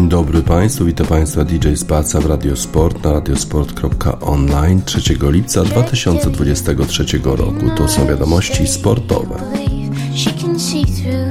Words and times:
Dzień 0.00 0.08
dobry 0.08 0.42
Państwu, 0.42 0.84
witam 0.84 1.06
Państwa 1.06 1.44
DJ 1.44 1.74
Spaca 1.74 2.20
w 2.20 2.26
Radiosport 2.26 3.04
na 3.04 3.12
radiosport.online 3.12 4.82
3 4.82 5.00
lipca 5.22 5.64
2023 5.64 7.04
roku. 7.24 7.70
To 7.76 7.88
są 7.88 8.06
wiadomości 8.06 8.66
sportowe. 8.66 9.34
spitting 10.14 11.06
up 11.06 11.29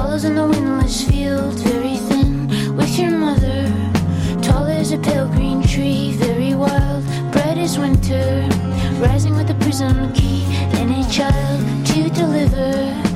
swallows 0.00 0.24
in 0.24 0.34
the 0.34 0.46
windless 0.46 1.04
field, 1.04 1.52
very 1.60 1.96
thin 2.08 2.48
with 2.74 2.98
your 2.98 3.10
mother. 3.10 3.68
Tall 4.40 4.64
as 4.64 4.92
a 4.92 4.98
pale 4.98 5.28
green 5.28 5.62
tree, 5.62 6.12
very 6.12 6.54
wild, 6.54 7.04
bright 7.32 7.58
as 7.58 7.78
winter. 7.78 8.48
Rising 8.98 9.36
with 9.36 9.50
a 9.50 9.54
prism 9.60 10.10
key 10.14 10.44
and 10.78 10.90
a 10.90 11.10
child 11.10 11.60
to 11.88 12.08
deliver. 12.08 13.09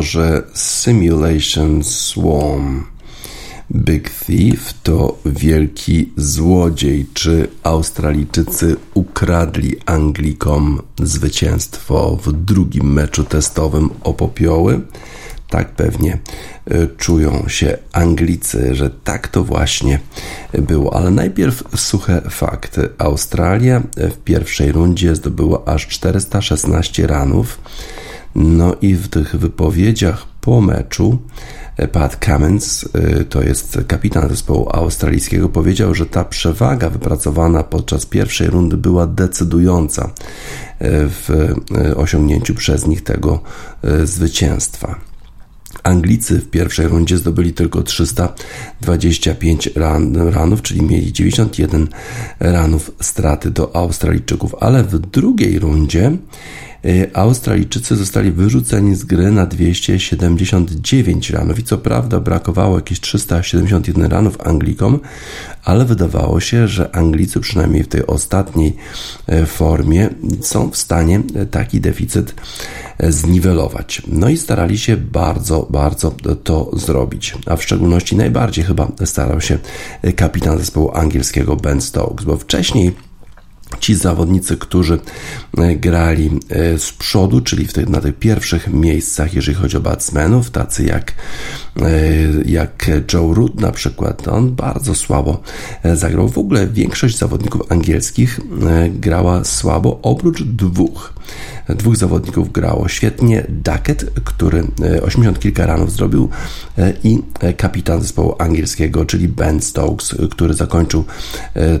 W 0.00 0.02
utworze 0.02 0.42
Simulation 0.54 1.84
Swarm. 1.84 2.84
Big 3.74 4.10
Thief 4.10 4.74
to 4.82 5.18
wielki 5.26 6.12
złodziej. 6.16 7.06
Czy 7.14 7.48
Australijczycy 7.62 8.76
ukradli 8.94 9.76
Anglikom 9.86 10.82
zwycięstwo 11.02 12.18
w 12.24 12.32
drugim 12.32 12.92
meczu 12.92 13.24
testowym 13.24 13.90
o 14.04 14.14
popioły? 14.14 14.80
Tak 15.48 15.70
pewnie 15.70 16.18
e, 16.66 16.86
czują 16.86 17.48
się 17.48 17.78
Anglicy, 17.92 18.74
że 18.74 18.90
tak 18.90 19.28
to 19.28 19.44
właśnie 19.44 20.00
było. 20.52 20.96
Ale 20.96 21.10
najpierw 21.10 21.64
suche 21.76 22.20
fakty. 22.30 22.88
Australia 22.98 23.82
w 23.96 24.16
pierwszej 24.16 24.72
rundzie 24.72 25.14
zdobyła 25.14 25.64
aż 25.64 25.86
416 25.88 27.06
ranów 27.06 27.58
no 28.34 28.74
i 28.80 28.94
w 28.94 29.08
tych 29.08 29.36
wypowiedziach 29.36 30.26
po 30.40 30.60
meczu 30.60 31.18
e, 31.76 31.88
Pat 31.88 32.24
Cummins, 32.24 32.84
e, 32.94 33.24
to 33.24 33.42
jest 33.42 33.78
kapitan 33.88 34.28
zespołu 34.28 34.68
australijskiego, 34.72 35.48
powiedział, 35.48 35.94
że 35.94 36.06
ta 36.06 36.24
przewaga 36.24 36.90
wypracowana 36.90 37.62
podczas 37.62 38.06
pierwszej 38.06 38.46
rundy 38.46 38.76
była 38.76 39.06
decydująca 39.06 40.04
e, 40.04 40.10
w 41.06 41.54
osiągnięciu 41.96 42.54
przez 42.54 42.86
nich 42.86 43.04
tego 43.04 43.40
zwycięstwa. 44.04 45.00
Anglicy 45.82 46.38
w 46.38 46.50
pierwszej 46.50 46.88
rundzie 46.88 47.18
zdobyli 47.18 47.52
tylko 47.52 47.82
325 47.82 49.70
ran, 49.74 50.16
ranów, 50.16 50.62
czyli 50.62 50.82
mieli 50.82 51.12
91 51.12 51.88
ranów 52.40 52.90
straty 53.00 53.50
do 53.50 53.76
Australijczyków, 53.76 54.54
ale 54.60 54.84
w 54.84 54.98
drugiej 54.98 55.58
rundzie 55.58 56.16
Australijczycy 57.14 57.96
zostali 57.96 58.32
wyrzuceni 58.32 58.94
z 58.94 59.04
gry 59.04 59.30
na 59.30 59.46
279 59.46 61.30
ranów 61.30 61.58
i 61.58 61.62
co 61.62 61.78
prawda 61.78 62.20
brakowało 62.20 62.76
jakieś 62.76 63.00
371 63.00 64.04
ranów 64.10 64.40
Anglikom, 64.40 65.00
ale 65.64 65.84
wydawało 65.84 66.40
się, 66.40 66.68
że 66.68 66.96
Anglicy 66.96 67.40
przynajmniej 67.40 67.82
w 67.82 67.88
tej 67.88 68.06
ostatniej 68.06 68.76
formie 69.46 70.08
są 70.40 70.70
w 70.70 70.76
stanie 70.76 71.22
taki 71.50 71.80
deficyt 71.80 72.34
zniwelować. 73.08 74.02
No 74.08 74.28
i 74.28 74.36
starali 74.36 74.78
się 74.78 74.96
bardzo, 74.96 75.66
bardzo 75.70 76.14
to 76.44 76.70
zrobić. 76.72 77.34
A 77.46 77.56
w 77.56 77.62
szczególności 77.62 78.16
najbardziej 78.16 78.64
chyba 78.64 78.92
starał 79.04 79.40
się 79.40 79.58
kapitan 80.16 80.58
zespołu 80.58 80.90
angielskiego 80.94 81.56
Ben 81.56 81.80
Stokes, 81.80 82.26
bo 82.26 82.36
wcześniej 82.36 83.09
ci 83.78 83.94
zawodnicy, 83.94 84.56
którzy 84.56 84.98
e, 85.58 85.76
grali 85.76 86.30
e, 86.48 86.78
z 86.78 86.92
przodu, 86.92 87.40
czyli 87.40 87.66
w 87.66 87.72
tych, 87.72 87.88
na 87.88 88.00
tych 88.00 88.18
pierwszych 88.18 88.68
miejscach, 88.68 89.34
jeżeli 89.34 89.58
chodzi 89.58 89.76
o 89.76 89.80
batsmenów, 89.80 90.50
tacy 90.50 90.84
jak, 90.84 91.12
e, 91.82 91.90
jak 92.46 92.90
Joe 93.12 93.34
Root 93.34 93.60
na 93.60 93.72
przykład, 93.72 94.28
on 94.28 94.54
bardzo 94.54 94.94
słabo 94.94 95.42
zagrał. 95.94 96.28
W 96.28 96.38
ogóle 96.38 96.66
większość 96.66 97.18
zawodników 97.18 97.72
angielskich 97.72 98.40
grała 98.90 99.44
słabo, 99.44 99.98
oprócz 100.02 100.42
dwóch. 100.42 101.12
Dwóch 101.68 101.96
zawodników 101.96 102.52
grało 102.52 102.88
świetnie. 102.88 103.46
Duckett, 103.48 104.10
który 104.24 104.64
80 105.02 105.40
kilka 105.40 105.66
ranów 105.66 105.92
zrobił 105.92 106.28
i 107.04 107.18
kapitan 107.56 108.02
zespołu 108.02 108.34
angielskiego, 108.38 109.04
czyli 109.04 109.28
Ben 109.28 109.62
Stokes, 109.62 110.14
który 110.30 110.54
zakończył 110.54 111.04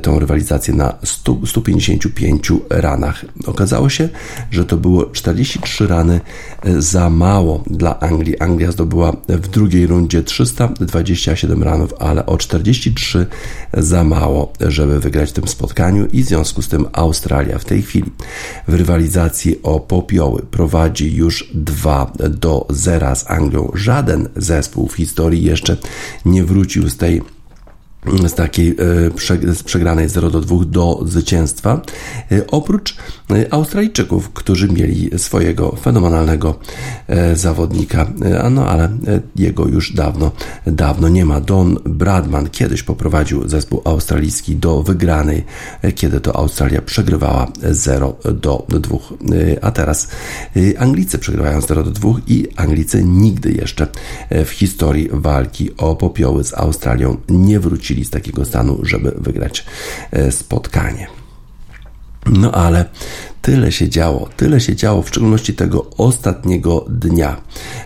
tą 0.02 0.18
rywalizację 0.18 0.74
na 0.74 0.94
100, 1.04 1.38
150 1.46 1.79
55 1.80 2.52
ranach. 2.70 3.24
Okazało 3.46 3.88
się, 3.88 4.08
że 4.50 4.64
to 4.64 4.76
było 4.76 5.06
43 5.06 5.86
rany 5.86 6.20
e, 6.62 6.82
za 6.82 7.10
mało 7.10 7.64
dla 7.66 8.00
Anglii. 8.00 8.38
Anglia 8.38 8.72
zdobyła 8.72 9.16
w 9.28 9.48
drugiej 9.48 9.86
rundzie 9.86 10.22
327 10.22 11.62
ranów, 11.62 11.94
ale 11.98 12.26
o 12.26 12.38
43 12.38 13.26
za 13.74 14.04
mało, 14.04 14.52
żeby 14.60 15.00
wygrać 15.00 15.30
w 15.30 15.32
tym 15.32 15.48
spotkaniu 15.48 16.06
i 16.06 16.22
w 16.22 16.26
związku 16.26 16.62
z 16.62 16.68
tym 16.68 16.86
Australia 16.92 17.58
w 17.58 17.64
tej 17.64 17.82
chwili 17.82 18.10
w 18.68 18.74
rywalizacji 18.74 19.62
o 19.62 19.80
popioły 19.80 20.42
prowadzi 20.50 21.14
już 21.14 21.50
2 21.54 22.12
do 22.30 22.66
0 22.70 23.16
z 23.16 23.30
Anglią. 23.30 23.70
Żaden 23.74 24.28
zespół 24.36 24.88
w 24.88 24.94
historii 24.94 25.44
jeszcze 25.44 25.76
nie 26.24 26.44
wrócił 26.44 26.90
z 26.90 26.96
tej 26.96 27.22
z 28.28 28.34
takiej 28.34 28.76
e, 29.48 29.54
z 29.54 29.62
przegranej 29.62 30.08
0 30.08 30.30
do 30.30 30.40
2 30.40 30.56
do 30.64 31.00
zwycięstwa, 31.06 31.80
e, 32.32 32.46
oprócz 32.46 32.96
e, 33.30 33.52
Australijczyków, 33.54 34.30
którzy 34.30 34.68
mieli 34.68 35.10
swojego 35.18 35.76
fenomenalnego 35.76 36.58
zawodnika, 37.34 38.06
no 38.50 38.68
ale 38.68 38.88
jego 39.36 39.68
już 39.68 39.92
dawno, 39.92 40.30
dawno 40.66 41.08
nie 41.08 41.24
ma. 41.24 41.40
Don 41.40 41.76
Bradman 41.84 42.50
kiedyś 42.50 42.82
poprowadził 42.82 43.48
zespół 43.48 43.82
australijski 43.84 44.56
do 44.56 44.82
wygranej, 44.82 45.44
kiedy 45.94 46.20
to 46.20 46.36
Australia 46.36 46.82
przegrywała 46.82 47.46
0 47.70 48.16
do 48.34 48.66
2, 48.68 48.96
a 49.62 49.70
teraz 49.70 50.08
Anglicy 50.78 51.18
przegrywają 51.18 51.60
0 51.60 51.82
do 51.82 51.90
2 51.90 52.10
i 52.26 52.46
Anglicy 52.56 53.04
nigdy 53.04 53.52
jeszcze 53.52 53.86
w 54.30 54.50
historii 54.50 55.08
walki 55.12 55.76
o 55.76 55.96
popioły 55.96 56.44
z 56.44 56.54
Australią 56.54 57.16
nie 57.28 57.60
wrócili 57.60 57.89
z 58.04 58.10
takiego 58.10 58.44
stanu, 58.44 58.78
żeby 58.82 59.12
wygrać 59.18 59.66
e, 60.10 60.32
spotkanie. 60.32 61.06
No 62.26 62.52
ale 62.52 62.84
Tyle 63.42 63.72
się 63.72 63.88
działo, 63.88 64.28
tyle 64.36 64.60
się 64.60 64.76
działo, 64.76 65.02
w 65.02 65.08
szczególności 65.08 65.54
tego 65.54 65.86
ostatniego 65.98 66.84
dnia. 66.88 67.40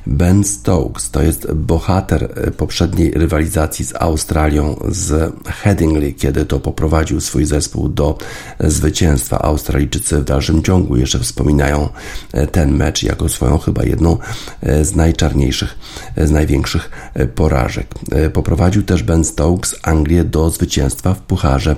Ben 0.06 0.44
Stokes 0.44 1.10
to 1.10 1.22
jest 1.22 1.52
bohater 1.52 2.24
e, 2.34 2.50
poprzedniej 2.50 3.10
rywalizacji 3.10 3.84
z 3.84 3.94
Australią, 3.94 4.76
z 4.88 5.32
Headingley, 5.46 6.14
kiedy 6.14 6.44
to 6.44 6.60
poprowadził 6.60 7.20
swój 7.20 7.44
zespół 7.44 7.88
do 7.88 8.18
zwycięstwa. 8.60 9.38
Australijczycy 9.38 10.18
w 10.18 10.24
dalszym 10.24 10.62
ciągu 10.62 10.96
jeszcze 10.96 11.18
wspominają 11.18 11.88
e, 12.32 12.46
ten 12.46 12.76
mecz 12.76 13.02
jako 13.02 13.28
swoją 13.28 13.58
chyba 13.58 13.84
jedną 13.84 14.18
e, 14.60 14.84
z 14.84 14.94
najczarniejszych, 14.94 15.78
z 16.16 16.30
największych 16.30 16.90
porażek. 17.34 17.86
Poprowadził 18.32 18.82
też 18.82 19.02
Ben 19.02 19.24
Stokes 19.24 19.76
Anglię 19.82 20.24
do 20.24 20.50
zwycięstwa 20.50 21.14
w 21.14 21.20
Pucharze 21.20 21.76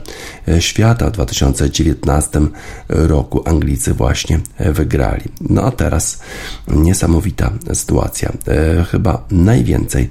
Świata 0.60 1.10
w 1.10 1.12
2019 1.12 2.40
roku. 2.88 3.42
Anglia 3.48 3.65
Anglicy 3.66 3.94
właśnie 3.94 4.40
e, 4.58 4.72
wygrali. 4.72 5.24
No 5.40 5.62
a 5.62 5.70
teraz 5.70 6.20
niesamowita 6.68 7.52
sytuacja. 7.74 8.32
E, 8.48 8.84
chyba 8.84 9.24
najwięcej 9.30 10.10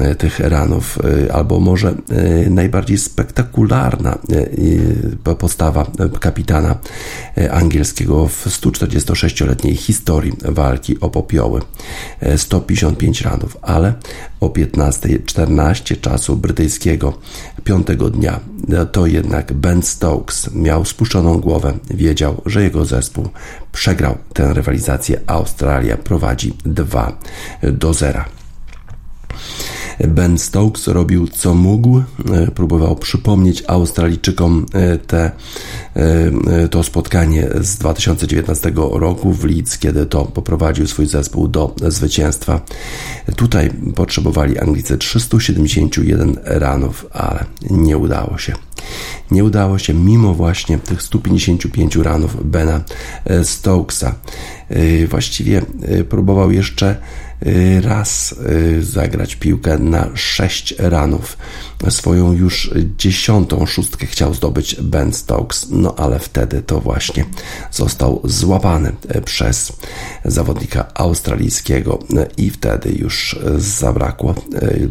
e, 0.00 0.14
tych 0.14 0.40
ranów, 0.40 0.98
albo 1.32 1.60
może 1.60 1.94
najbardziej 2.50 2.98
spektakularna 2.98 4.18
postawa 5.38 5.86
kapitana 6.20 6.78
angielskiego 7.50 8.28
w 8.28 8.46
146-letniej 8.46 9.76
historii 9.76 10.32
walki 10.44 11.00
o 11.00 11.10
popioły. 11.10 11.60
155 12.36 13.20
ranów, 13.20 13.56
ale 13.62 13.94
o 14.40 14.48
15.14 14.48 16.00
czasu 16.00 16.36
brytyjskiego 16.36 17.18
piątego 17.64 18.10
dnia 18.10 18.40
to 18.92 19.06
jednak 19.06 19.52
Ben 19.52 19.82
Stokes 19.82 20.54
miał 20.54 20.84
spuszczoną 20.84 21.38
głowę, 21.38 21.72
wiedział, 21.90 22.42
że 22.46 22.62
jego 22.62 22.84
zespół 22.92 23.28
przegrał 23.72 24.18
tę 24.32 24.54
rywalizację. 24.54 25.20
Australia 25.26 25.96
prowadzi 25.96 26.56
2 26.64 27.18
do 27.62 27.94
0. 27.94 28.24
Ben 30.00 30.38
Stokes 30.38 30.88
robił 30.88 31.28
co 31.28 31.54
mógł, 31.54 31.98
e, 31.98 32.50
próbował 32.50 32.96
przypomnieć 32.96 33.64
Australijczykom 33.66 34.66
e, 34.74 34.98
te, 34.98 35.30
e, 35.94 36.68
to 36.68 36.82
spotkanie 36.82 37.48
z 37.60 37.76
2019 37.76 38.72
roku 38.76 39.32
w 39.32 39.44
Leeds, 39.44 39.78
kiedy 39.78 40.06
to 40.06 40.24
poprowadził 40.24 40.86
swój 40.86 41.06
zespół 41.06 41.48
do 41.48 41.74
zwycięstwa. 41.88 42.60
Tutaj 43.36 43.70
potrzebowali 43.94 44.58
Anglicy 44.58 44.98
371 44.98 46.38
ranów, 46.44 47.06
ale 47.12 47.44
nie 47.70 47.98
udało 47.98 48.38
się. 48.38 48.52
Nie 49.30 49.44
udało 49.44 49.78
się 49.78 49.94
mimo 49.94 50.34
właśnie 50.34 50.78
tych 50.78 51.02
155 51.02 51.96
ranów 51.96 52.50
Bena 52.50 52.80
Stokesa. 53.42 54.14
Właściwie 55.08 55.62
próbował 56.08 56.50
jeszcze 56.50 56.96
raz 57.80 58.34
y, 58.50 58.84
zagrać 58.84 59.36
piłkę 59.36 59.78
na 59.78 60.10
sześć 60.14 60.74
ranów. 60.78 61.36
Swoją 61.88 62.32
już 62.32 62.70
dziesiątą 62.98 63.66
szóstkę 63.66 64.06
chciał 64.06 64.34
zdobyć 64.34 64.76
Ben 64.82 65.12
Stokes, 65.12 65.66
no 65.70 65.94
ale 65.96 66.18
wtedy 66.18 66.62
to 66.62 66.80
właśnie 66.80 67.24
został 67.70 68.20
złapany 68.24 68.92
y, 69.16 69.20
przez 69.20 69.72
zawodnika 70.24 70.94
australijskiego. 70.94 71.98
I 72.36 72.50
wtedy 72.50 72.92
już 72.92 73.38
zabrakło 73.58 74.34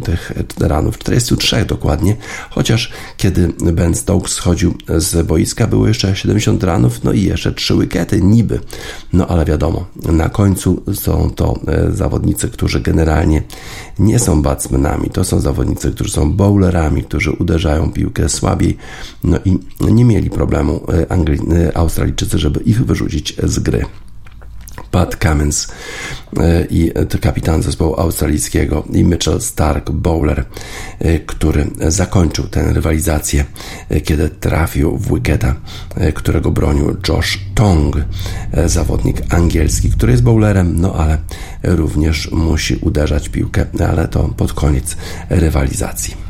tych 0.04 0.32
ranów, 0.60 0.98
43 0.98 1.66
dokładnie, 1.66 2.16
chociaż 2.50 2.92
kiedy 3.18 3.48
Ben 3.74 3.96
Stokes 3.96 4.32
schodził 4.32 4.74
z 4.98 5.28
boiska 5.28 5.68
było 5.68 5.88
jeszcze 5.88 6.16
70 6.16 6.64
ranów, 6.64 7.04
no 7.04 7.12
i 7.12 7.24
jeszcze 7.24 7.52
trzy 7.52 7.76
wykety 7.76 8.22
niby, 8.22 8.60
no 9.14 9.28
ale 9.28 9.46
wiadomo, 9.46 9.86
na 9.96 10.30
końcu 10.30 10.84
są 10.94 11.30
to 11.30 11.60
zawodnicy 11.90 12.41
zawodnicy, 12.42 12.58
którzy 12.58 12.80
generalnie 12.80 13.44
nie 14.00 14.20
są 14.20 14.42
batsmenami, 14.42 15.10
to 15.10 15.24
są 15.24 15.40
zawodnicy, 15.40 15.92
którzy 15.92 16.12
są 16.12 16.34
bowlerami, 16.34 17.04
którzy 17.04 17.32
uderzają 17.32 17.92
piłkę 17.92 18.30
słabiej, 18.30 18.78
no 19.24 19.38
i 19.46 19.60
nie 19.82 20.06
mieli 20.06 20.30
problemu 20.30 20.82
e, 20.88 21.06
Angli- 21.06 21.54
e, 21.54 21.78
Australijczycy, 21.78 22.40
żeby 22.40 22.60
ich 22.60 22.86
wyrzucić 22.86 23.36
z 23.44 23.60
gry. 23.60 23.86
Pat 24.92 25.16
Cummins 25.16 25.68
e, 26.40 26.66
i 26.70 26.92
kapitan 27.22 27.64
zespołu 27.64 28.00
australijskiego 28.00 28.84
i 28.94 29.04
Mitchell 29.04 29.42
Stark, 29.42 29.92
bowler, 29.92 30.46
e, 31.00 31.20
który 31.20 31.68
zakończył 31.88 32.48
tę 32.48 32.74
rywalizację, 32.74 33.46
e, 33.90 34.02
kiedy 34.02 34.30
trafił 34.30 34.98
w 34.98 35.14
wicketa, 35.14 35.56
którego 36.14 36.52
bronił 36.52 36.98
Josh 37.10 37.40
Tong, 37.56 37.96
zawodnik 38.66 39.34
angielski, 39.34 39.92
który 39.92 40.12
jest 40.12 40.24
bowlerem, 40.24 40.82
no 40.82 40.94
ale 40.94 41.18
również 41.64 42.32
musi 42.32 42.76
uderzać 42.76 43.30
piłkę, 43.30 43.66
ale 43.92 44.08
to 44.08 44.24
pod 44.38 44.54
koniec 44.54 44.98
rywalizacji. 45.30 46.21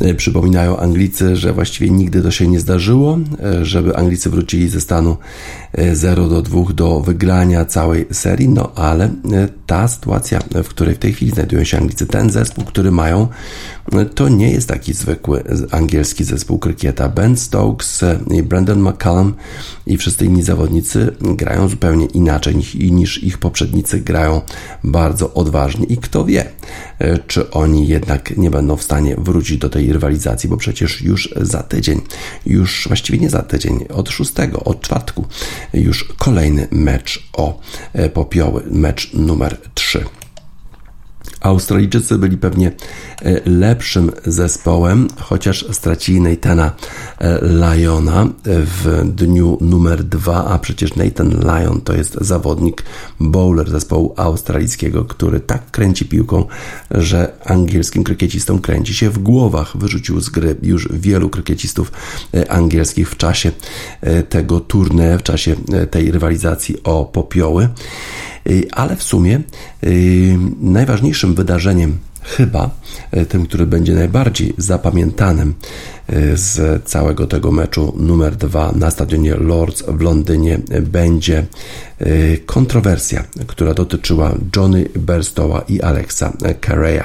E, 0.00 0.14
przypominają 0.14 0.76
Anglicy, 0.76 1.36
że 1.36 1.52
właściwie 1.52 1.90
nigdy 1.90 2.22
to 2.22 2.30
się 2.30 2.46
nie 2.46 2.60
zdarzyło, 2.60 3.18
e, 3.42 3.64
żeby 3.64 3.96
Anglicy 3.96 4.30
wrócili 4.30 4.68
ze 4.68 4.80
stanu 4.80 5.16
0 5.92 6.24
e, 6.24 6.28
do 6.28 6.42
2 6.42 6.72
do 6.72 7.00
wygrania 7.00 7.64
całej 7.64 8.06
serii, 8.12 8.48
no 8.48 8.72
ale 8.74 9.10
ta 9.66 9.88
sytuacja, 9.88 10.40
w 10.64 10.68
której 10.68 10.94
w 10.94 10.98
tej 10.98 11.12
chwili 11.12 11.30
znajdują 11.30 11.64
się 11.64 11.78
Anglicy, 11.78 12.06
ten 12.06 12.30
zespół, 12.30 12.64
który 12.64 12.90
mają, 12.90 13.28
to 14.14 14.28
nie 14.28 14.50
jest 14.50 14.68
taki 14.68 14.92
zwykły 14.92 15.44
angielski 15.70 16.24
zespół 16.24 16.58
krykieta. 16.58 17.08
Ben 17.08 17.36
Stokes 17.36 18.04
i 18.30 18.42
Brandon 18.42 18.80
McCallum 18.80 19.34
i 19.86 19.96
wszyscy 19.96 20.24
inni 20.24 20.42
zawodnicy 20.42 21.16
grają 21.20 21.68
zupełnie 21.68 22.06
inaczej 22.06 22.56
niż 22.90 23.22
ich 23.22 23.38
poprzednicy 23.38 24.00
grają 24.00 24.40
bardzo 24.84 25.34
odważnie 25.34 25.86
i 25.86 25.96
kto 25.96 26.24
wie, 26.24 26.44
czy 27.26 27.50
oni 27.50 27.88
jednak 27.88 28.36
nie 28.36 28.50
będą 28.50 28.76
w 28.76 28.82
stanie 28.82 29.16
wrócić 29.18 29.58
do 29.58 29.68
tej 29.68 29.87
rywalizacji, 29.92 30.48
bo 30.48 30.56
przecież 30.56 31.00
już 31.00 31.34
za 31.36 31.62
tydzień, 31.62 32.00
już 32.46 32.84
właściwie 32.88 33.18
nie 33.18 33.30
za 33.30 33.42
tydzień, 33.42 33.84
od 33.88 34.10
szóstego, 34.10 34.64
od 34.64 34.80
czwartku, 34.80 35.24
już 35.74 36.04
kolejny 36.04 36.68
mecz 36.70 37.28
o 37.32 37.60
popioły, 38.14 38.62
mecz 38.70 39.12
numer 39.14 39.56
3. 39.74 40.04
Australijczycy 41.40 42.18
byli 42.18 42.36
pewnie 42.36 42.72
e, 43.22 43.40
lepszym 43.44 44.12
zespołem, 44.26 45.08
chociaż 45.20 45.64
stracili 45.72 46.20
Nathana 46.20 46.72
e, 47.18 47.38
Lyona 47.42 48.28
w 48.44 49.02
dniu 49.04 49.58
numer 49.60 50.04
dwa, 50.04 50.44
a 50.44 50.58
przecież 50.58 50.96
Nathan 50.96 51.30
Lyon 51.30 51.80
to 51.80 51.94
jest 51.94 52.18
zawodnik 52.20 52.82
bowler 53.20 53.70
zespołu 53.70 54.14
australijskiego, 54.16 55.04
który 55.04 55.40
tak 55.40 55.70
kręci 55.70 56.04
piłką, 56.04 56.44
że 56.90 57.32
angielskim 57.44 58.04
krykiecistom 58.04 58.58
kręci 58.58 58.94
się 58.94 59.10
w 59.10 59.18
głowach. 59.18 59.76
Wyrzucił 59.76 60.20
z 60.20 60.28
gry 60.28 60.56
już 60.62 60.88
wielu 60.92 61.30
krykiecistów 61.30 61.92
e, 62.34 62.52
angielskich 62.52 63.10
w 63.10 63.16
czasie 63.16 63.52
tego 64.28 64.60
turnieju, 64.60 65.18
w 65.18 65.22
czasie 65.22 65.56
tej 65.90 66.10
rywalizacji 66.10 66.82
o 66.84 67.04
popioły. 67.04 67.68
Y, 68.46 68.66
ale 68.70 68.96
w 68.96 69.02
sumie 69.02 69.40
y, 69.84 70.38
najważniejszym 70.60 71.34
wydarzeniem, 71.34 71.98
chyba 72.22 72.70
y, 73.16 73.26
tym, 73.26 73.46
który 73.46 73.66
będzie 73.66 73.94
najbardziej 73.94 74.54
zapamiętanym 74.58 75.54
z 76.34 76.84
całego 76.84 77.26
tego 77.26 77.52
meczu 77.52 77.94
numer 77.98 78.36
dwa 78.36 78.72
na 78.72 78.90
stadionie 78.90 79.34
Lords 79.34 79.82
w 79.88 80.00
Londynie 80.00 80.58
będzie 80.82 81.46
kontrowersja, 82.46 83.24
która 83.46 83.74
dotyczyła 83.74 84.34
Johnny 84.56 84.88
Berstowa 84.94 85.64
i 85.68 85.80
Alexa 85.80 86.32
Carreya. 86.66 87.04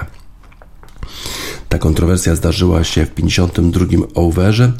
Ta 1.74 1.80
kontrowersja 1.80 2.36
zdarzyła 2.36 2.84
się 2.84 3.06
w 3.06 3.12
52 3.12 3.86
overze. 4.15 4.72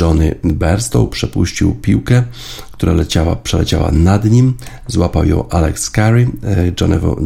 Johnny 0.00 0.34
Berstow 0.44 1.10
przepuścił 1.10 1.74
piłkę, 1.74 2.22
która 2.72 2.92
leciała, 2.92 3.36
przeleciała 3.36 3.90
nad 3.90 4.24
nim. 4.24 4.54
Złapał 4.86 5.24
ją 5.24 5.48
Alex 5.48 5.90
Carey. 5.90 6.28
E, 6.44 6.72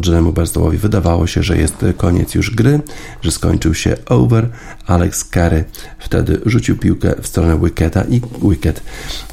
Johnnymu 0.05 0.33
Berstowowi 0.33 0.77
wydawało 0.77 1.27
się, 1.27 1.43
że 1.43 1.57
jest 1.57 1.85
koniec 1.97 2.35
już 2.35 2.55
gry, 2.55 2.79
że 3.21 3.31
skończył 3.31 3.73
się 3.73 3.97
over. 4.05 4.49
Alex 4.87 5.29
Carey 5.33 5.63
wtedy 5.99 6.41
rzucił 6.45 6.77
piłkę 6.77 7.15
w 7.21 7.27
stronę 7.27 7.59
wicketa 7.63 8.03
i 8.09 8.21
wicket 8.49 8.81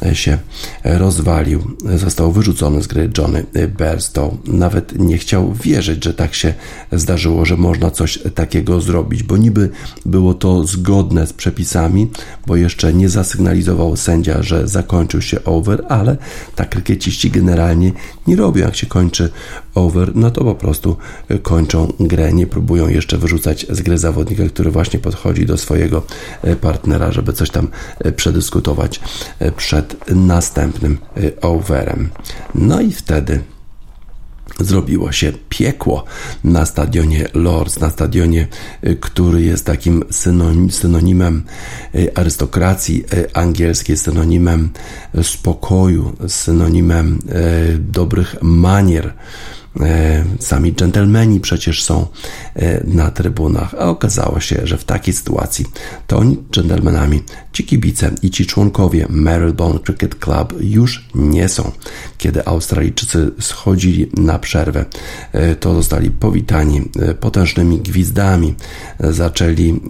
e, 0.03 0.15
się 0.15 0.39
rozwalił. 0.85 1.77
Został 1.97 2.33
wyrzucony 2.33 2.83
z 2.83 2.87
gry 2.87 3.11
Johnny 3.19 3.47
Berstow. 3.79 4.35
Nawet 4.47 4.99
nie 4.99 5.19
chciał 5.19 5.53
wierzyć, 5.53 6.05
że 6.05 6.15
tak 6.15 6.35
się 6.35 6.55
zdarzyło, 6.93 7.45
że 7.45 7.57
można 7.57 7.91
coś 7.91 8.19
takiego 8.35 8.81
zrobić, 8.81 9.23
bo 9.23 9.37
niby 9.37 9.66
było 10.07 10.35
to 10.35 10.67
zgodne 10.67 11.27
z 11.27 11.33
przepisami, 11.33 12.11
bo 12.47 12.57
jeszcze 12.57 12.95
nie 12.95 13.09
zasygnalizował 13.09 13.97
sędzia, 13.97 14.43
że 14.43 14.69
zakończył 14.69 15.23
się 15.23 15.45
over, 15.45 15.85
ale 15.89 16.17
tak 16.57 16.69
krykieciści 16.69 17.31
generalnie 17.31 17.93
nie 18.27 18.37
robią. 18.37 18.65
Jak 18.65 18.77
się 18.77 18.87
kończy 18.87 19.31
over, 19.75 20.13
no 20.15 20.31
to 20.31 20.45
po 20.45 20.55
prostu 20.55 20.97
kończą 21.43 21.93
grę, 22.01 22.33
nie 22.33 22.47
próbują 22.47 22.89
jeszcze 22.89 23.19
wyrzucać 23.19 23.67
z 23.71 23.83
gry 23.83 23.99
zawodnika, 23.99 24.45
który 24.49 24.71
właśnie 24.71 24.99
podchodzi 24.99 25.47
do 25.47 25.57
swojego 25.57 26.03
e, 26.43 26.57
partnera, 26.57 27.13
żeby 27.13 27.33
coś 27.33 27.51
tam 27.51 27.69
e, 27.99 28.13
przedyskutować 28.13 29.01
e, 29.39 29.53
przed 29.53 30.11
następnym 30.11 30.99
overem. 31.43 32.09
No 32.55 32.81
i 32.81 32.93
wtedy 32.93 33.41
zrobiło 34.61 35.13
się 35.13 35.33
piekło 35.49 36.05
na 36.45 36.67
stadionie 36.67 37.29
Lords, 37.35 37.81
na 37.81 37.91
stadionie, 37.91 38.49
y, 38.85 38.97
który 38.97 39.43
jest 39.43 39.67
takim 39.67 40.05
synonimem 40.71 41.45
y, 41.95 42.15
arystokracji 42.15 43.05
y, 43.15 43.35
angielskiej, 43.35 43.97
synonimem 43.97 44.71
spokoju, 45.23 46.17
synonimem 46.29 47.19
dobrych 47.79 48.37
manier 48.43 49.13
sami 50.41 50.75
dżentelmeni 50.75 51.41
przecież 51.41 51.85
są 51.85 52.07
e, 52.55 52.85
na 52.87 53.11
trybunach, 53.11 53.75
a 53.79 53.89
okazało 53.89 54.41
się, 54.41 54.61
że 54.65 54.79
w 54.79 54.85
takiej 54.85 55.15
sytuacji 55.15 55.65
to 56.07 56.23
dżentelmenami, 56.53 57.23
ci 57.53 57.65
kibice 57.65 58.11
i 58.23 58.31
ci 58.31 58.47
członkowie 58.47 59.07
Marylebone 59.09 59.79
Cricket 59.79 60.15
Club 60.15 60.55
już 60.61 61.09
nie 61.15 61.49
są. 61.49 61.71
Kiedy 62.19 62.47
Australijczycy 62.47 63.31
schodzili 63.41 64.11
na 64.17 64.39
przerwę, 64.39 64.85
e, 65.33 65.57
to 65.57 65.75
zostali 65.75 66.11
powitani 66.11 66.83
potężnymi 67.21 67.79
gwizdami. 67.79 68.55
Zaczęli 69.01 69.81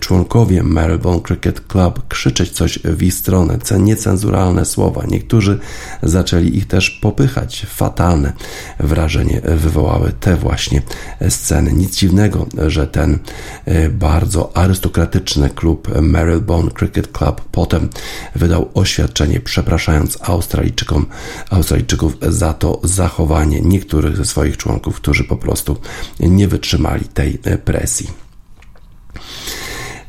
członkowie 0.00 0.62
Marylebone 0.62 1.20
Cricket 1.20 1.66
Club 1.66 2.08
krzyczeć 2.08 2.50
coś 2.50 2.78
w 2.84 3.02
ich 3.02 3.14
stronę, 3.14 3.58
niecenzuralne 3.78 4.64
słowa. 4.64 5.02
Niektórzy 5.08 5.58
zaczęli 6.02 6.56
ich 6.56 6.66
też 6.66 6.90
popychać. 6.90 7.66
Fatalne 7.68 8.32
wrażenie 8.80 9.33
wywołały 9.40 10.12
te 10.20 10.36
właśnie 10.36 10.82
sceny. 11.28 11.72
Nic 11.72 11.96
dziwnego, 11.96 12.46
że 12.66 12.86
ten 12.86 13.18
e, 13.64 13.88
bardzo 13.88 14.56
arystokratyczny 14.56 15.50
klub 15.50 15.88
Marylebone 16.02 16.70
Cricket 16.70 17.12
Club 17.12 17.40
potem 17.52 17.88
wydał 18.34 18.70
oświadczenie 18.74 19.40
przepraszając 19.40 20.18
Australijczykom, 20.22 21.06
Australijczyków 21.50 22.16
za 22.22 22.52
to 22.52 22.80
zachowanie 22.82 23.60
niektórych 23.60 24.16
ze 24.16 24.24
swoich 24.24 24.56
członków, 24.56 24.96
którzy 24.96 25.24
po 25.24 25.36
prostu 25.36 25.76
nie 26.20 26.48
wytrzymali 26.48 27.04
tej 27.04 27.38
presji. 27.64 28.23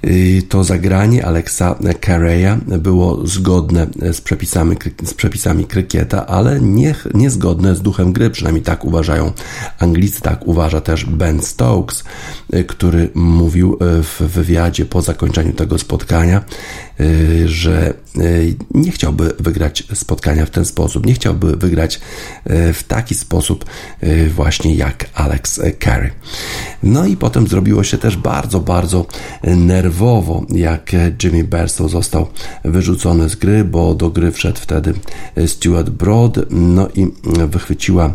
Y, 0.06 0.42
to 0.50 0.64
zagranie 0.64 1.26
Alexa 1.26 1.76
Carreya 2.06 2.58
było 2.68 3.28
zgodne 3.28 3.88
z 4.14 4.22
przepisami, 4.22 4.76
z 5.04 5.14
przepisami 5.14 5.66
krykieta, 5.66 6.28
ale 6.28 6.62
nie, 6.62 6.96
niezgodne 7.14 7.76
z 7.76 7.82
duchem 7.82 8.14
gry, 8.14 8.30
przynajmniej 8.30 8.64
tak 8.64 8.86
uważają 8.86 9.32
Anglicy, 9.80 10.22
tak 10.22 10.48
uważa 10.48 10.82
też 10.82 11.06
Ben 11.06 11.42
Stokes, 11.42 12.04
y, 12.54 12.64
który 12.64 13.10
mówił 13.16 13.74
y, 13.74 14.04
w 14.04 14.22
wywiadzie 14.22 14.86
po 14.86 15.02
zakończeniu 15.02 15.54
tego 15.54 15.78
spotkania, 15.78 16.44
że 17.46 17.94
nie 18.74 18.92
chciałby 18.92 19.34
wygrać 19.40 19.84
spotkania 19.94 20.46
w 20.46 20.50
ten 20.50 20.66
sposób, 20.66 21.06
nie 21.06 21.14
chciałby 21.14 21.56
wygrać 21.56 22.00
w 22.74 22.84
taki 22.88 23.16
sposób 23.16 23.66
właśnie 24.36 24.76
jak 24.76 25.06
Alex 25.14 25.62
Carey. 25.84 26.12
No 26.84 27.06
i 27.06 27.18
potem 27.18 27.48
zrobiło 27.48 27.84
się 27.84 27.98
też 27.98 28.18
bardzo, 28.18 28.60
bardzo 28.60 29.06
nerwowo 29.44 29.95
nerwowo, 29.96 30.46
jak 30.50 30.92
Jimmy 31.24 31.44
Berstow 31.44 31.92
został 31.92 32.28
wyrzucony 32.64 33.30
z 33.30 33.36
gry, 33.36 33.64
bo 33.64 33.96
do 33.96 34.10
gry 34.10 34.32
wszedł 34.32 34.60
wtedy 34.60 34.94
Stuart 35.48 35.90
Broad, 35.90 36.38
no 36.50 36.88
i 36.96 37.08
wychwyciła 37.48 38.14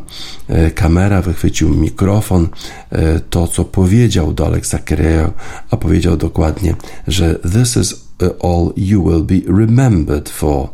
e, 0.49 0.71
kamera, 0.71 1.23
wychwycił 1.23 1.69
mikrofon, 1.69 2.49
e, 2.91 3.21
to 3.21 3.49
co 3.49 3.65
powiedział 3.65 4.33
do 4.33 4.47
Alexa 4.47 4.79
Carrera, 4.89 5.33
a 5.71 5.77
powiedział 5.77 6.17
dokładnie, 6.17 6.75
że 7.07 7.35
this 7.35 7.77
is 7.77 8.11
all 8.43 8.73
you 8.77 9.03
will 9.03 9.25
be 9.25 9.53
remembered 9.61 10.29
for. 10.29 10.69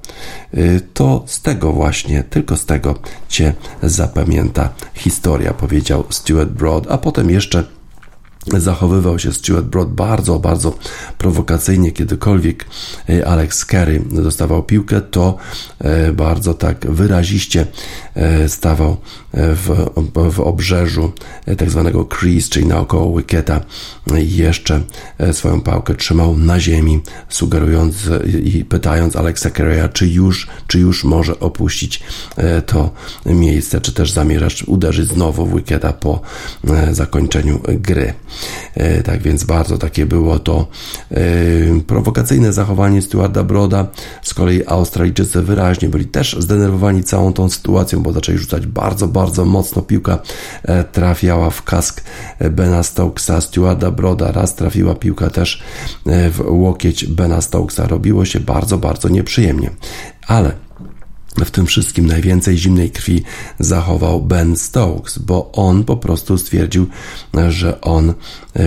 E, 0.54 0.80
to 0.80 1.22
z 1.26 1.42
tego 1.42 1.72
właśnie, 1.72 2.24
tylko 2.30 2.56
z 2.56 2.64
tego 2.64 2.94
cię 3.28 3.54
zapamięta 3.82 4.68
historia, 4.94 5.54
powiedział 5.54 6.04
Stuart 6.10 6.50
Broad, 6.50 6.86
a 6.90 6.98
potem 6.98 7.30
jeszcze 7.30 7.75
zachowywał 8.56 9.18
się 9.18 9.32
Stuart 9.32 9.66
Broad 9.66 9.88
bardzo, 9.88 10.38
bardzo 10.38 10.78
prowokacyjnie, 11.18 11.92
kiedykolwiek 11.92 12.64
e, 13.08 13.26
Alex 13.26 13.66
Carey 13.66 14.02
dostawał 14.10 14.62
piłkę, 14.62 15.00
to 15.00 15.36
e, 15.78 16.12
bardzo 16.12 16.54
tak 16.54 16.86
wyraziście 16.90 17.66
e, 18.14 18.48
stawał 18.48 18.96
w, 19.36 19.90
w 20.32 20.40
obrzeżu 20.40 21.12
tak 21.58 21.70
zwanego 21.70 22.04
crease, 22.04 22.48
czyli 22.50 22.66
naokoło 22.66 23.18
wicketa 23.18 23.60
jeszcze 24.14 24.80
swoją 25.32 25.60
pałkę 25.60 25.94
trzymał 25.94 26.36
na 26.36 26.60
ziemi, 26.60 27.00
sugerując 27.28 27.96
i 28.44 28.64
pytając 28.64 29.16
Alexa 29.16 29.50
Carreya, 29.50 29.88
czy 29.92 30.06
już, 30.06 30.46
czy 30.66 30.78
już 30.78 31.04
może 31.04 31.40
opuścić 31.40 32.02
to 32.66 32.90
miejsce, 33.26 33.80
czy 33.80 33.92
też 33.92 34.12
zamierzasz 34.12 34.62
uderzyć 34.62 35.08
znowu 35.08 35.46
w 35.46 35.56
wicketa 35.56 35.92
po 35.92 36.20
zakończeniu 36.92 37.60
gry. 37.68 38.12
Tak 39.04 39.22
więc 39.22 39.44
bardzo 39.44 39.78
takie 39.78 40.06
było 40.06 40.38
to 40.38 40.66
prowokacyjne 41.86 42.52
zachowanie 42.52 43.02
Stewarda 43.02 43.44
Broda. 43.44 43.86
Z 44.22 44.34
kolei 44.34 44.66
Australijczycy 44.66 45.42
wyraźnie 45.42 45.88
byli 45.88 46.06
też 46.06 46.36
zdenerwowani 46.38 47.04
całą 47.04 47.32
tą 47.32 47.50
sytuacją, 47.50 48.02
bo 48.02 48.12
zaczęli 48.12 48.38
rzucać 48.38 48.66
bardzo, 48.66 49.08
bardzo 49.08 49.25
mocno. 49.44 49.82
Piłka 49.82 50.18
trafiała 50.92 51.50
w 51.50 51.62
kask 51.62 52.04
Bena 52.50 52.82
Stokesa, 52.82 53.40
Stewarda 53.40 53.90
Broda. 53.90 54.32
Raz 54.32 54.54
trafiła 54.54 54.94
piłka 54.94 55.30
też 55.30 55.62
w 56.06 56.44
łokieć 56.48 57.06
Bena 57.06 57.40
Stokesa. 57.40 57.86
Robiło 57.86 58.24
się 58.24 58.40
bardzo, 58.40 58.78
bardzo 58.78 59.08
nieprzyjemnie. 59.08 59.70
Ale 60.26 60.52
w 61.44 61.50
tym 61.50 61.66
wszystkim 61.66 62.06
najwięcej 62.06 62.58
zimnej 62.58 62.90
krwi 62.90 63.22
zachował 63.58 64.22
Ben 64.22 64.56
Stokes, 64.56 65.18
bo 65.18 65.52
on 65.52 65.84
po 65.84 65.96
prostu 65.96 66.38
stwierdził, 66.38 66.86
że 67.48 67.80
on 67.80 68.14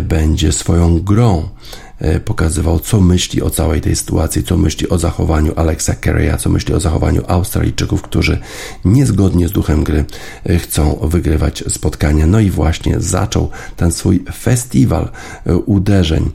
będzie 0.01 0.51
swoją 0.51 0.99
grą 0.99 1.49
E, 1.88 1.88
pokazywał, 2.25 2.79
co 2.79 3.01
myśli 3.01 3.41
o 3.41 3.49
całej 3.49 3.81
tej 3.81 3.95
sytuacji, 3.95 4.43
co 4.43 4.57
myśli 4.57 4.89
o 4.89 4.97
zachowaniu 4.97 5.53
Alexa 5.55 5.93
Carey'a, 5.93 6.37
co 6.37 6.49
myśli 6.49 6.73
o 6.73 6.79
zachowaniu 6.79 7.21
Australijczyków, 7.27 8.01
którzy 8.01 8.39
niezgodnie 8.85 9.47
z 9.47 9.51
duchem 9.51 9.83
gry 9.83 10.05
e, 10.45 10.59
chcą 10.59 10.99
wygrywać 11.01 11.63
spotkania. 11.67 12.27
No 12.27 12.39
i 12.39 12.49
właśnie 12.49 12.99
zaczął 12.99 13.49
ten 13.75 13.91
swój 13.91 14.23
festiwal 14.33 15.09
e, 15.45 15.55
uderzeń. 15.55 16.31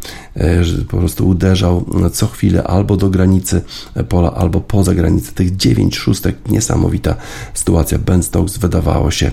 Po 0.89 0.97
prostu 0.97 1.29
uderzał 1.29 1.85
co 2.13 2.27
chwilę 2.27 2.63
albo 2.63 2.97
do 2.97 3.11
granicy 3.11 3.63
pola, 4.09 4.33
albo 4.33 4.61
poza 4.61 4.95
granicę. 4.95 5.33
Tych 5.33 5.57
dziewięć 5.57 5.97
szóstek, 5.97 6.37
niesamowita 6.49 7.17
sytuacja. 7.55 7.99
Ben 7.99 8.23
Stokes 8.23 8.59
wydawało 8.59 9.11
się, 9.11 9.31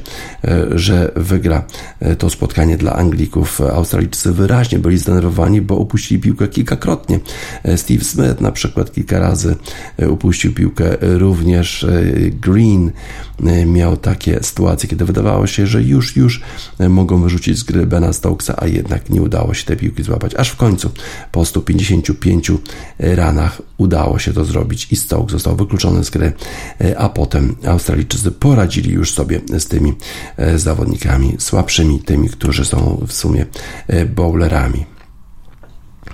że 0.71 1.11
wygra 1.15 1.63
to 2.17 2.29
spotkanie 2.29 2.77
dla 2.77 2.93
Anglików. 2.93 3.61
Australijczycy 3.61 4.33
wyraźnie 4.33 4.79
byli 4.79 4.97
zdenerwowani, 4.97 5.61
bo 5.61 5.75
upuścili 5.75 6.20
piłkę 6.21 6.47
kilkakrotnie. 6.47 7.19
E, 7.63 7.77
Steve 7.77 8.03
Smith 8.03 8.41
na 8.41 8.51
przykład 8.51 8.91
kilka 8.91 9.19
razy 9.19 9.55
e, 9.97 10.09
upuścił 10.09 10.53
piłkę, 10.53 10.97
również 11.01 11.83
e, 11.83 12.03
Green 12.29 12.91
miał 13.65 13.97
takie 13.97 14.43
sytuacje, 14.43 14.89
kiedy 14.89 15.05
wydawało 15.05 15.47
się, 15.47 15.67
że 15.67 15.83
już, 15.83 16.15
już 16.15 16.41
mogą 16.89 17.21
wyrzucić 17.21 17.57
z 17.57 17.63
gry 17.63 17.85
Bena 17.87 18.13
Stokesa, 18.13 18.55
a 18.57 18.67
jednak 18.67 19.09
nie 19.09 19.21
udało 19.21 19.53
się 19.53 19.65
tej 19.65 19.77
piłki 19.77 20.03
złapać. 20.03 20.35
Aż 20.35 20.49
w 20.49 20.55
końcu 20.55 20.91
po 21.31 21.45
155 21.45 22.51
ranach 22.99 23.61
udało 23.77 24.19
się 24.19 24.33
to 24.33 24.45
zrobić 24.45 24.87
i 24.91 24.95
Stokes 24.95 25.31
został 25.31 25.55
wykluczony 25.55 26.03
z 26.03 26.09
gry, 26.09 26.33
a 26.97 27.09
potem 27.09 27.55
Australijczycy 27.67 28.31
poradzili 28.31 28.91
już 28.91 29.13
sobie 29.13 29.41
z 29.59 29.67
tymi 29.67 29.93
zawodnikami 30.55 31.35
słabszymi, 31.39 31.99
tymi, 31.99 32.29
którzy 32.29 32.65
są 32.65 33.03
w 33.07 33.13
sumie 33.13 33.45
bowlerami. 34.15 34.90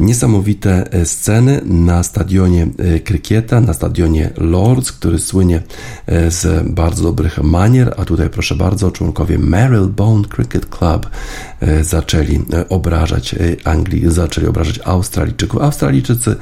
Niesamowite 0.00 0.92
e, 0.92 1.06
sceny 1.06 1.60
na 1.64 2.02
stadionie 2.02 2.68
e, 2.78 3.00
krykieta, 3.00 3.60
na 3.60 3.74
stadionie 3.74 4.30
Lords, 4.36 4.92
który 4.92 5.18
słynie 5.18 5.62
e, 6.06 6.30
z 6.30 6.68
bardzo 6.68 7.02
dobrych 7.02 7.42
manier, 7.42 7.94
a 7.96 8.04
tutaj 8.04 8.30
proszę 8.30 8.54
bardzo, 8.54 8.90
członkowie 8.90 9.38
Marylebone 9.38 10.24
Cricket 10.24 10.66
Club 10.66 11.10
zaczęli 11.82 12.40
obrażać 12.68 13.34
Anglii, 13.64 14.04
zaczęli 14.06 14.46
obrażać 14.46 14.80
Australijczyków. 14.84 15.62
Australijczycy 15.62 16.36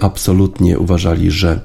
absolutnie 0.00 0.78
uważali, 0.78 1.30
że 1.30 1.60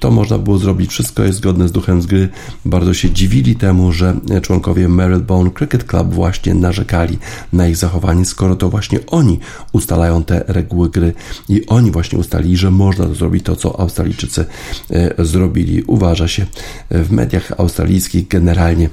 to 0.00 0.10
można 0.10 0.38
było 0.38 0.58
zrobić, 0.58 0.90
wszystko 0.90 1.22
jest 1.22 1.38
zgodne 1.38 1.68
z 1.68 1.72
duchem 1.72 2.02
z 2.02 2.06
gry. 2.06 2.28
Bardzo 2.64 2.94
się 2.94 3.10
dziwili 3.10 3.56
temu, 3.56 3.92
że 3.92 4.16
członkowie 4.42 4.88
Marylebone 4.88 5.50
Cricket 5.50 5.84
Club 5.84 6.14
właśnie 6.14 6.54
narzekali 6.54 7.18
na 7.52 7.68
ich 7.68 7.76
zachowanie, 7.76 8.24
skoro 8.24 8.56
to 8.56 8.70
właśnie 8.70 8.98
oni 9.06 9.40
ustalają 9.72 10.19
te 10.24 10.44
reguły 10.48 10.90
gry 10.90 11.12
i 11.48 11.66
oni 11.66 11.90
właśnie 11.90 12.18
ustalili, 12.18 12.56
że 12.56 12.70
można 12.70 13.14
zrobić 13.14 13.44
to, 13.44 13.56
co 13.56 13.80
Australijczycy 13.80 14.44
e, 14.90 15.24
zrobili. 15.24 15.82
Uważa 15.82 16.28
się 16.28 16.46
e, 16.88 17.02
w 17.02 17.12
mediach 17.12 17.52
australijskich 17.58 18.28
generalnie 18.28 18.90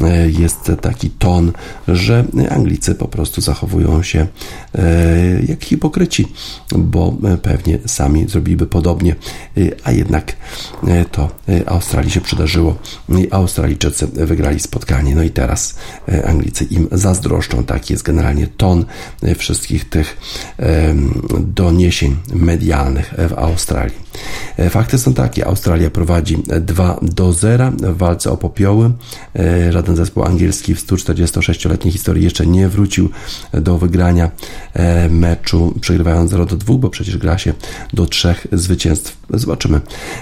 e, 0.00 0.30
jest 0.30 0.72
taki 0.80 1.10
ton, 1.10 1.52
że 1.88 2.24
Anglicy 2.50 2.94
po 2.94 3.08
prostu 3.08 3.40
zachowują 3.40 4.02
się 4.02 4.26
jak 5.48 5.64
hipokryci, 5.64 6.28
bo 6.78 7.16
pewnie 7.42 7.78
sami 7.86 8.28
zrobiliby 8.28 8.66
podobnie, 8.66 9.16
a 9.84 9.92
jednak 9.92 10.36
to 11.12 11.30
Australii 11.66 12.10
się 12.10 12.20
przydarzyło 12.20 12.76
i 13.08 13.28
Australijczycy 13.30 14.06
wygrali 14.06 14.60
spotkanie. 14.60 15.14
No 15.14 15.22
i 15.22 15.30
teraz 15.30 15.76
Anglicy 16.26 16.64
im 16.64 16.88
zazdroszczą. 16.92 17.64
Taki 17.64 17.92
jest 17.92 18.04
generalnie 18.04 18.46
ton 18.46 18.84
wszystkich 19.36 19.88
tych 19.88 20.16
doniesień 21.40 22.16
medialnych 22.34 23.14
w 23.28 23.32
Australii. 23.32 24.06
E, 24.56 24.70
fakty 24.70 24.98
są 24.98 25.14
takie: 25.14 25.46
Australia 25.46 25.90
prowadzi 25.90 26.38
2 26.60 26.98
do 27.02 27.32
0 27.32 27.70
w 27.70 27.96
walce 27.96 28.30
o 28.30 28.36
popioły. 28.36 28.90
E, 29.38 29.72
żaden 29.72 29.96
zespół 29.96 30.24
angielski 30.24 30.74
w 30.74 30.86
146-letniej 30.86 31.92
historii 31.92 32.24
jeszcze 32.24 32.46
nie 32.46 32.68
wrócił 32.68 33.10
do 33.52 33.78
wygrania 33.78 34.30
e, 34.74 35.08
meczu, 35.08 35.74
przegrywając 35.80 36.30
0 36.30 36.46
do 36.46 36.56
2, 36.56 36.74
bo 36.74 36.90
przecież 36.90 37.18
gra 37.18 37.38
się 37.38 37.52
do 37.92 38.06
trzech 38.06 38.46
zwycięstw. 38.52 39.16
Zobaczymy, 39.30 39.80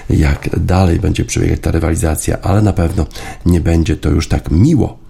jak 0.09 0.49
dalej 0.59 0.99
będzie 0.99 1.25
przebiegać 1.25 1.59
ta 1.59 1.71
rywalizacja, 1.71 2.41
ale 2.41 2.61
na 2.61 2.73
pewno 2.73 3.05
nie 3.45 3.61
będzie 3.61 3.97
to 3.97 4.09
już 4.09 4.27
tak 4.27 4.51
miło 4.51 5.04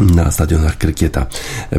na 0.00 0.30
stadionach 0.30 0.78
krykieta. 0.78 1.26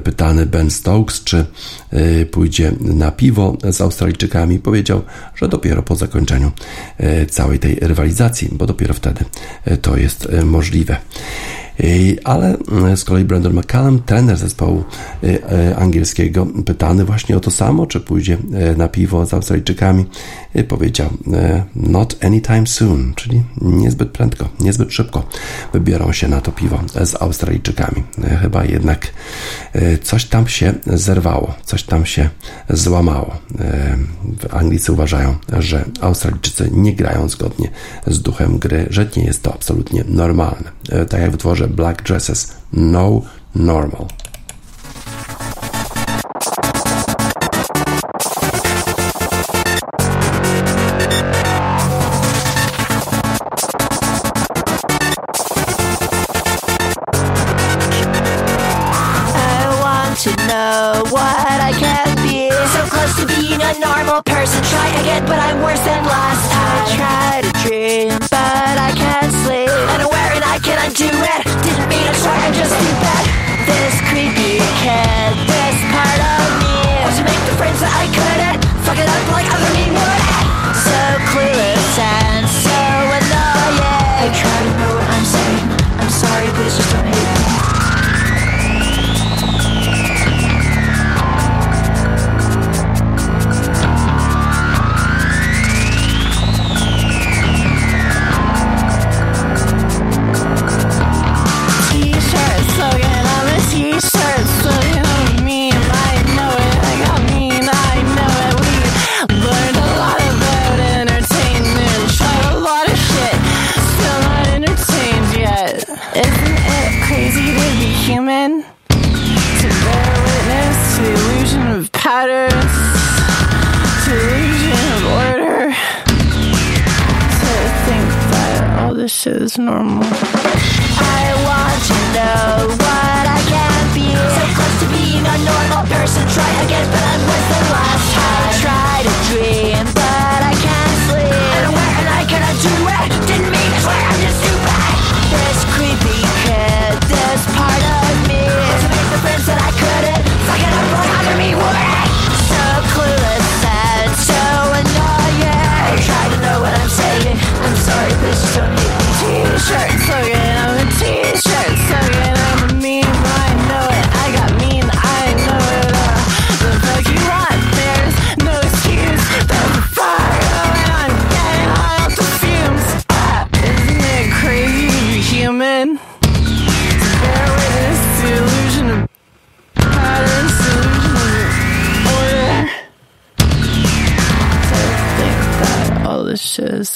Pytany 0.03 0.45
Ben 0.45 0.71
Stokes, 0.71 1.23
czy 1.23 1.45
y, 1.93 2.25
pójdzie 2.25 2.71
na 2.79 3.11
piwo 3.11 3.57
z 3.71 3.81
Australijczykami, 3.81 4.59
powiedział, 4.59 5.01
że 5.35 5.47
dopiero 5.47 5.83
po 5.83 5.95
zakończeniu 5.95 6.51
y, 6.99 7.25
całej 7.25 7.59
tej 7.59 7.75
rywalizacji, 7.75 8.49
bo 8.51 8.65
dopiero 8.65 8.93
wtedy 8.93 9.25
y, 9.71 9.77
to 9.77 9.97
jest 9.97 10.27
możliwe. 10.43 10.97
Ale 12.23 12.57
z 12.95 13.03
kolei 13.03 13.25
Brandon 13.25 13.53
McCallum, 13.53 14.01
trener 14.05 14.37
zespołu 14.37 14.83
angielskiego, 15.77 16.47
pytany 16.65 17.05
właśnie 17.05 17.37
o 17.37 17.39
to 17.39 17.51
samo, 17.51 17.85
czy 17.85 17.99
pójdzie 17.99 18.37
na 18.77 18.87
piwo 18.87 19.25
z 19.25 19.33
Australijczykami, 19.33 20.05
powiedział 20.67 21.09
not 21.75 22.25
anytime 22.25 22.67
soon, 22.67 23.13
czyli 23.15 23.43
niezbyt 23.61 24.09
prędko, 24.09 24.49
niezbyt 24.59 24.93
szybko 24.93 25.23
wybiorą 25.73 26.11
się 26.11 26.27
na 26.27 26.41
to 26.41 26.51
piwo 26.51 26.79
z 27.03 27.21
Australijczykami. 27.21 28.03
Chyba 28.41 28.65
jednak 28.65 29.07
coś 30.03 30.25
tam 30.25 30.47
się 30.47 30.73
zerwało, 30.85 31.53
coś 31.65 31.83
tam 31.83 32.05
się 32.05 32.29
złamało. 32.69 33.35
Anglicy 34.51 34.91
uważają, 34.91 35.35
że 35.59 35.85
Australijczycy 36.01 36.69
nie 36.71 36.95
grają 36.95 37.29
zgodnie 37.29 37.69
z 38.07 38.21
duchem 38.21 38.59
gry, 38.59 38.87
że 38.89 39.09
nie 39.17 39.23
jest 39.23 39.43
to 39.43 39.53
absolutnie 39.53 40.03
normalne. 40.07 40.71
tak 41.09 41.21
jak 41.21 41.31
w 41.31 41.35
utworze 41.35 41.67
Black 41.67 42.01
Dresses 42.01 42.53
No 42.73 43.21
Normal. 43.55 44.07
what 61.11 61.61
I 61.61 61.71
can 61.73 62.15
be. 62.27 62.49
So 62.73 62.81
close 62.89 63.15
to 63.19 63.25
being 63.27 63.61
a 63.61 63.79
normal 63.79 64.21
person. 64.23 64.63
Try 64.63 64.87
again, 65.01 65.25
but 65.25 65.39
I'm 65.39 65.61
worse 65.61 65.79
than 65.79 66.03
life. 66.05 66.30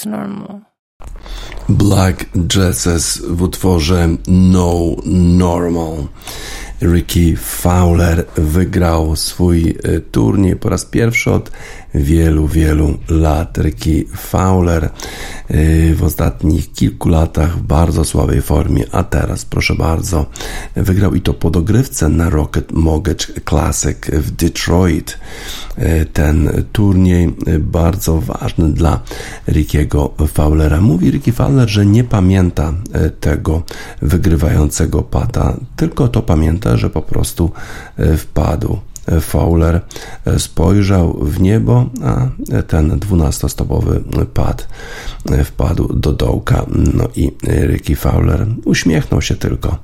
Normal. 0.06 0.60
Black 1.68 2.26
Dresses 2.34 3.22
w 3.28 3.42
utworze 3.42 4.08
No 4.26 4.96
Normal. 5.38 6.06
Ricky 6.82 7.36
Fowler 7.36 8.26
wygrał 8.36 9.16
swój 9.16 9.78
e, 9.82 10.00
turniej 10.00 10.56
po 10.56 10.68
raz 10.68 10.84
pierwszy 10.84 11.30
od 11.30 11.50
wielu, 11.96 12.48
wielu 12.48 12.98
lat. 13.08 13.58
Ricky 13.58 14.04
Fowler 14.16 14.84
e, 14.84 14.90
w 15.94 16.04
ostatnich 16.04 16.72
kilku 16.72 17.08
latach 17.08 17.58
w 17.58 17.62
bardzo 17.62 18.04
słabej 18.04 18.42
formie, 18.42 18.84
a 18.92 19.02
teraz, 19.04 19.44
proszę 19.44 19.74
bardzo, 19.74 20.26
wygrał 20.76 21.14
i 21.14 21.20
to 21.20 21.34
po 21.34 21.50
dogrywce 21.50 22.08
na 22.08 22.30
Rocket 22.30 22.72
Mortgage 22.72 23.26
Classic 23.48 23.98
w 24.12 24.30
Detroit. 24.30 25.18
E, 25.76 26.04
Ten 26.04 26.64
turniej 26.72 27.34
bardzo 27.60 28.20
ważny 28.20 28.72
dla 28.72 29.00
Rickiego 29.48 30.14
Fowlera. 30.28 30.80
Mówi 30.80 31.10
Ricky 31.10 31.32
Fowler, 31.32 31.68
że 31.68 31.86
nie 31.86 32.04
pamięta 32.04 32.72
e, 32.92 33.10
tego 33.10 33.62
wygrywającego 34.02 35.02
pata, 35.02 35.56
tylko 35.76 36.08
to 36.08 36.22
pamięta, 36.22 36.76
że 36.76 36.90
po 36.90 37.02
prostu 37.02 37.50
wpadł. 38.16 38.78
Fowler 39.20 39.80
spojrzał 40.38 41.18
w 41.20 41.40
niebo, 41.40 41.86
a 42.04 42.28
ten 42.62 42.98
dwunastostopowy 42.98 44.02
pad 44.34 44.68
wpadł 45.44 45.92
do 45.92 46.12
dołka. 46.12 46.66
No 46.94 47.08
i 47.16 47.32
Ricky 47.66 47.96
Fowler 47.96 48.46
uśmiechnął 48.64 49.22
się 49.22 49.34
tylko. 49.34 49.78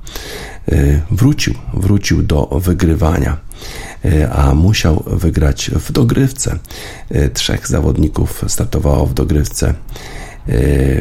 Wrócił, 1.11 1.53
wrócił 1.73 2.23
do 2.23 2.45
wygrywania, 2.45 3.37
a 4.35 4.53
musiał 4.53 5.03
wygrać 5.07 5.71
w 5.73 5.91
dogrywce. 5.91 6.59
Trzech 7.33 7.67
zawodników 7.67 8.43
startowało 8.47 9.05
w 9.05 9.13
dogrywce. 9.13 9.73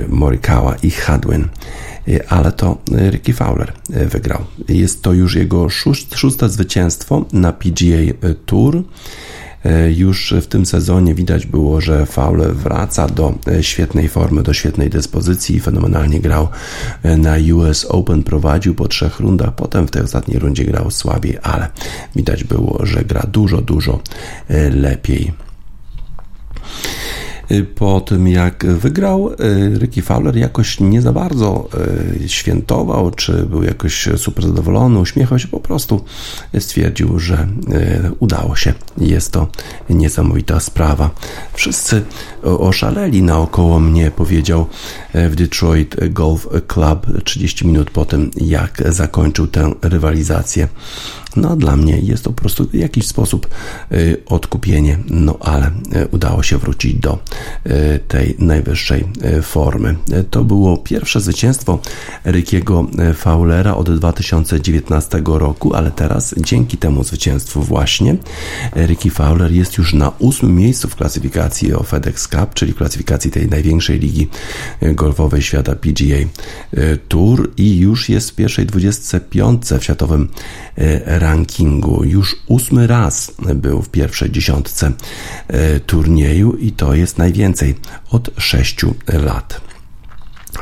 Morikawa 0.08 0.76
i 0.82 0.90
Hadwin 0.90 1.48
ale 2.28 2.52
to 2.52 2.78
Ricky 3.10 3.32
Fowler 3.32 3.72
wygrał. 3.88 4.44
Jest 4.68 5.02
to 5.02 5.12
już 5.12 5.34
jego 5.34 5.68
szóste 6.14 6.48
zwycięstwo 6.48 7.24
na 7.32 7.52
PGA 7.52 8.32
Tour. 8.46 8.82
Już 9.94 10.34
w 10.42 10.46
tym 10.46 10.66
sezonie 10.66 11.14
widać 11.14 11.46
było, 11.46 11.80
że 11.80 12.06
Fowler 12.06 12.54
wraca 12.54 13.06
do 13.06 13.34
świetnej 13.60 14.08
formy, 14.08 14.42
do 14.42 14.52
świetnej 14.52 14.90
dyspozycji. 14.90 15.60
Fenomenalnie 15.60 16.20
grał 16.20 16.48
na 17.18 17.36
US 17.54 17.84
Open, 17.84 18.22
prowadził 18.22 18.74
po 18.74 18.88
trzech 18.88 19.20
rundach, 19.20 19.54
potem 19.54 19.86
w 19.86 19.90
tej 19.90 20.02
ostatniej 20.02 20.38
rundzie 20.38 20.64
grał 20.64 20.90
słabiej, 20.90 21.38
ale 21.42 21.68
widać 22.16 22.44
było, 22.44 22.86
że 22.86 23.04
gra 23.04 23.26
dużo, 23.32 23.60
dużo 23.60 24.00
lepiej 24.70 25.32
po 27.74 28.00
tym 28.00 28.28
jak 28.28 28.66
wygrał, 28.66 29.30
Ricky 29.78 30.02
Fowler 30.02 30.36
jakoś 30.36 30.80
nie 30.80 31.02
za 31.02 31.12
bardzo 31.12 31.68
świętował, 32.26 33.10
czy 33.10 33.32
był 33.32 33.62
jakoś 33.62 34.08
super 34.16 34.46
zadowolony, 34.46 34.98
uśmiechał 34.98 35.38
się 35.38 35.48
po 35.48 35.60
prostu, 35.60 36.04
stwierdził, 36.58 37.18
że 37.18 37.48
udało 38.18 38.56
się. 38.56 38.72
Jest 38.98 39.32
to 39.32 39.48
niesamowita 39.90 40.60
sprawa. 40.60 41.10
Wszyscy 41.52 42.02
oszaleli 42.42 43.22
naokoło 43.22 43.80
mnie, 43.80 44.10
powiedział 44.10 44.66
w 45.14 45.34
Detroit 45.34 45.96
Golf 46.10 46.48
Club 46.66 47.06
30 47.24 47.66
minut 47.66 47.90
po 47.90 48.04
tym, 48.04 48.30
jak 48.36 48.82
zakończył 48.88 49.46
tę 49.46 49.72
rywalizację. 49.82 50.68
No, 51.36 51.56
dla 51.56 51.76
mnie 51.76 51.98
jest 51.98 52.24
to 52.24 52.30
po 52.30 52.40
prostu 52.40 52.68
w 52.68 52.74
jakiś 52.74 53.06
sposób 53.06 53.48
odkupienie, 54.26 54.98
no 55.10 55.38
ale 55.40 55.70
udało 56.10 56.42
się 56.42 56.58
wrócić 56.58 56.94
do 56.94 57.18
tej 58.08 58.36
najwyższej 58.38 59.04
formy. 59.42 59.96
To 60.30 60.44
było 60.44 60.76
pierwsze 60.76 61.20
zwycięstwo 61.20 61.78
Rykiego 62.24 62.86
Fowlera 63.14 63.74
od 63.74 63.96
2019 63.96 65.22
roku, 65.24 65.74
ale 65.74 65.90
teraz 65.90 66.34
dzięki 66.38 66.76
temu 66.76 67.04
zwycięstwu 67.04 67.62
właśnie 67.62 68.16
Ricky 68.76 69.10
Fowler 69.10 69.52
jest 69.52 69.78
już 69.78 69.94
na 69.94 70.12
ósmym 70.18 70.56
miejscu 70.56 70.88
w 70.88 70.96
klasyfikacji 70.96 71.74
o 71.74 71.82
FedEx 71.82 72.28
Cup, 72.28 72.54
czyli 72.54 72.74
klasyfikacji 72.74 73.30
tej 73.30 73.48
największej 73.48 73.98
ligi 73.98 74.28
golfowej 74.82 75.42
świata 75.42 75.74
PGA 75.74 76.28
Tour 77.08 77.50
i 77.56 77.78
już 77.78 78.08
jest 78.08 78.30
w 78.30 78.34
pierwszej 78.34 78.66
25 78.66 79.62
w 79.66 79.84
światowym 79.84 80.28
rankingu. 81.22 82.04
Już 82.04 82.36
ósmy 82.46 82.86
raz 82.86 83.32
był 83.54 83.82
w 83.82 83.88
pierwszej 83.88 84.30
dziesiątce 84.30 84.92
turnieju 85.86 86.52
i 86.52 86.72
to 86.72 86.94
jest 86.94 87.18
najwięcej 87.18 87.74
od 88.10 88.30
sześciu 88.38 88.94
lat. 89.08 89.60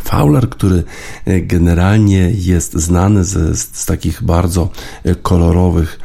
Fowler, 0.04 0.48
który 0.48 0.84
generalnie 1.26 2.30
jest 2.34 2.72
znany 2.74 3.24
z, 3.24 3.58
z, 3.58 3.86
takich 3.86 4.22
bardzo 4.22 4.70
kolorowych 5.22 6.00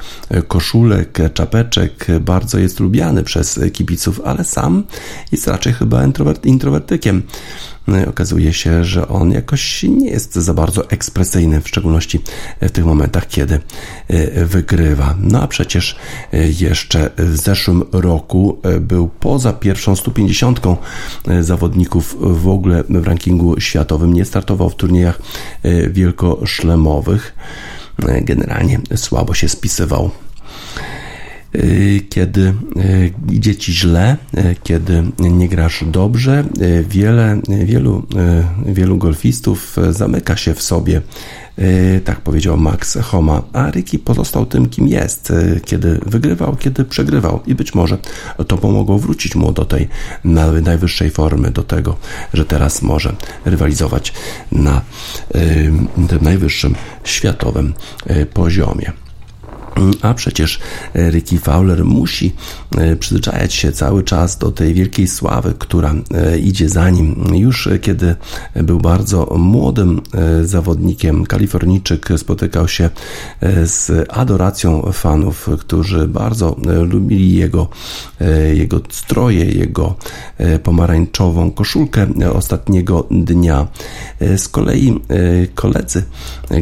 koszulek, 0.48 1.20
czapeczek, 1.34 2.08
bardzo 2.22 2.60
jest 2.60 2.80
lubiany 2.80 3.24
przez 3.24 3.60
kibiców, 3.74 4.22
ale 4.26 4.44
sam 4.44 4.84
jest 5.32 5.48
raczej 5.48 5.74
chyba 5.74 6.04
introwertykiem. 6.44 7.24
Okazuje 8.10 8.54
się, 8.54 8.84
że 8.84 9.08
on 9.08 9.32
jakoś 9.32 9.84
nie 9.84 10.10
jest 10.10 10.36
za 10.36 10.54
bardzo 10.54 10.89
ekspresyjny, 10.89 11.62
w 11.62 11.67
szczególności 11.67 12.21
w 12.62 12.71
tych 12.71 12.86
momentach, 12.86 13.28
kiedy 13.28 13.60
wygrywa. 14.45 15.15
No 15.19 15.41
a 15.41 15.48
przecież 15.48 15.95
jeszcze 16.60 17.10
w 17.17 17.38
zeszłym 17.38 17.84
roku 17.91 18.62
był 18.82 19.08
poza 19.08 19.54
pierwszą 19.54 19.95
150 19.95 20.62
zawodników 21.41 22.17
w 22.41 22.48
ogóle 22.48 22.84
w 22.89 23.08
rankingu 23.08 23.60
światowym. 23.60 24.13
Nie 24.13 24.26
startował 24.26 24.69
w 24.69 24.76
turniejach 24.76 25.19
wielkoszlemowych. 25.89 27.36
Generalnie 28.21 28.80
słabo 28.95 29.34
się 29.34 29.50
spisywał 29.50 30.12
kiedy 32.10 32.54
idzie 33.32 33.56
ci 33.56 33.74
źle, 33.74 34.18
kiedy 34.63 35.04
nie 35.20 35.50
grasz 35.50 35.84
dobrze, 35.88 36.44
wiele, 36.89 37.41
wielu, 37.65 38.08
wielu 38.65 38.98
golfistów 38.98 39.78
zamyka 39.89 40.38
się 40.38 40.54
w 40.54 40.62
sobie. 40.62 41.02
Tak 42.06 42.22
powiedział 42.22 42.58
Max 42.58 42.98
Homa, 43.02 43.41
a 43.54 43.70
Ricky 43.70 44.00
pozostał 44.00 44.46
tym, 44.46 44.70
kim 44.70 44.88
jest, 44.88 45.34
kiedy 45.65 46.00
wygrywał, 46.06 46.56
kiedy 46.56 46.86
przegrywał 46.86 47.39
i 47.48 47.56
być 47.56 47.76
może 47.76 47.98
to 48.48 48.58
pomogło 48.58 49.00
wrócić 49.00 49.36
mu 49.36 49.52
do 49.52 49.65
tej 49.65 49.88
najwyższej 50.63 51.10
formy, 51.10 51.52
do 51.52 51.63
tego, 51.63 51.98
że 52.34 52.46
teraz 52.46 52.82
może 52.82 53.15
rywalizować 53.46 54.13
na 54.52 54.82
tym 56.08 56.20
najwyższym 56.22 56.76
światowym 57.04 57.74
poziomie. 58.34 58.91
A 60.02 60.14
przecież 60.14 60.60
Ricky 60.96 61.40
Fowler 61.40 61.86
musi 61.86 62.36
przyzwyczajać 63.00 63.54
się 63.54 63.72
cały 63.72 64.04
czas 64.04 64.38
do 64.38 64.52
tej 64.52 64.74
wielkiej 64.74 65.08
sławy, 65.08 65.54
która 65.60 65.96
idzie 66.44 66.70
za 66.70 66.90
nim. 66.90 67.36
Już 67.36 67.70
kiedy 67.82 68.16
był 68.56 68.80
bardzo 68.80 69.36
młodym 69.38 70.02
zawodnikiem, 70.44 71.26
Kalifornijczyk 71.26 72.10
spotykał 72.18 72.68
się 72.68 72.90
z 73.66 74.08
adoracją 74.10 74.92
fanów, 74.94 75.50
którzy 75.60 76.08
bardzo 76.08 76.56
lubili 76.90 77.36
jego, 77.36 77.70
jego 78.54 78.82
stroje, 78.90 79.46
jego 79.46 79.96
pomarańczową 80.64 81.52
koszulkę 81.52 82.08
ostatniego 82.34 83.08
dnia. 83.12 83.68
Z 84.38 84.48
kolei 84.48 85.00
koledzy 85.56 86.04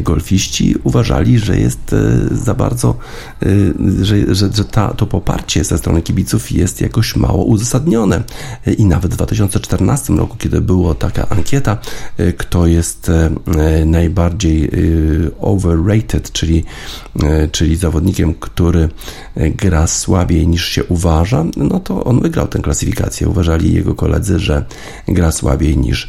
golfiści 0.02 0.74
uważali, 0.84 1.38
że 1.38 1.58
jest 1.58 1.94
za 2.30 2.54
bardzo 2.54 2.96
że, 4.00 4.34
że, 4.34 4.52
że 4.52 4.64
ta, 4.64 4.88
to 4.88 5.06
poparcie 5.06 5.64
ze 5.64 5.78
strony 5.78 6.02
kibiców 6.02 6.52
jest 6.52 6.80
jakoś 6.80 7.16
mało 7.16 7.44
uzasadnione. 7.44 8.22
I 8.78 8.84
nawet 8.84 9.12
w 9.12 9.16
2014 9.16 10.12
roku, 10.12 10.36
kiedy 10.36 10.60
była 10.60 10.94
taka 10.94 11.28
ankieta, 11.28 11.78
y, 12.20 12.32
kto 12.32 12.66
jest 12.66 13.08
y, 13.08 13.86
najbardziej 13.86 14.70
overrated, 15.40 16.32
czyli, 16.32 16.64
czyli 17.52 17.76
zawodnikiem, 17.76 18.34
który 18.34 18.88
gra 19.36 19.86
słabiej 19.86 20.48
niż 20.48 20.68
się 20.68 20.84
uważa, 20.84 21.44
no 21.56 21.80
to 21.80 22.04
on 22.04 22.20
wygrał 22.20 22.48
tę 22.48 22.58
klasyfikację. 22.58 23.28
Uważali 23.28 23.74
jego 23.74 23.94
koledzy, 23.94 24.38
że 24.38 24.64
gra 25.08 25.32
słabiej 25.32 25.76
niż 25.78 26.08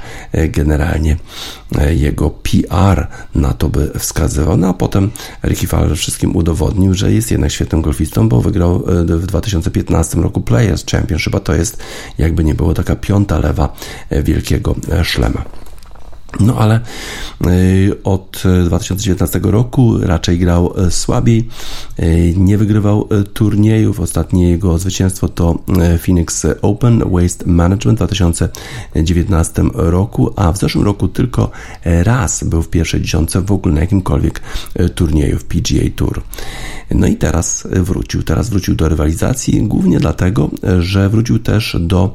generalnie 0.50 1.18
jego 1.90 2.30
PR 2.30 3.08
na 3.36 3.54
to 3.54 3.70
by 3.70 3.92
wskazywał. 4.00 4.58
No 4.58 4.70
a 4.70 4.74
potem 4.74 5.12
Ricky 5.44 5.68
Fowler 5.68 5.98
wszystkim 5.98 6.36
udowodnił, 6.36 6.85
że 6.94 7.12
jest 7.12 7.32
jednak 7.32 7.52
świetnym 7.52 7.82
golfistą, 7.82 8.30
bo 8.30 8.42
wygrał 8.42 8.76
e, 8.76 9.04
w 9.04 9.26
2015 9.26 10.18
roku 10.18 10.42
Players 10.42 10.86
Championship, 10.86 11.36
a 11.36 11.40
to 11.40 11.56
jest 11.56 11.78
jakby 12.18 12.44
nie 12.44 12.56
było 12.56 12.74
taka 12.74 12.96
piąta 12.96 13.40
lewa 13.40 13.74
e, 14.10 14.24
wielkiego 14.24 14.76
e, 14.92 15.06
szlema. 15.06 15.46
No 16.40 16.58
ale 16.58 16.80
y, 17.48 18.04
od 18.04 18.44
2019 18.66 19.40
roku 19.44 19.98
raczej 19.98 20.40
grał 20.40 20.74
y, 20.88 20.92
słabiej, 20.92 21.50
y, 22.00 22.34
nie 22.38 22.58
wygrywał 22.58 23.08
turniejów. 23.34 24.00
Ostatnie 24.00 24.50
jego 24.50 24.78
zwycięstwo 24.78 25.28
to 25.28 25.60
Phoenix 26.06 26.46
Open 26.62 27.04
Waste 27.12 27.46
Management 27.46 28.00
w 28.00 28.00
2019 28.00 29.64
roku, 29.74 30.34
a 30.36 30.52
w 30.52 30.58
zeszłym 30.58 30.86
roku 30.86 31.08
tylko 31.08 31.52
raz 31.84 32.44
był 32.44 32.62
w 32.62 32.70
pierwszej 32.70 33.02
dziesiątce 33.02 33.42
w 33.42 33.52
ogóle 33.52 33.76
na 33.76 33.82
jakimkolwiek 33.82 34.42
turnieju 34.96 35.38
w 35.38 35.46
PGA 35.46 35.84
Tour. 35.96 36.22
No 36.92 37.08
i 37.08 37.16
teraz 37.16 37.68
wrócił. 37.72 38.24
Teraz 38.24 38.50
wrócił 38.50 38.76
do 38.76 38.90
rywalizacji, 38.90 39.64
głównie 39.64 40.00
dlatego, 40.00 40.50
że 40.80 41.10
wrócił 41.10 41.40
też 41.40 41.78
do 41.80 42.14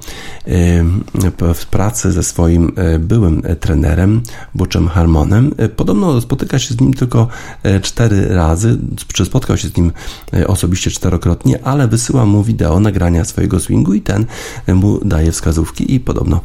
pracy 1.70 2.12
ze 2.12 2.22
swoim 2.22 2.72
byłym 3.00 3.42
trenerem 3.60 4.09
Butchem 4.54 4.88
Harmonem. 4.88 5.54
E, 5.56 5.68
podobno 5.68 6.20
spotyka 6.20 6.58
się 6.58 6.74
z 6.74 6.80
nim 6.80 6.94
tylko 6.94 7.28
e, 7.62 7.80
cztery 7.80 8.28
razy, 8.28 8.78
czy 9.12 9.24
spotkał 9.24 9.56
się 9.56 9.68
z 9.68 9.76
nim 9.76 9.92
e, 10.32 10.46
osobiście 10.46 10.90
czterokrotnie, 10.90 11.64
ale 11.64 11.88
wysyła 11.88 12.26
mu 12.26 12.42
wideo 12.42 12.80
nagrania 12.80 13.24
swojego 13.24 13.60
swingu 13.60 13.94
i 13.94 14.00
ten 14.00 14.26
mu 14.68 15.04
daje 15.04 15.32
wskazówki 15.32 15.94
i 15.94 16.00
podobno 16.00 16.40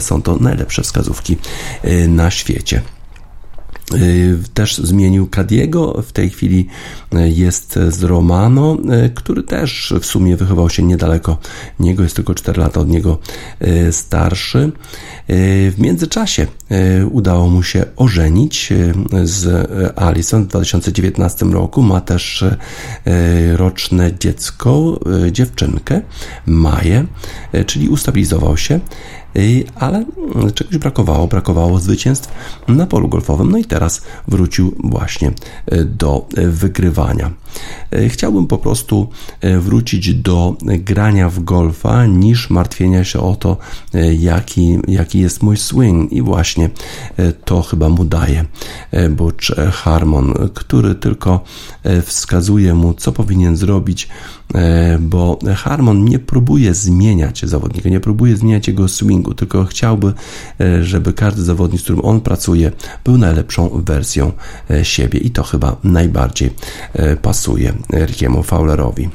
są 0.00 0.22
to 0.22 0.36
najlepsze 0.36 0.82
wskazówki 0.82 1.36
na 2.08 2.30
świecie. 2.30 2.82
Y, 3.94 4.38
też 4.54 4.76
zmienił 4.76 5.26
Kadiego, 5.26 6.02
w 6.02 6.12
tej 6.12 6.30
chwili 6.30 6.66
y, 7.14 7.28
jest 7.30 7.78
z 7.88 8.02
Romano, 8.02 8.78
y, 9.06 9.10
który 9.14 9.42
też 9.42 9.94
w 10.00 10.06
sumie 10.06 10.36
wychował 10.36 10.70
się 10.70 10.82
niedaleko 10.82 11.38
niego, 11.80 12.02
jest 12.02 12.16
tylko 12.16 12.34
4 12.34 12.60
lata 12.60 12.80
od 12.80 12.88
niego 12.88 13.18
starszy. 13.90 14.72
W 15.70 15.74
międzyczasie 15.78 16.46
udało 17.10 17.48
mu 17.48 17.62
się 17.62 17.84
ożenić 17.96 18.72
z 19.24 19.70
Alison 19.98 20.44
w 20.44 20.46
2019 20.46 21.46
roku. 21.46 21.82
Ma 21.82 22.00
też 22.00 22.44
roczne 23.52 24.10
dziecko, 24.20 25.00
dziewczynkę, 25.32 26.00
Maję, 26.46 27.06
czyli 27.66 27.88
ustabilizował 27.88 28.56
się 28.56 28.80
ale 29.74 30.04
czegoś 30.54 30.78
brakowało, 30.78 31.26
brakowało 31.26 31.78
zwycięstw 31.78 32.28
na 32.68 32.86
polu 32.86 33.08
golfowym, 33.08 33.50
no 33.50 33.58
i 33.58 33.64
teraz 33.64 34.02
wrócił 34.28 34.74
właśnie 34.78 35.32
e, 35.66 35.84
do 35.84 36.26
e, 36.36 36.46
wygrywania. 36.46 37.30
E, 37.90 38.08
chciałbym 38.08 38.46
po 38.46 38.58
prostu 38.58 39.08
wrócić 39.58 40.14
do 40.14 40.56
grania 40.62 41.28
w 41.28 41.44
golfa, 41.44 42.06
niż 42.06 42.50
martwienia 42.50 43.04
się 43.04 43.20
o 43.20 43.36
to, 43.36 43.56
jaki, 44.18 44.78
jaki 44.88 45.18
jest 45.20 45.42
mój 45.42 45.56
swing. 45.56 46.12
I 46.12 46.22
właśnie 46.22 46.70
to 47.44 47.62
chyba 47.62 47.88
mu 47.88 48.04
daje 48.04 48.44
Butch 49.10 49.46
Harmon, 49.72 50.34
który 50.54 50.94
tylko 50.94 51.44
wskazuje 52.02 52.74
mu, 52.74 52.94
co 52.94 53.12
powinien 53.12 53.56
zrobić, 53.56 54.08
bo 55.00 55.38
Harmon 55.56 56.04
nie 56.04 56.18
próbuje 56.18 56.74
zmieniać 56.74 57.46
zawodnika, 57.46 57.88
nie 57.88 58.00
próbuje 58.00 58.36
zmieniać 58.36 58.68
jego 58.68 58.88
swingu, 58.88 59.34
tylko 59.34 59.64
chciałby, 59.64 60.12
e, 60.60 60.84
żeby 60.84 61.12
każdy 61.12 61.42
zawodnik, 61.42 61.80
z 61.80 61.84
którym 61.84 62.04
on 62.04 62.20
pracuje, 62.20 62.72
był 63.04 63.18
najlepszą 63.18 63.82
wersją 63.84 64.32
e, 64.70 64.84
siebie. 64.84 65.20
I 65.20 65.30
to 65.30 65.42
chyba 65.42 65.76
najbardziej 65.84 66.50
e, 66.92 67.16
pasuje 67.38 67.72
Rickiemu 67.90 68.42
Fowlerowi. 68.42 69.10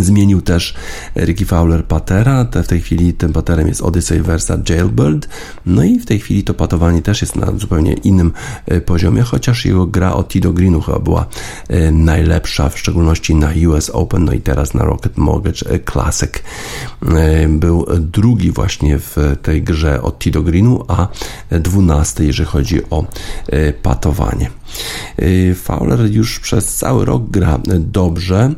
Zmienił 0.00 0.42
też 0.42 0.74
Ricky 1.16 1.46
Fowler 1.46 1.84
patera, 1.84 2.44
w 2.44 2.66
tej 2.66 2.80
chwili 2.80 3.14
tym 3.14 3.32
paterem 3.32 3.68
jest 3.68 3.82
Odyssey 3.82 4.20
Versa 4.20 4.58
Jailbird, 4.68 5.28
no 5.66 5.84
i 5.84 5.98
w 5.98 6.06
tej 6.06 6.18
chwili 6.18 6.44
to 6.44 6.54
patowanie 6.54 7.02
też 7.02 7.20
jest 7.20 7.36
na 7.36 7.52
zupełnie 7.58 7.92
innym 7.92 8.32
e, 8.66 8.80
poziomie, 8.80 9.22
chociaż 9.22 9.64
jego 9.64 9.86
gra 9.86 10.12
od 10.12 10.28
Tido 10.28 10.52
Greenu 10.52 10.80
chyba 10.80 10.98
była 10.98 11.26
e, 11.68 11.92
najlepsza, 11.92 12.68
w 12.68 12.78
szczególności 12.78 13.34
na 13.34 13.50
US 13.68 13.90
Open, 13.90 14.24
no 14.24 14.32
i 14.32 14.40
teraz 14.40 14.74
na 14.74 14.84
Rocket 14.84 15.16
Mortgage 15.16 15.70
e, 15.70 15.78
Classic. 15.92 16.30
Był 17.48 17.86
drugi 17.98 18.52
właśnie 18.52 18.98
w 18.98 19.16
tej 19.42 19.62
grze 19.62 20.02
od 20.02 20.18
Tido 20.18 20.42
Greenu, 20.42 20.84
a 20.88 21.08
dwunasty, 21.50 22.24
jeżeli 22.24 22.48
chodzi 22.48 22.80
o 22.90 23.04
patowanie. 23.82 24.50
Fowler 25.54 26.12
już 26.12 26.40
przez 26.40 26.74
cały 26.74 27.04
rok 27.04 27.30
gra 27.30 27.58
dobrze, 27.78 28.52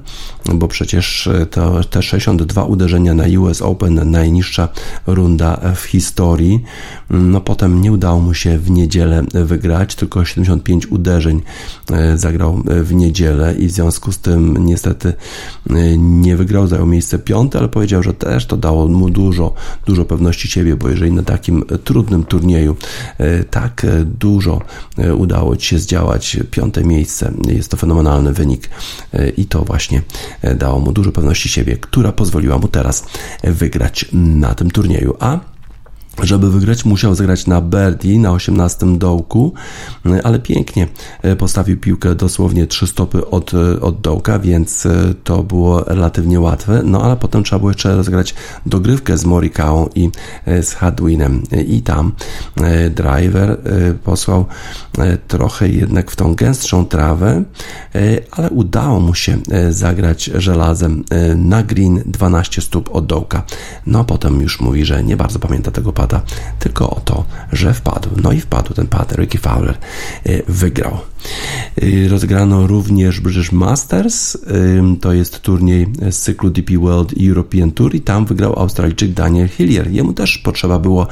bo 0.54 0.68
przecież 0.68 1.27
to 1.50 1.84
te 1.84 2.02
62 2.02 2.64
uderzenia 2.64 3.14
na 3.14 3.24
US 3.40 3.62
Open, 3.62 4.10
najniższa 4.10 4.68
runda 5.06 5.60
w 5.74 5.82
historii. 5.82 6.62
No 7.10 7.40
potem 7.40 7.80
nie 7.80 7.92
udało 7.92 8.20
mu 8.20 8.34
się 8.34 8.58
w 8.58 8.70
niedzielę 8.70 9.24
wygrać, 9.34 9.94
tylko 9.94 10.24
75 10.24 10.86
uderzeń 10.86 11.42
e, 11.92 12.18
zagrał 12.18 12.62
w 12.66 12.94
niedzielę 12.94 13.54
i 13.54 13.66
w 13.66 13.70
związku 13.70 14.12
z 14.12 14.18
tym 14.18 14.66
niestety 14.66 15.12
e, 15.70 15.98
nie 15.98 16.36
wygrał, 16.36 16.66
zajął 16.66 16.86
miejsce 16.86 17.18
piąte, 17.18 17.58
ale 17.58 17.68
powiedział, 17.68 18.02
że 18.02 18.14
też 18.14 18.46
to 18.46 18.56
dało 18.56 18.88
mu 18.88 19.10
dużo, 19.10 19.54
dużo 19.86 20.04
pewności 20.04 20.48
siebie, 20.48 20.76
bo 20.76 20.88
jeżeli 20.88 21.12
na 21.12 21.22
takim 21.22 21.64
trudnym 21.84 22.24
turnieju 22.24 22.76
e, 23.18 23.44
tak 23.44 23.86
dużo 24.04 24.60
udało 25.16 25.56
ci 25.56 25.68
się 25.68 25.78
zdziałać, 25.78 26.36
piąte 26.50 26.84
miejsce, 26.84 27.32
jest 27.48 27.70
to 27.70 27.76
fenomenalny 27.76 28.32
wynik 28.32 28.70
i 29.36 29.46
to 29.46 29.64
właśnie 29.64 30.02
dało 30.56 30.78
mu 30.78 30.92
dużo 30.92 31.12
pewności 31.18 31.48
siebie, 31.48 31.76
która 31.76 32.12
pozwoliła 32.12 32.58
mu 32.58 32.68
teraz 32.68 33.04
wygrać 33.44 34.06
na 34.12 34.54
tym 34.54 34.70
turnieju. 34.70 35.16
A 35.20 35.38
żeby 36.22 36.50
wygrać, 36.50 36.84
musiał 36.84 37.14
zagrać 37.14 37.46
na 37.46 37.60
birdie 37.62 38.18
na 38.18 38.32
18 38.32 38.98
dołku, 38.98 39.52
ale 40.24 40.38
pięknie 40.38 40.88
e, 41.22 41.36
postawił 41.36 41.76
piłkę 41.76 42.14
dosłownie 42.14 42.66
3 42.66 42.86
stopy 42.86 43.30
od, 43.30 43.54
e, 43.54 43.80
od 43.80 44.00
dołka, 44.00 44.38
więc 44.38 44.86
e, 44.86 45.14
to 45.24 45.42
było 45.42 45.84
relatywnie 45.84 46.40
łatwe. 46.40 46.82
No 46.84 47.02
ale 47.02 47.16
potem 47.16 47.44
trzeba 47.44 47.58
było 47.58 47.70
jeszcze 47.70 47.96
rozegrać 47.96 48.34
dogrywkę 48.66 49.18
z 49.18 49.24
Morikaą 49.24 49.88
i 49.94 50.10
z 50.46 50.72
Hadwinem. 50.72 51.42
I 51.66 51.82
tam 51.82 52.12
driver 52.90 53.58
posłał 54.04 54.46
trochę 55.28 55.68
jednak 55.68 56.10
w 56.10 56.16
tą 56.16 56.34
gęstszą 56.34 56.86
trawę, 56.86 57.42
ale 58.30 58.50
udało 58.50 59.00
mu 59.00 59.14
się 59.14 59.38
zagrać 59.70 60.24
żelazem 60.24 61.04
na 61.36 61.62
green 61.62 62.02
12 62.06 62.62
stóp 62.62 62.90
od 62.92 63.06
dołka. 63.06 63.42
No 63.86 63.98
a 63.98 64.04
potem 64.04 64.40
już 64.40 64.60
mówi, 64.60 64.84
że 64.84 65.04
nie 65.04 65.16
bardzo 65.16 65.38
pamięta 65.38 65.70
tego 65.70 65.92
padu 65.92 66.07
tylko 66.58 66.90
o 66.90 67.00
to, 67.00 67.24
że 67.52 67.74
wpadł. 67.74 68.08
No 68.22 68.32
i 68.32 68.40
wpadł 68.40 68.74
ten 68.74 68.86
pad. 68.86 69.12
Ricky 69.12 69.38
Fowler 69.38 69.78
wygrał. 70.48 70.98
Rozegrano 72.08 72.66
również 72.66 73.20
British 73.20 73.52
Masters, 73.52 74.38
to 75.00 75.12
jest 75.12 75.40
turniej 75.40 75.86
z 76.10 76.18
cyklu 76.18 76.50
DP 76.50 76.78
World 76.78 77.14
European 77.28 77.70
Tour 77.70 77.94
i 77.94 78.00
tam 78.00 78.26
wygrał 78.26 78.58
Australijczyk 78.58 79.12
Daniel 79.12 79.48
Hillier. 79.48 79.90
Jemu 79.90 80.12
też 80.12 80.38
potrzeba 80.38 80.78
było 80.78 81.06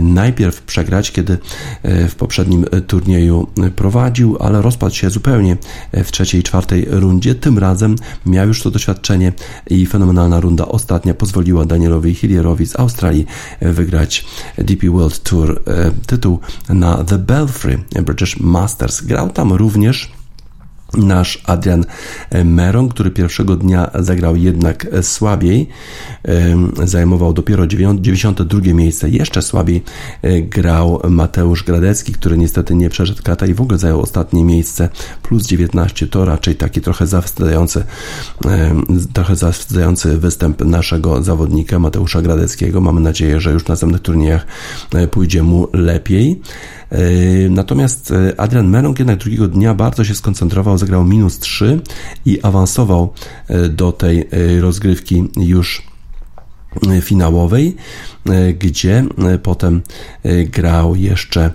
najpierw 0.00 0.62
przegrać, 0.62 1.12
kiedy 1.12 1.38
w 1.84 2.14
poprzednim 2.18 2.64
turnieju 2.86 3.46
prowadził, 3.76 4.36
ale 4.40 4.62
rozpadł 4.62 4.94
się 4.94 5.10
zupełnie 5.10 5.56
w 5.92 6.12
trzeciej 6.12 6.40
i 6.40 6.44
czwartej 6.44 6.86
rundzie. 6.90 7.34
Tym 7.34 7.58
razem 7.58 7.96
miał 8.26 8.48
już 8.48 8.62
to 8.62 8.70
doświadczenie 8.70 9.32
i 9.70 9.86
fenomenalna 9.86 10.40
runda 10.40 10.68
ostatnia 10.68 11.14
pozwoliła 11.14 11.64
Danielowi 11.64 12.14
Hillierowi 12.14 12.66
z 12.66 12.78
Australii 12.78 13.26
wygrać 13.60 14.13
DP 14.58 14.90
World 14.90 15.22
Tour 15.22 15.62
tytuł 16.06 16.40
na 16.68 17.04
The 17.04 17.18
Belfry 17.18 17.84
British 18.02 18.40
Masters. 18.40 19.00
Grał 19.00 19.30
tam 19.30 19.52
również 19.52 20.12
nasz 20.96 21.42
Adrian 21.44 21.84
Meron, 22.44 22.88
który 22.88 23.10
pierwszego 23.10 23.56
dnia 23.56 23.90
zagrał 23.94 24.36
jednak 24.36 24.86
słabiej, 25.02 25.68
zajmował 26.84 27.32
dopiero 27.32 27.66
92 27.66 28.60
miejsce, 28.74 29.08
jeszcze 29.08 29.42
słabiej 29.42 29.82
e, 30.22 30.42
grał 30.42 31.00
Mateusz 31.08 31.64
Gradecki, 31.64 32.12
który 32.12 32.38
niestety 32.38 32.74
nie 32.74 32.90
przeszedł 32.90 33.22
kata 33.22 33.46
i 33.46 33.54
w 33.54 33.60
ogóle 33.60 33.78
zajął 33.78 34.00
ostatnie 34.00 34.44
miejsce, 34.44 34.88
plus 35.22 35.46
19, 35.46 36.06
to 36.06 36.24
raczej 36.24 36.56
taki 36.56 36.80
trochę 36.80 37.06
zawstydzający, 37.06 37.84
trochę 39.12 39.36
zawstydzający 39.36 40.18
występ 40.18 40.64
naszego 40.64 41.22
zawodnika 41.22 41.78
Mateusza 41.78 42.22
Gradeckiego. 42.22 42.80
Mamy 42.80 43.00
nadzieję, 43.00 43.40
że 43.40 43.52
już 43.52 43.66
na 43.66 43.72
następnych 43.72 44.02
turniejach 44.02 44.46
e, 44.94 45.08
pójdzie 45.08 45.42
mu 45.42 45.68
lepiej. 45.72 46.40
E, 46.94 47.48
natomiast 47.50 48.12
Adrian 48.36 48.68
Merong 48.68 48.98
jednak 48.98 49.18
drugiego 49.18 49.48
dnia 49.48 49.74
bardzo 49.74 50.04
się 50.04 50.14
skoncentrował, 50.14 50.78
zagrał 50.78 51.04
minus 51.04 51.38
3 51.38 51.80
i 52.26 52.42
awansował 52.42 53.12
do 53.70 53.92
tej 53.92 54.28
rozgrywki 54.60 55.24
już 55.36 55.82
finałowej, 57.00 57.76
gdzie 58.58 59.04
potem 59.42 59.82
grał 60.44 60.96
jeszcze 60.96 61.50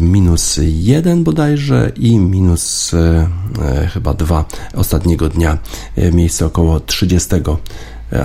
minus 0.00 0.60
jeden 0.62 1.24
bodajże 1.24 1.92
i 1.96 2.18
minus 2.18 2.92
chyba 3.92 4.14
dwa 4.14 4.44
ostatniego 4.74 5.28
dnia, 5.28 5.58
miejsce 6.12 6.46
około 6.46 6.80
30 6.80 7.30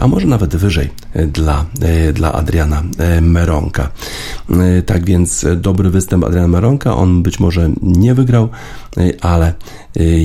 a 0.02 0.08
może 0.08 0.28
nawet 0.28 0.56
wyżej 0.56 0.90
dla, 1.28 1.66
dla 2.14 2.34
Adriana 2.34 2.84
Meronka. 3.22 3.92
Tak 4.86 5.06
więc 5.06 5.46
dobry 5.56 5.90
występ 5.90 6.24
Adriana 6.24 6.48
Meronka, 6.48 6.96
on 6.96 7.24
być 7.24 7.40
może 7.40 7.70
nie 7.82 8.14
wygrał, 8.14 8.50
ale 9.22 9.54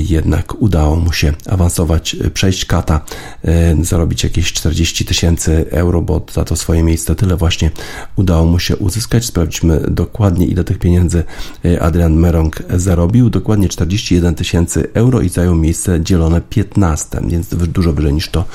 jednak 0.03 0.61
udało 0.61 0.95
mu 0.95 1.13
się 1.13 1.33
awansować, 1.49 2.15
przejść 2.33 2.65
kata, 2.65 3.01
zarobić 3.81 4.23
jakieś 4.23 4.53
40 4.53 5.05
tysięcy 5.05 5.65
euro, 5.71 6.01
bo 6.01 6.25
za 6.33 6.43
to 6.43 6.55
swoje 6.55 6.83
miejsce 6.83 7.15
tyle 7.15 7.37
właśnie 7.37 7.71
udało 8.15 8.45
mu 8.45 8.59
się 8.59 8.77
uzyskać. 8.77 9.25
Sprawdźmy 9.25 9.81
dokładnie, 9.89 10.45
ile 10.45 10.63
tych 10.63 10.79
pieniędzy 10.79 11.23
Adrian 11.81 12.13
Merong 12.13 12.63
zarobił. 12.75 13.29
Dokładnie 13.29 13.69
41 13.69 14.35
tysięcy 14.35 14.87
euro 14.93 15.21
i 15.21 15.29
zajął 15.29 15.55
miejsce 15.55 16.01
dzielone 16.01 16.41
15, 16.41 17.21
więc 17.27 17.47
dużo 17.47 17.93
wyżej 17.93 18.13
niż 18.13 18.29
to 18.29 18.45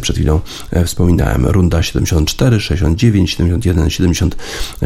przed 0.00 0.16
chwilą 0.16 0.40
wspominałem. 0.84 1.46
Runda 1.46 1.82
74, 1.82 2.60
69, 2.60 3.30
71, 3.30 3.90
70. 3.90 4.36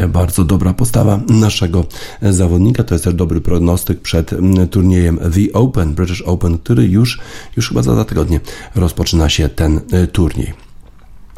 Bardzo 0.09 0.45
dobra 0.45 0.75
postawa 0.75 1.21
naszego 1.29 1.85
zawodnika. 2.23 2.85
To 2.85 2.95
jest 2.95 3.05
też 3.05 3.15
dobry 3.15 3.41
prognostyk 3.41 4.01
przed 4.01 4.31
turniejem 4.71 5.19
The 5.19 5.53
Open, 5.53 5.95
British 5.95 6.23
Open, 6.23 6.59
który 6.59 6.85
już, 6.87 7.21
już 7.57 7.69
chyba 7.69 7.83
za 7.83 7.93
dwa 7.93 8.05
tygodnie 8.05 8.41
rozpoczyna 8.75 9.29
się 9.29 9.49
ten 9.49 9.81
e, 9.93 10.07
turniej. 10.07 10.68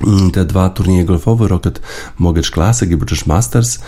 Mm, 0.07 0.31
te 0.31 0.45
dwa 0.45 0.71
turnieje 0.71 1.05
golfowe, 1.05 1.49
Rocket 1.49 1.81
Mortgage 2.19 2.51
Classic 2.51 2.91
i 2.91 2.97
British 2.97 3.27
Masters, 3.27 3.79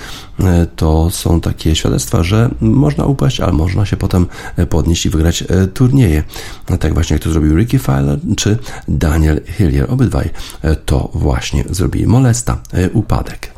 e, 0.40 0.66
to 0.76 1.10
są 1.10 1.40
takie 1.40 1.76
świadectwa, 1.76 2.22
że 2.22 2.50
można 2.60 3.04
upaść, 3.04 3.40
ale 3.40 3.52
można 3.52 3.86
się 3.86 3.96
potem 3.96 4.26
e, 4.56 4.66
podnieść 4.66 5.06
i 5.06 5.10
wygrać 5.10 5.44
turnieje. 5.74 6.24
Tak 6.80 6.94
właśnie 6.94 7.14
jak 7.14 7.22
to 7.22 7.30
zrobił 7.30 7.56
Ricky 7.56 7.78
Fowler 7.78 8.18
czy 8.36 8.58
Daniel 8.88 9.40
Hillier. 9.46 9.90
Obydwaj 9.90 10.30
to 10.86 11.10
właśnie 11.14 11.64
zrobili. 11.70 12.06
Molesta, 12.06 12.58
upadek. 12.92 13.51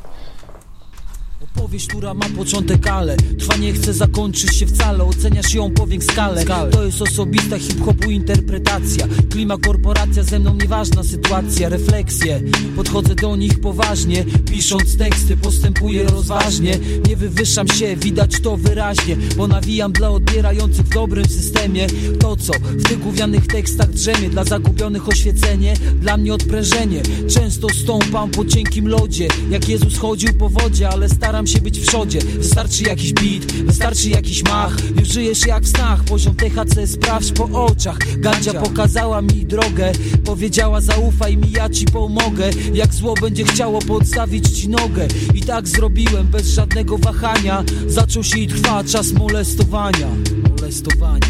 Powieść, 1.55 1.87
która 1.87 2.15
ma 2.15 2.27
początek, 2.37 2.87
ale 2.87 3.17
trwa 3.17 3.57
nie 3.57 3.73
chce 3.73 3.93
zakończyć 3.93 4.57
się 4.57 4.67
wcale. 4.67 5.05
Oceniasz 5.05 5.55
ją 5.55 5.71
skalę. 6.01 6.43
skalę. 6.43 6.71
To 6.71 6.85
jest 6.85 7.03
osobista 7.03 7.59
hip-hopu 7.59 8.11
interpretacja. 8.11 9.07
Klima, 9.31 9.59
korporacja, 9.59 10.23
ze 10.23 10.39
mną 10.39 10.55
nieważna 10.55 11.03
sytuacja. 11.03 11.69
Refleksje, 11.69 12.41
podchodzę 12.77 13.15
do 13.15 13.37
nich 13.37 13.61
poważnie. 13.61 14.25
Pisząc 14.51 14.97
teksty 14.97 15.37
postępuję 15.37 16.05
rozważnie. 16.05 16.79
Nie 17.09 17.17
wywyższam 17.17 17.69
się, 17.69 17.97
widać 17.97 18.41
to 18.41 18.57
wyraźnie 18.57 19.17
Bo 19.37 19.47
nawijam 19.47 19.93
dla 19.93 20.11
odbierających 20.11 20.87
w 20.87 20.95
dobrym 20.95 21.25
systemie. 21.25 21.87
To 22.21 22.37
co 22.37 22.53
w 22.53 22.83
tych 22.83 22.99
gównianych 22.99 23.47
tekstach 23.47 23.91
drzemie 23.91 24.31
Dla 24.31 24.45
zagubionych 24.45 25.09
oświecenie, 25.09 25.75
dla 26.01 26.17
mnie 26.17 26.35
odprężenie. 26.35 27.03
Często 27.29 27.69
stąpam 27.69 28.31
po 28.31 28.45
cienkim 28.45 28.89
lodzie. 28.89 29.29
Jak 29.51 29.69
Jezus 29.69 29.99
chodził 29.99 30.35
po 30.35 30.49
wodzie, 30.49 30.89
ale 30.89 31.09
staram 31.09 31.44
staram 31.45 31.47
się 31.47 31.61
być 31.61 31.81
w 31.81 31.87
przodzie. 31.89 32.19
Wystarczy 32.19 32.83
jakiś 32.83 33.13
beat, 33.13 33.53
wystarczy 33.53 34.09
jakiś 34.09 34.45
mach. 34.45 34.77
Już 35.01 35.09
żyjesz 35.09 35.47
jak 35.47 35.63
w 35.65 35.69
snach, 35.69 36.05
poziom 36.05 36.35
THC 36.35 36.87
sprawdź 36.87 37.33
po 37.33 37.45
oczach. 37.45 37.99
Gandzia. 38.17 38.53
pokazała 38.53 39.23
mi 39.23 39.47
drogę 39.47 39.93
Powiedziała 40.25 40.81
zaufaj 40.81 41.37
mi, 41.37 41.53
ja 41.53 41.69
ci 41.69 41.85
pomogę. 41.85 42.51
Jak 42.75 42.95
zło 42.95 43.15
będzie 43.15 43.45
chciało 43.45 43.79
podstawić 43.79 44.49
ci 44.49 44.69
nogę. 44.69 45.09
I 45.35 45.41
tak 45.41 45.69
zrobiłem 45.69 46.27
bez 46.27 46.47
żadnego 46.47 46.99
wahania. 46.99 47.65
Zaczął 47.87 48.25
się 48.25 48.39
i 48.39 48.49
trwa 48.49 48.85
czas 48.85 49.13
molestowania. 49.13 50.09
Molestowania. 50.51 51.27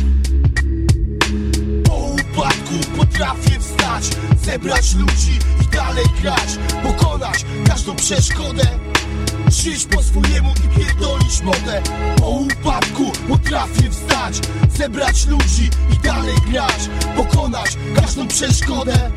Po 1.84 1.94
upadku 1.94 2.74
potrafię 2.96 3.60
wstać 3.60 4.04
Zebrać 4.44 4.94
ludzi 4.94 5.38
i 5.62 5.76
dalej 5.76 6.04
grać 6.22 6.58
Pokonać 6.82 7.44
każdą 7.66 7.96
przeszkodę 7.96 8.83
Przyjść 9.50 9.86
po 9.86 10.02
swojemu 10.02 10.54
i 10.64 10.78
pierdolić 10.78 11.42
modę. 11.42 11.82
Po 12.16 12.28
upadku 12.28 13.12
potrafię 13.28 13.90
wstać 13.90 14.40
Zebrać 14.76 15.26
ludzi 15.26 15.70
i 15.92 16.06
dalej 16.06 16.34
grać 16.50 16.88
Pokonać 17.16 17.78
każdą 17.96 18.28
przeszkodę 18.28 19.10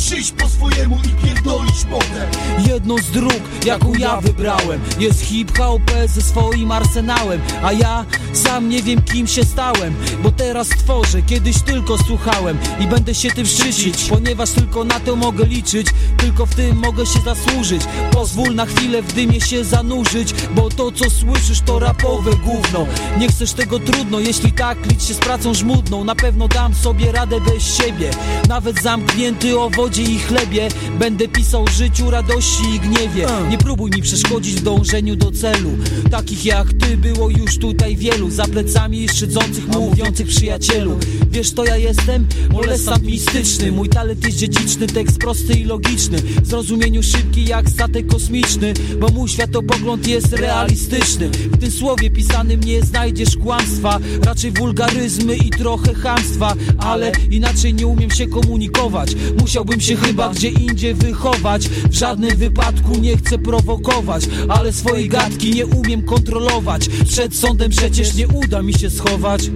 Przyjść 0.00 0.32
po 0.32 0.48
swojemu 0.48 0.96
i 0.96 1.26
pierdolić 1.26 1.84
modę 1.90 2.28
Jedną 2.68 2.98
z 2.98 3.10
dróg, 3.10 3.40
jaką 3.64 3.94
ja 3.94 4.20
wybrałem 4.20 4.80
Jest 4.98 5.20
hip-hop 5.20 5.82
ze 6.06 6.22
swoim 6.22 6.72
arsenałem 6.72 7.40
A 7.62 7.72
ja 7.72 8.04
sam 8.32 8.68
nie 8.68 8.82
wiem 8.82 9.02
kim 9.02 9.26
się 9.26 9.44
stałem 9.44 9.94
Bo 10.22 10.32
teraz 10.32 10.68
tworzę, 10.68 11.22
kiedyś 11.22 11.62
tylko 11.62 11.98
słuchałem 11.98 12.58
I 12.80 12.86
będę 12.86 13.14
się 13.14 13.30
tym 13.30 13.46
szczycić 13.46 14.04
Ponieważ 14.04 14.50
tylko 14.50 14.84
na 14.84 15.00
to 15.00 15.16
mogę 15.16 15.46
liczyć 15.46 15.86
Tylko 16.16 16.46
w 16.46 16.54
tym 16.54 16.76
mogę 16.76 17.06
się 17.06 17.20
zasłużyć. 17.20 17.82
Pozwól 18.12 18.54
na 18.54 18.66
chwilę 18.66 19.02
w 19.02 19.12
dymie 19.12 19.40
się 19.40 19.64
zanurzyć 19.64 20.34
Bo 20.54 20.68
to 20.68 20.92
co 20.92 21.10
słyszysz 21.10 21.60
to 21.60 21.78
rapowe 21.78 22.30
gówno. 22.44 22.86
Nie 23.18 23.28
chcesz 23.28 23.52
tego 23.52 23.78
trudno, 23.78 24.20
jeśli 24.20 24.52
tak 24.52 24.86
licz 24.86 25.02
się 25.02 25.14
z 25.14 25.18
pracą 25.18 25.54
żmudną. 25.54 26.04
Na 26.04 26.14
pewno 26.14 26.48
dam 26.48 26.74
sobie 26.74 27.12
radę 27.12 27.40
bez 27.40 27.76
siebie 27.76 28.10
Nawet 28.48 28.82
zamknięty 28.82 29.58
o 29.58 29.70
wodzie 29.90 30.02
i 30.02 30.18
chlebie. 30.18 30.68
Będę 30.98 31.28
pisał 31.28 31.66
życiu, 31.66 32.10
radości 32.10 32.62
i 32.74 32.80
gniewie. 32.80 33.26
Nie 33.50 33.58
próbuj 33.58 33.90
mi 33.90 34.02
przeszkodzić 34.02 34.54
w 34.54 34.62
dążeniu 34.62 35.16
do 35.16 35.32
celu. 35.32 35.70
Takich 36.10 36.44
jak 36.44 36.72
ty 36.72 36.96
było 36.96 37.30
już 37.30 37.58
tutaj 37.58 37.96
wielu. 37.96 38.30
Za 38.30 38.44
plecami 38.44 39.08
szydzących, 39.08 39.68
mówiących 39.68 40.26
przyjacielu. 40.26 40.98
Wiesz 41.30 41.52
to 41.52 41.64
ja 41.64 41.76
jestem? 41.76 42.26
Molestant 42.52 43.02
mistyczny. 43.02 43.72
Mój 43.72 43.88
talent 43.88 44.24
jest 44.24 44.38
dziedziczny, 44.38 44.86
tekst 44.86 45.18
prosty 45.18 45.52
i 45.52 45.64
logiczny. 45.64 46.18
W 46.42 46.46
zrozumieniu 46.46 47.02
szybki 47.02 47.44
jak 47.44 47.70
statek 47.70 48.06
kosmiczny 48.06 48.74
Bo 49.00 49.08
mój 49.08 49.28
światopogląd 49.28 50.06
jest 50.06 50.32
realistyczny. 50.32 51.28
W 51.28 51.58
tym 51.58 51.70
słowie 51.70 52.10
pisanym 52.10 52.60
nie 52.60 52.82
znajdziesz 52.82 53.36
kłamstwa 53.36 53.98
Raczej 54.24 54.52
wulgaryzmy 54.52 55.36
i 55.36 55.50
trochę 55.50 55.94
chamstwa. 55.94 56.54
Ale 56.78 57.12
inaczej 57.30 57.74
nie 57.74 57.86
umiem 57.86 58.10
się 58.10 58.26
komunikować. 58.26 59.10
Musiałbym 59.40 59.69
się 59.78 59.96
chyba 59.96 60.28
gdzie 60.28 60.48
indziej 60.48 60.94
wychować 60.94 61.68
W 61.68 61.92
żadnym 61.92 62.36
wypadku 62.36 62.98
nie 63.00 63.16
chcę 63.16 63.38
prowokować 63.38 64.24
Ale 64.48 64.72
swojej 64.72 65.08
gadki 65.08 65.54
nie 65.54 65.66
umiem 65.66 66.02
kontrolować 66.02 66.88
Przed 66.88 67.34
sądem 67.34 67.70
przecież 67.70 68.14
nie 68.14 68.28
uda 68.28 68.62
mi 68.62 68.74
się 68.74 68.90
schować 68.90 69.50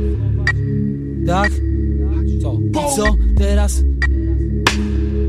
Tak? 1.26 1.52
Co? 2.42 2.58
I 2.64 2.96
co 2.96 3.16
teraz? 3.38 3.82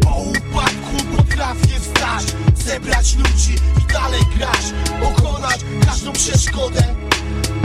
Po 0.02 0.10
upadku 0.10 1.18
potrafię 1.18 1.80
wstać 1.80 2.24
Zebrać 2.66 3.16
ludzi 3.16 3.54
i 3.54 3.94
dalej 3.94 4.22
grać 4.38 4.74
Pokonać 5.02 5.60
każdą 5.86 6.12
przeszkodę 6.12 7.05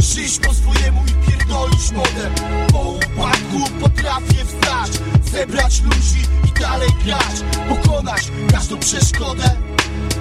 Żyć 0.01 0.39
po 0.39 0.55
swojemu 0.55 1.03
i 1.07 1.31
pierdolić 1.31 1.93
modę. 1.93 2.31
Po 2.73 2.79
upadku 2.79 3.71
potrafię 3.81 4.45
wstać 4.45 4.91
Zebrać 5.33 5.83
ludzi 5.83 6.23
i 6.49 6.61
dalej 6.61 6.89
grać 7.05 7.45
Pokonać 7.69 8.23
każdą 8.53 8.79
przeszkodę 8.79 9.57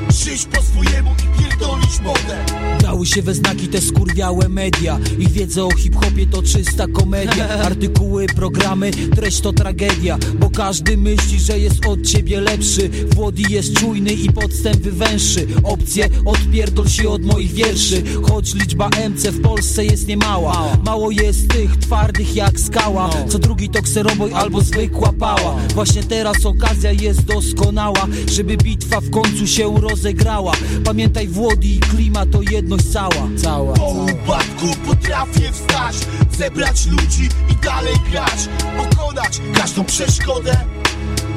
Żyć 0.10 0.46
po 0.46 0.62
swojemu 0.62 1.12
i 1.12 1.44
pierdolić 1.44 2.00
modę. 2.04 2.46
Dały 2.82 3.06
się 3.06 3.22
we 3.22 3.34
znaki 3.34 3.68
te 3.68 3.82
skurwiałe 3.82 4.50
media. 4.50 5.00
Ich 5.20 5.32
wiedza 5.32 5.64
o 5.64 5.72
hip-hopie 5.72 6.28
to 6.28 6.44
czysta 6.44 6.88
komedia. 6.88 7.50
Artykuły, 7.68 8.26
programy, 8.28 8.92
treść 9.16 9.42
to 9.42 9.54
tragedia. 9.54 10.18
Bo 10.40 10.50
każdy 10.50 10.98
myśli, 10.98 11.40
że 11.40 11.60
jest 11.60 11.86
od 11.86 12.08
ciebie 12.08 12.42
lepszy. 12.42 12.90
Włody 13.16 13.42
jest 13.50 13.74
czujny 13.74 14.12
i 14.12 14.32
podstęp 14.32 14.78
wywęższy 14.78 15.48
Opcje, 15.64 16.10
odpierdol 16.26 16.88
się 16.88 17.10
od 17.10 17.22
moich 17.22 17.52
wierszy. 17.52 18.04
Choć 18.24 18.54
liczba 18.54 18.90
MC 19.10 19.32
w 19.32 19.42
Polsce 19.42 19.86
jest 19.86 20.08
niemała. 20.08 20.78
Mało 20.86 21.12
jest 21.12 21.48
tych 21.48 21.78
twardych 21.78 22.36
jak 22.36 22.60
skała. 22.60 23.10
Co 23.28 23.40
drugi 23.40 23.70
to 23.70 23.82
kseroboj 23.82 24.34
albo 24.34 24.62
zwykła 24.62 25.14
pała. 25.14 25.56
Właśnie 25.74 26.04
teraz 26.04 26.46
okazja 26.46 26.92
jest 26.92 27.22
doskonała 27.22 28.08
Żeby 28.32 28.58
bitwa 28.58 29.02
w 29.02 29.10
końcu 29.10 29.48
się 29.48 29.68
rozegrała. 30.00 30.52
Pamiętaj 30.86 31.28
Włody 31.28 31.68
i 31.68 31.80
klima 31.80 32.26
to 32.26 32.42
jedność 32.52 32.86
cała. 32.86 33.30
Cała, 33.38 33.74
Po 33.74 33.88
upadku 33.88 34.68
potrafię 34.86 35.52
wstać 35.52 35.96
Zebrać 36.38 36.86
ludzi 36.86 37.30
i 37.52 37.56
dalej 37.66 37.96
grać 38.12 38.50
Pokonać 38.78 39.42
każdą 39.56 39.84
przeszkodę 39.86 40.58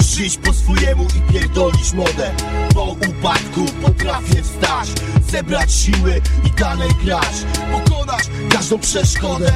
Żyć 0.01 0.37
po 0.37 0.53
swojemu 0.53 1.05
i 1.05 1.33
pierdolić 1.33 1.93
modę. 1.93 2.31
Po 2.75 2.85
upadku 2.85 3.65
potrafię 3.83 4.43
wstać 4.43 4.89
Zebrać 5.31 5.73
siły 5.73 6.21
i 6.47 6.61
dalej 6.61 6.91
grać 7.05 7.35
Pokonać 7.73 8.23
każdą 8.51 8.79
przeszkodę 8.79 9.53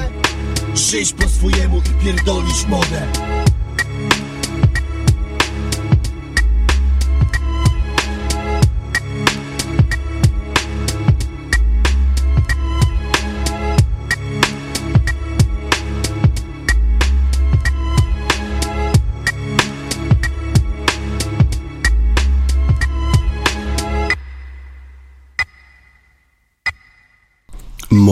Żyć 0.75 1.13
po 1.13 1.29
swojemu 1.29 1.79
i 1.79 2.05
pierdolić 2.05 2.67
modę 2.69 3.07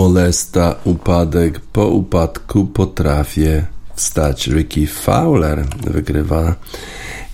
Molesta, 0.04 0.74
upadek, 0.84 1.60
po 1.60 1.88
upadku 1.88 2.66
potrafię 2.66 3.66
wstać. 3.94 4.46
Ricky 4.46 4.86
Fowler 4.86 5.66
wygrywa 5.86 6.54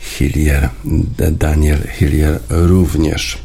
Hillier, 0.01 0.69
Daniel 1.31 1.79
Hillier 1.89 2.41
również. 2.51 3.39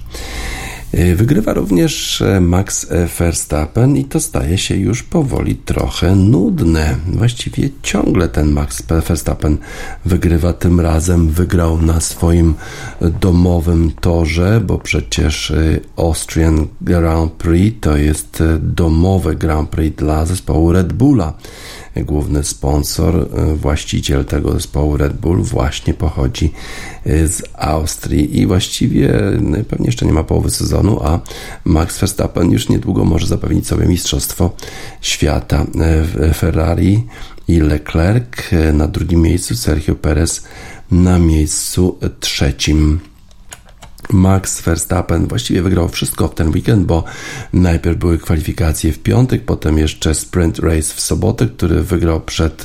Wygrywa 1.15 1.53
również 1.53 2.23
Max 2.41 2.87
Verstappen 3.19 3.97
i 3.97 4.05
to 4.05 4.19
staje 4.19 4.57
się 4.57 4.75
już 4.75 5.03
powoli 5.03 5.55
trochę 5.55 6.15
nudne. 6.15 6.95
Właściwie 7.07 7.69
ciągle 7.81 8.27
ten 8.27 8.51
Max 8.51 8.83
Verstappen 9.07 9.57
wygrywa. 10.05 10.53
Tym 10.53 10.79
razem 10.79 11.29
wygrał 11.29 11.81
na 11.81 11.99
swoim 11.99 12.53
domowym 13.21 13.91
torze, 14.01 14.61
bo 14.65 14.77
przecież 14.77 15.53
Austrian 15.97 16.67
Grand 16.81 17.31
Prix 17.31 17.77
to 17.81 17.97
jest 17.97 18.43
domowe 18.59 19.35
Grand 19.35 19.69
Prix 19.69 19.97
dla 19.97 20.25
zespołu 20.25 20.71
Red 20.71 20.93
Bulla 20.93 21.33
główny 21.95 22.43
sponsor, 22.43 23.29
właściciel 23.55 24.25
tego 24.25 24.51
zespołu 24.51 24.97
Red 24.97 25.13
Bull 25.13 25.43
właśnie 25.43 25.93
pochodzi 25.93 26.51
z 27.05 27.41
Austrii 27.53 28.39
i 28.39 28.47
właściwie 28.47 29.13
pewnie 29.67 29.85
jeszcze 29.85 30.05
nie 30.05 30.13
ma 30.13 30.23
połowy 30.23 30.49
sezonu, 30.49 30.99
a 31.03 31.19
Max 31.65 31.99
Verstappen 31.99 32.51
już 32.51 32.69
niedługo 32.69 33.05
może 33.05 33.27
zapewnić 33.27 33.67
sobie 33.67 33.85
mistrzostwo 33.85 34.55
świata 35.01 35.65
Ferrari 36.33 37.03
i 37.47 37.59
Leclerc 37.59 38.29
na 38.73 38.87
drugim 38.87 39.21
miejscu, 39.21 39.55
Sergio 39.55 39.95
Perez 39.95 40.43
na 40.91 41.19
miejscu 41.19 41.99
trzecim. 42.19 42.99
Max 44.09 44.61
Verstappen 44.61 45.27
właściwie 45.27 45.61
wygrał 45.61 45.89
wszystko 45.89 46.27
w 46.27 46.35
ten 46.35 46.49
weekend, 46.49 46.85
bo 46.85 47.03
najpierw 47.53 47.97
były 47.97 48.17
kwalifikacje 48.17 48.91
w 48.91 48.99
piątek, 48.99 49.45
potem 49.45 49.77
jeszcze 49.77 50.15
sprint 50.15 50.59
race 50.59 50.93
w 50.95 51.01
sobotę, 51.01 51.47
który 51.47 51.83
wygrał 51.83 52.21
przed 52.21 52.63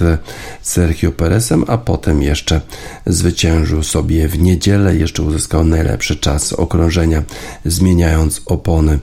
Sergio 0.62 1.12
Perezem, 1.12 1.64
a 1.66 1.78
potem 1.78 2.22
jeszcze 2.22 2.60
zwyciężył 3.06 3.82
sobie 3.82 4.28
w 4.28 4.38
niedzielę, 4.38 4.96
jeszcze 4.96 5.22
uzyskał 5.22 5.64
najlepszy 5.64 6.16
czas 6.16 6.52
okrążenia, 6.52 7.22
zmieniając 7.64 8.42
opony 8.46 8.98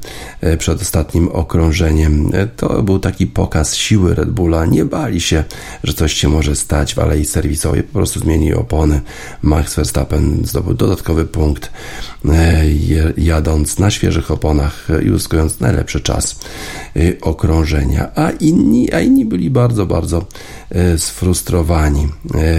przed 0.57 0.81
ostatnim 0.81 1.27
okrążeniem. 1.27 2.31
To 2.57 2.83
był 2.83 2.99
taki 2.99 3.27
pokaz 3.27 3.75
siły 3.75 4.15
Red 4.15 4.29
Bulla. 4.29 4.65
Nie 4.65 4.85
bali 4.85 5.21
się, 5.21 5.43
że 5.83 5.93
coś 5.93 6.13
się 6.13 6.29
może 6.29 6.55
stać 6.55 6.95
w 6.95 6.99
alei 6.99 7.25
serwisowej, 7.25 7.83
po 7.83 7.93
prostu 7.93 8.19
zmienili 8.19 8.53
opony. 8.53 9.01
Max 9.41 9.75
Verstappen 9.75 10.45
zdobył 10.45 10.73
dodatkowy 10.73 11.25
punkt 11.25 11.71
jadąc 13.17 13.80
na 13.80 13.91
świeżych 13.91 14.32
oponach 14.32 14.88
i 15.05 15.11
uzyskując 15.11 15.59
najlepszy 15.59 16.01
czas 16.01 16.39
okrążenia, 17.21 18.09
a 18.15 18.32
inni, 18.32 18.93
a 18.93 18.99
inni 18.99 19.25
byli 19.25 19.49
bardzo, 19.49 19.86
bardzo 19.86 20.25
sfrustrowani. 20.97 22.07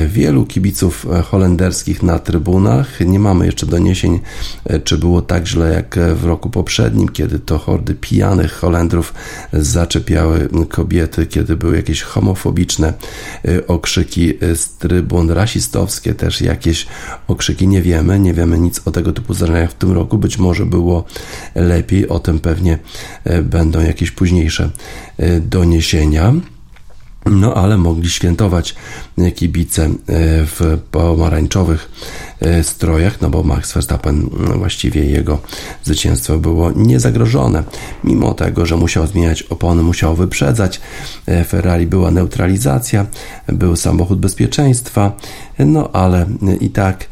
Wielu 0.06 0.46
kibiców 0.46 1.06
holenderskich 1.24 2.02
na 2.02 2.18
trybunach, 2.18 3.00
nie 3.00 3.18
mamy 3.18 3.46
jeszcze 3.46 3.66
doniesień, 3.66 4.20
czy 4.84 4.98
było 4.98 5.22
tak 5.22 5.46
źle 5.46 5.72
jak 5.74 5.98
w 6.14 6.24
roku 6.24 6.50
poprzednim, 6.50 7.09
kiedy 7.09 7.38
to 7.38 7.59
hordy 7.59 7.94
pijanych 7.94 8.52
Holendrów 8.52 9.14
zaczepiały 9.52 10.48
kobiety, 10.68 11.26
kiedy 11.26 11.56
były 11.56 11.76
jakieś 11.76 12.02
homofobiczne 12.02 12.92
okrzyki 13.66 14.34
z 14.54 14.68
trybun, 14.68 15.30
rasistowskie 15.30 16.14
też 16.14 16.40
jakieś 16.40 16.86
okrzyki, 17.28 17.68
nie 17.68 17.82
wiemy, 17.82 18.20
nie 18.20 18.34
wiemy 18.34 18.59
nic 18.59 18.80
o 18.84 18.90
tego 18.90 19.12
typu 19.12 19.34
zdarzeniach 19.34 19.70
w 19.70 19.74
tym 19.74 19.92
roku, 19.92 20.18
być 20.18 20.38
może 20.38 20.66
było 20.66 21.04
lepiej, 21.54 22.09
o 22.09 22.18
tym 22.18 22.40
pewnie 22.40 22.78
będą 23.42 23.80
jakieś 23.80 24.11
późniejsze 24.11 24.70
doniesienia. 25.40 26.32
No 27.26 27.54
ale 27.54 27.76
mogli 27.76 28.10
świętować 28.10 28.74
kibice 29.34 29.90
w 30.46 30.78
pomarańczowych 30.90 31.90
strojach, 32.62 33.20
no 33.20 33.30
bo 33.30 33.42
Max 33.42 33.72
Verstappen 33.72 34.28
właściwie 34.56 35.04
jego 35.04 35.38
zwycięstwo 35.84 36.38
było 36.38 36.72
niezagrożone. 36.72 37.62
Mimo 38.04 38.34
tego, 38.34 38.66
że 38.66 38.76
musiał 38.76 39.06
zmieniać 39.06 39.42
opony, 39.42 39.82
musiał 39.82 40.14
wyprzedzać. 40.14 40.80
Ferrari 41.46 41.86
była 41.86 42.10
neutralizacja, 42.10 43.06
był 43.48 43.76
samochód 43.76 44.18
bezpieczeństwa, 44.18 45.12
no 45.58 45.92
ale 45.92 46.26
i 46.60 46.70
tak 46.70 47.08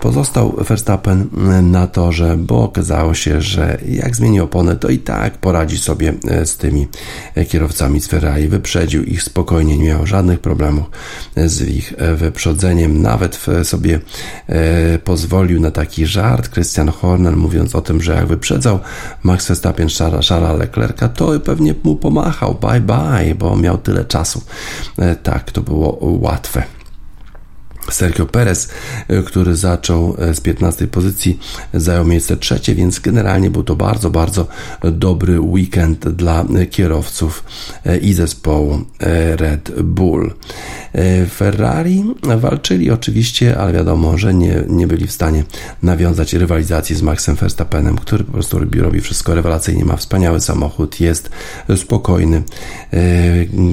pozostał 0.00 0.56
Verstappen 0.68 1.28
na 1.62 1.86
torze, 1.86 2.36
bo 2.38 2.62
okazało 2.62 3.14
się, 3.14 3.40
że 3.40 3.78
jak 3.88 4.16
zmieni 4.16 4.40
opony, 4.40 4.76
to 4.76 4.88
i 4.88 4.98
tak 4.98 5.38
poradzi 5.38 5.78
sobie 5.78 6.12
z 6.44 6.56
tymi 6.56 6.88
kierowcami 7.48 8.00
z 8.00 8.06
Ferrari. 8.06 8.48
Wyprzedził 8.48 9.04
ich 9.04 9.22
spokojnie, 9.34 9.78
nie 9.78 9.88
miał 9.88 10.06
żadnych 10.06 10.40
problemów 10.40 10.90
z 11.36 11.68
ich 11.68 11.94
wyprzedzeniem. 12.16 13.02
Nawet 13.02 13.40
sobie 13.64 14.00
pozwolił 15.04 15.60
na 15.60 15.70
taki 15.70 16.06
żart 16.06 16.50
Christian 16.52 16.88
Horner, 16.88 17.36
mówiąc 17.36 17.74
o 17.74 17.80
tym, 17.80 18.02
że 18.02 18.14
jak 18.14 18.26
wyprzedzał 18.26 18.78
Max 19.22 19.48
Verstappen 19.48 19.88
Szara 20.20 20.52
Leclerca, 20.52 21.08
to 21.08 21.40
pewnie 21.40 21.74
mu 21.84 21.96
pomachał 21.96 22.58
bye 22.60 22.80
bye, 22.80 23.34
bo 23.34 23.56
miał 23.56 23.78
tyle 23.78 24.04
czasu. 24.04 24.42
Tak, 25.22 25.52
to 25.52 25.62
było 25.62 25.98
łatwe. 26.00 26.62
Sergio 27.90 28.26
Perez, 28.26 28.68
który 29.26 29.56
zaczął 29.56 30.16
z 30.34 30.40
15 30.40 30.86
pozycji, 30.86 31.38
zajął 31.74 32.04
miejsce 32.04 32.36
trzecie, 32.36 32.74
więc 32.74 32.98
generalnie 32.98 33.50
był 33.50 33.62
to 33.62 33.76
bardzo, 33.76 34.10
bardzo 34.10 34.46
dobry 34.92 35.40
weekend 35.40 36.08
dla 36.08 36.44
kierowców 36.70 37.44
i 38.02 38.12
zespołu 38.12 38.84
Red 39.36 39.82
Bull. 39.82 40.34
Ferrari 41.30 42.04
walczyli 42.22 42.90
oczywiście, 42.90 43.58
ale 43.58 43.72
wiadomo, 43.72 44.18
że 44.18 44.34
nie, 44.34 44.64
nie 44.68 44.86
byli 44.86 45.06
w 45.06 45.12
stanie 45.12 45.44
nawiązać 45.82 46.32
rywalizacji 46.32 46.96
z 46.96 47.02
Maxem 47.02 47.34
Verstappenem, 47.34 47.98
który 47.98 48.24
po 48.24 48.32
prostu 48.32 48.58
robi, 48.58 48.80
robi 48.80 49.00
wszystko 49.00 49.34
rewelacyjnie, 49.34 49.84
ma 49.84 49.96
wspaniały 49.96 50.40
samochód, 50.40 51.00
jest 51.00 51.30
spokojny, 51.76 52.42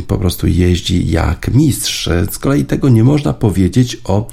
po 0.08 0.18
prostu 0.18 0.48
jeździ 0.48 1.12
jak 1.12 1.54
mistrz. 1.54 2.10
Z 2.32 2.38
kolei 2.38 2.66
tego 2.66 2.90
nie 2.90 3.04
można 3.04 3.34
powiedzieć 3.34 4.01
o 4.04 4.28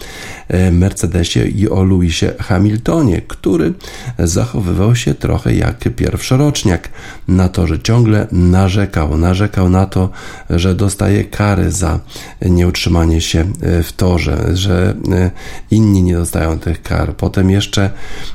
e, 0.49 0.71
Mercedesie 0.71 1.45
i 1.45 1.69
o 1.69 1.85
Lewisie 1.85 2.33
Hamiltonie, 2.41 3.23
który 3.29 3.73
zachowywał 4.19 4.97
się 4.97 5.14
trochę 5.14 5.55
jak 5.55 5.79
pierwszoroczniak 5.97 6.89
na 7.29 7.49
to, 7.49 7.66
że 7.66 7.79
ciągle 7.79 8.27
narzekał, 8.33 9.16
narzekał 9.16 9.69
na 9.69 9.87
to, 9.87 10.11
że 10.51 10.75
dostaje 10.75 11.25
kary 11.25 11.71
za 11.71 12.01
nieutrzymanie 12.43 13.21
się 13.21 13.41
e, 13.41 13.83
w 13.83 13.93
torze, 13.93 14.57
że 14.57 14.95
e, 15.12 15.31
inni 15.71 16.03
nie 16.03 16.14
dostają 16.14 16.59
tych 16.59 16.83
kar. 16.83 17.16
Potem 17.16 17.51
jeszcze 17.51 17.91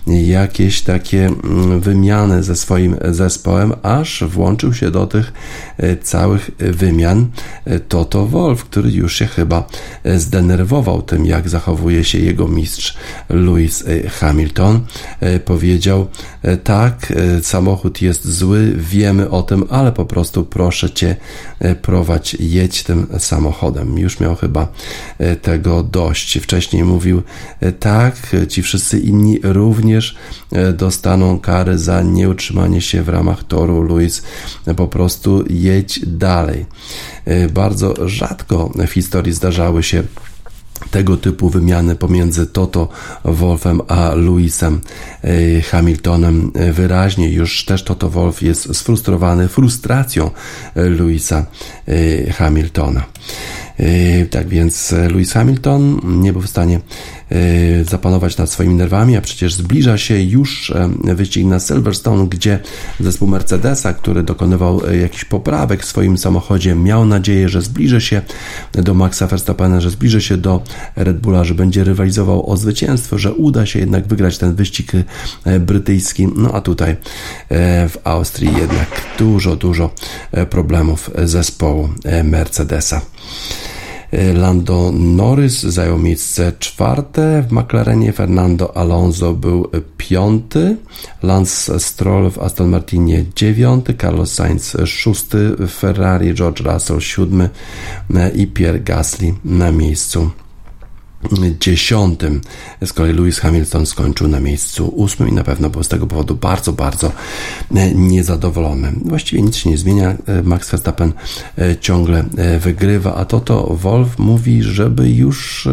jakieś 0.07 0.81
takie 0.81 1.25
mm, 1.25 1.79
wymiany 1.79 2.43
ze 2.43 2.55
swoim 2.55 2.95
zespołem, 3.11 3.73
aż 3.83 4.23
włączył 4.23 4.73
się 4.73 4.91
do 4.91 5.07
tych 5.07 5.33
całych 6.01 6.51
wymian 6.57 7.27
Toto 7.87 8.27
Wolf, 8.27 8.63
który 8.63 8.91
już 8.91 9.15
się 9.15 9.25
chyba 9.25 9.67
zdenerwował 10.17 11.01
tym, 11.01 11.22
jak 11.25 11.49
zachowuje 11.49 12.03
się 12.03 12.19
jego 12.19 12.47
mistrz 12.47 12.97
Lewis 13.29 13.83
Hamilton. 14.19 14.85
Powiedział: 15.45 16.07
Tak, 16.63 17.13
samochód 17.41 18.01
jest 18.01 18.27
zły, 18.27 18.73
wiemy 18.77 19.29
o 19.29 19.43
tym, 19.43 19.63
ale 19.69 19.91
po 19.91 20.05
prostu 20.05 20.43
proszę 20.43 20.91
cię, 20.91 21.15
prowadź, 21.81 22.33
jedź 22.39 22.83
tym 22.83 23.07
samochodem. 23.19 23.99
Już 23.99 24.19
miał 24.19 24.35
chyba 24.35 24.67
tego 25.41 25.83
dość. 25.83 26.39
Wcześniej 26.39 26.83
mówił: 26.83 27.21
Tak, 27.79 28.15
ci 28.49 28.63
wszyscy 28.63 28.99
inni 28.99 29.39
również 29.43 30.15
dostaną 30.73 31.39
kary 31.39 31.77
za 31.77 32.01
nieutrzymanie 32.01 32.81
się 32.81 33.03
w 33.03 33.09
ramach 33.09 33.43
toru. 33.43 33.83
Lewis, 33.83 34.23
po 34.75 34.87
prostu 34.87 35.45
jedź 35.49 35.99
dalej. 36.05 36.65
Bardzo 37.53 38.09
rzadko 38.09 38.71
w 38.87 38.91
historii 38.91 39.33
zdarzały 39.33 39.83
się 39.83 40.03
tego 40.91 41.17
typu 41.17 41.49
wymiany 41.49 41.95
pomiędzy 41.95 42.47
Toto 42.47 42.89
Wolfem 43.25 43.81
a 43.87 44.15
Lewisem 44.15 44.81
e, 45.23 45.61
Hamiltonem. 45.61 46.51
Wyraźnie 46.73 47.29
już 47.29 47.65
też 47.65 47.83
Toto 47.83 48.09
Wolf 48.09 48.41
jest 48.41 48.75
sfrustrowany 48.75 49.47
frustracją 49.47 50.31
Lewisa 50.75 51.45
e, 51.87 52.31
Hamiltona. 52.31 53.03
E, 53.79 54.25
tak 54.25 54.47
więc 54.47 54.91
Lewis 54.91 55.33
Hamilton 55.33 56.01
nie 56.03 56.33
był 56.33 56.41
w 56.41 56.49
stanie 56.49 56.79
e, 57.31 57.83
zapanować 57.83 58.37
nad 58.37 58.49
swoimi 58.49 58.73
nerwami, 58.73 59.17
a 59.17 59.21
przecież 59.21 59.53
zbliża 59.53 59.97
się 59.97 60.21
już 60.21 60.71
e, 60.71 61.15
wyścig 61.15 61.45
na 61.45 61.59
Silverstone, 61.59 62.27
gdzie 62.27 62.59
zespół 62.99 63.27
Mercedesa, 63.27 63.93
który 63.93 64.23
dokonywał 64.23 64.81
jakichś 65.01 65.25
poprawek 65.25 65.83
w 65.83 65.85
swoim 65.85 66.17
samochodzie, 66.17 66.75
miał 66.75 67.05
nadzieję, 67.05 67.49
że 67.49 67.61
zbliży 67.61 68.01
się 68.01 68.21
do 68.73 68.93
Maxa 68.93 69.27
Verstappena, 69.27 69.81
że 69.81 69.89
zbliży 69.89 70.21
się 70.21 70.37
do 70.37 70.63
Red 70.95 71.19
Bulla, 71.19 71.43
że 71.43 71.55
będzie 71.55 71.83
rywalizował 71.83 72.49
o 72.49 72.57
zwycięstwo, 72.57 73.17
że 73.17 73.33
uda 73.33 73.65
się 73.65 73.79
jednak 73.79 74.07
wygrać 74.07 74.37
ten 74.37 74.55
wyścig 74.55 74.91
brytyjski. 75.59 76.27
No 76.35 76.51
a 76.53 76.61
tutaj 76.61 76.95
w 77.89 77.97
Austrii 78.03 78.57
jednak 78.57 79.01
dużo, 79.19 79.55
dużo 79.55 79.93
problemów 80.49 81.09
zespołu 81.23 81.89
Mercedesa. 82.23 83.01
Lando 84.33 84.91
Norris 84.91 85.61
zajął 85.61 85.97
miejsce 85.97 86.51
czwarte, 86.59 87.43
w 87.49 87.51
McLarenie 87.51 88.13
Fernando 88.13 88.77
Alonso 88.77 89.33
był 89.33 89.67
piąty, 89.97 90.77
Lance 91.23 91.79
Stroll 91.79 92.31
w 92.31 92.39
Aston 92.39 92.69
Martinie 92.69 93.25
dziewiąty, 93.35 93.93
Carlos 93.93 94.33
Sainz 94.33 94.77
szósty, 94.85 95.55
Ferrari 95.67 96.33
George 96.33 96.61
Russell 96.61 96.99
siódmy. 96.99 97.49
I 98.35 98.47
Pierre 98.47 98.79
Gasly 98.79 99.33
na 99.45 99.71
miejscu 99.71 100.29
dziesiątym. 101.59 102.41
Z 102.85 102.93
kolei 102.93 103.13
Lewis 103.13 103.39
Hamilton 103.39 103.85
skończył 103.85 104.27
na 104.27 104.39
miejscu 104.39 104.87
ósmym 104.87 105.29
i 105.29 105.31
na 105.31 105.43
pewno 105.43 105.69
był 105.69 105.83
z 105.83 105.87
tego 105.87 106.07
powodu 106.07 106.35
bardzo, 106.35 106.73
bardzo 106.73 107.11
e, 107.75 107.93
niezadowolony. 107.93 108.93
Właściwie 109.05 109.41
nic 109.41 109.55
się 109.55 109.69
nie 109.69 109.77
zmienia. 109.77 110.15
E, 110.25 110.43
Max 110.43 110.71
Verstappen 110.71 111.13
e, 111.57 111.77
ciągle 111.77 112.23
wygrywa, 112.59 113.15
a 113.15 113.25
Toto 113.25 113.75
Wolf 113.75 114.19
mówi, 114.19 114.63
żeby 114.63 115.09
już 115.09 115.67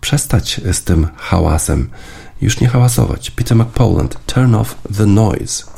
przestać 0.00 0.60
z 0.72 0.82
tym 0.82 1.06
hałasem. 1.16 1.90
Już 2.42 2.60
nie 2.60 2.68
hałasować. 2.68 3.30
Peter 3.30 3.56
McPoland, 3.56 4.18
turn 4.26 4.54
off 4.54 4.76
the 4.96 5.06
noise. 5.06 5.77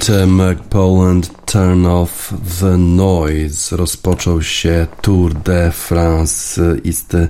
Peter 0.00 0.26
McPoland 0.26 1.28
Turn 1.44 1.86
Off 1.86 2.32
the 2.60 2.78
Noise. 2.78 3.76
Rozpoczął 3.76 4.42
się 4.42 4.86
Tour 5.00 5.34
de 5.34 5.72
France, 5.72 6.60
isty, 6.84 7.28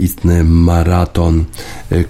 istny 0.00 0.44
maraton 0.44 1.44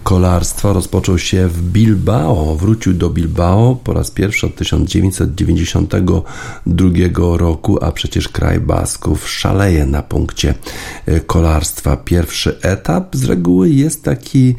kolarstwa. 0.02 0.72
Rozpoczął 0.72 1.18
się 1.18 1.48
w 1.48 1.62
Bilbao, 1.62 2.56
wrócił 2.56 2.94
do 2.94 3.10
Bilbao 3.10 3.76
po 3.84 3.92
raz 3.92 4.10
pierwszy 4.10 4.46
od 4.46 4.56
1992 4.56 7.36
roku, 7.36 7.84
a 7.84 7.92
przecież 7.92 8.28
kraj 8.28 8.60
Basków 8.60 9.30
szaleje 9.30 9.86
na 9.86 10.02
punkcie 10.02 10.54
kolarstwa. 11.26 11.96
Pierwszy 11.96 12.58
etap 12.62 13.16
z 13.16 13.24
reguły 13.24 13.70
jest 13.70 14.04
taki 14.04 14.54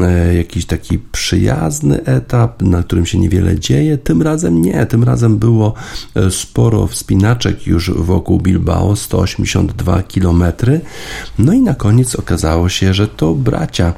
e, 0.00 0.34
jakiś 0.34 0.66
taki 0.66 0.98
przyjazny 0.98 2.04
etap, 2.04 2.62
na 2.62 2.82
którym 2.82 3.06
się 3.06 3.18
niewiele 3.18 3.58
dzieje. 3.58 3.98
Tym 3.98 4.22
razem 4.22 4.62
nie, 4.62 4.86
tym 4.86 5.04
razem 5.04 5.38
było 5.38 5.74
sporo 6.30 6.86
wspinaczek 6.86 7.66
już 7.66 7.90
wokół 7.90 8.40
Bilbao, 8.40 8.96
182 8.96 10.02
km. 10.02 10.44
No 11.38 11.52
i 11.52 11.60
na 11.60 11.74
koniec 11.74 12.16
okazało 12.16 12.68
się, 12.68 12.94
że 12.94 13.08
to 13.08 13.34
bracia 13.34 13.92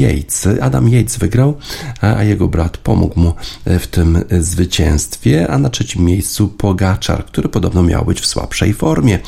Yates. 0.00 0.48
Adam 0.60 0.88
Yates 0.88 1.16
wygrał, 1.16 1.56
a 2.00 2.24
jego 2.24 2.48
brat 2.48 2.76
pomógł 2.76 3.20
mu 3.20 3.34
w 3.66 3.86
tym 3.86 4.24
zwycięstwie, 4.40 5.50
a 5.50 5.58
na 5.58 5.70
trzecim 5.70 6.04
miejscu 6.04 6.48
Pogaczar, 6.48 7.24
który 7.24 7.48
podobno 7.48 7.82
miał 7.82 8.04
być 8.04 8.20
w 8.20 8.26
słabszej 8.26 8.74
formie 8.74 9.18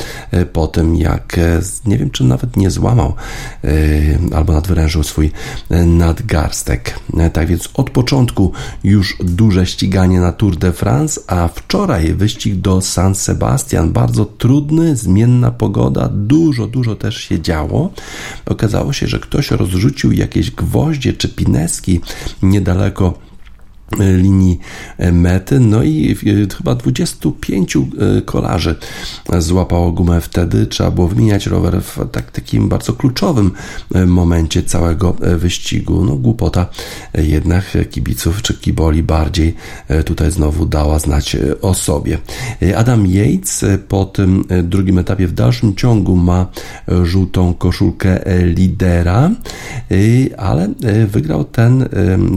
po 0.53 0.67
tym, 0.67 0.97
jak 0.97 1.41
nie 1.87 1.99
wiem, 1.99 2.11
czy 2.11 2.25
nawet 2.25 2.57
nie 2.57 2.71
złamał 2.71 3.15
albo 4.35 4.53
nadwyrężył 4.53 5.03
swój 5.03 5.31
nadgarstek. 5.87 6.99
Tak 7.33 7.47
więc 7.49 7.69
od 7.75 7.91
początku 7.91 8.53
już 8.85 9.17
duże 9.21 9.67
ściganie 9.67 10.21
na 10.21 10.33
Tour 10.33 10.57
de 10.57 10.73
France, 10.73 11.21
a 11.27 11.49
wczoraj 11.49 12.15
wyścig 12.15 12.55
do 12.55 12.81
San 12.81 13.15
Sebastian. 13.15 13.93
Bardzo 13.93 14.25
trudny, 14.25 14.97
zmienna 14.97 15.51
pogoda, 15.51 16.09
dużo, 16.13 16.67
dużo 16.67 16.97
też 16.97 17.17
się 17.17 17.41
działo. 17.41 17.93
Okazało 18.47 18.93
się, 18.93 19.07
że 19.07 19.19
ktoś 19.19 19.51
rozrzucił 19.51 20.13
jakieś 20.13 20.51
gwoździe 20.63 21.13
czy 21.13 21.29
pineski 21.29 22.01
niedaleko 22.43 23.15
linii 23.99 24.59
mety. 25.13 25.61
No 25.61 25.83
i 25.83 26.17
chyba 26.57 26.75
25 26.75 27.77
e, 27.77 27.81
kolarzy 28.23 28.75
złapało 29.39 29.93
gumę 29.93 30.21
wtedy. 30.21 30.67
Trzeba 30.67 30.91
było 30.91 31.09
wymieniać 31.09 31.47
rower 31.47 31.83
w 31.83 31.99
tak, 32.13 32.31
takim 32.31 32.69
bardzo 32.69 32.93
kluczowym 32.93 33.51
e, 33.95 34.07
momencie 34.07 34.63
całego 34.63 35.17
e, 35.21 35.37
wyścigu. 35.37 36.05
No 36.05 36.17
głupota 36.17 36.67
jednak 37.15 37.65
kibiców 37.91 38.43
czy 38.43 38.55
kiboli 38.55 39.03
bardziej 39.03 39.55
tutaj 40.05 40.31
znowu 40.31 40.67
dała 40.67 40.99
znać 40.99 41.37
o 41.63 41.75
sobie. 41.75 42.19
Adam 42.77 43.07
Yates 43.07 43.65
po 43.89 44.05
tym 44.05 44.45
drugim 44.63 44.99
etapie 44.99 45.27
w 45.27 45.33
dalszym 45.33 45.75
ciągu 45.75 46.17
ma 46.17 46.47
żółtą 47.03 47.55
koszulkę 47.55 48.21
lidera, 48.45 49.31
ale 50.37 50.69
wygrał 51.07 51.45
ten, 51.45 51.89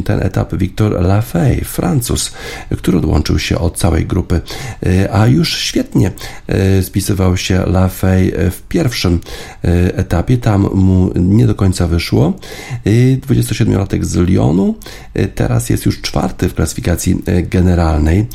ten 0.06 0.24
etap 0.24 0.56
Victor 0.56 0.97
Lafay 1.46 1.64
Francuz, 1.64 2.32
który 2.78 2.98
odłączył 2.98 3.39
się 3.39 3.58
od 3.58 3.78
całej 3.78 4.06
grupy, 4.06 4.41
e, 4.86 5.14
a 5.14 5.28
już 5.28 5.58
świetnie 5.58 6.12
e, 6.48 6.84
spisywał 6.84 7.38
się 7.38 7.64
Lafay 7.66 8.32
w 8.52 8.62
pierwszym 8.70 9.20
e, 9.64 9.98
etapie, 9.98 10.38
tam 10.38 10.62
mu 10.62 11.12
nie 11.16 11.48
do 11.48 11.56
końca 11.56 11.88
wyszło. 11.88 12.34
27-latek 13.28 14.04
z 14.04 14.16
Lyonu, 14.16 14.76
teraz 15.36 15.70
jest 15.70 15.86
już 15.86 16.02
czwarty 16.02 16.50
w 16.50 16.54
klasyfikacji 16.54 17.24
generalnej. 17.50 18.26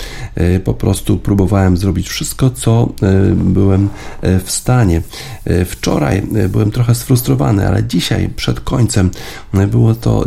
Po 0.64 0.74
prostu 0.74 1.18
próbowałem 1.18 1.76
zrobić 1.76 2.08
wszystko, 2.08 2.50
co 2.50 2.92
byłem 3.34 3.88
w 4.44 4.50
stanie. 4.50 5.02
Wczoraj 5.66 6.22
byłem 6.48 6.70
trochę 6.70 6.94
sfrustrowany, 6.94 7.68
ale 7.68 7.84
dzisiaj 7.84 8.28
przed 8.36 8.60
końcem 8.60 9.10
było 9.68 9.94
to, 9.94 10.24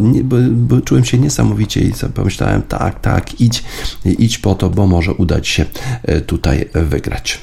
czułem 0.86 1.06
się 1.06 1.18
niesamowicie 1.18 1.82
i 1.82 1.94
pomyślałem, 2.14 2.62
tak, 2.80 2.99
tak, 2.99 3.41
idź, 3.41 3.63
idź 4.05 4.38
po 4.38 4.55
to, 4.55 4.69
bo 4.69 4.88
może 4.88 5.13
udać 5.13 5.47
się 5.47 5.65
e, 6.03 6.21
tutaj 6.21 6.69
wygrać. 6.74 7.39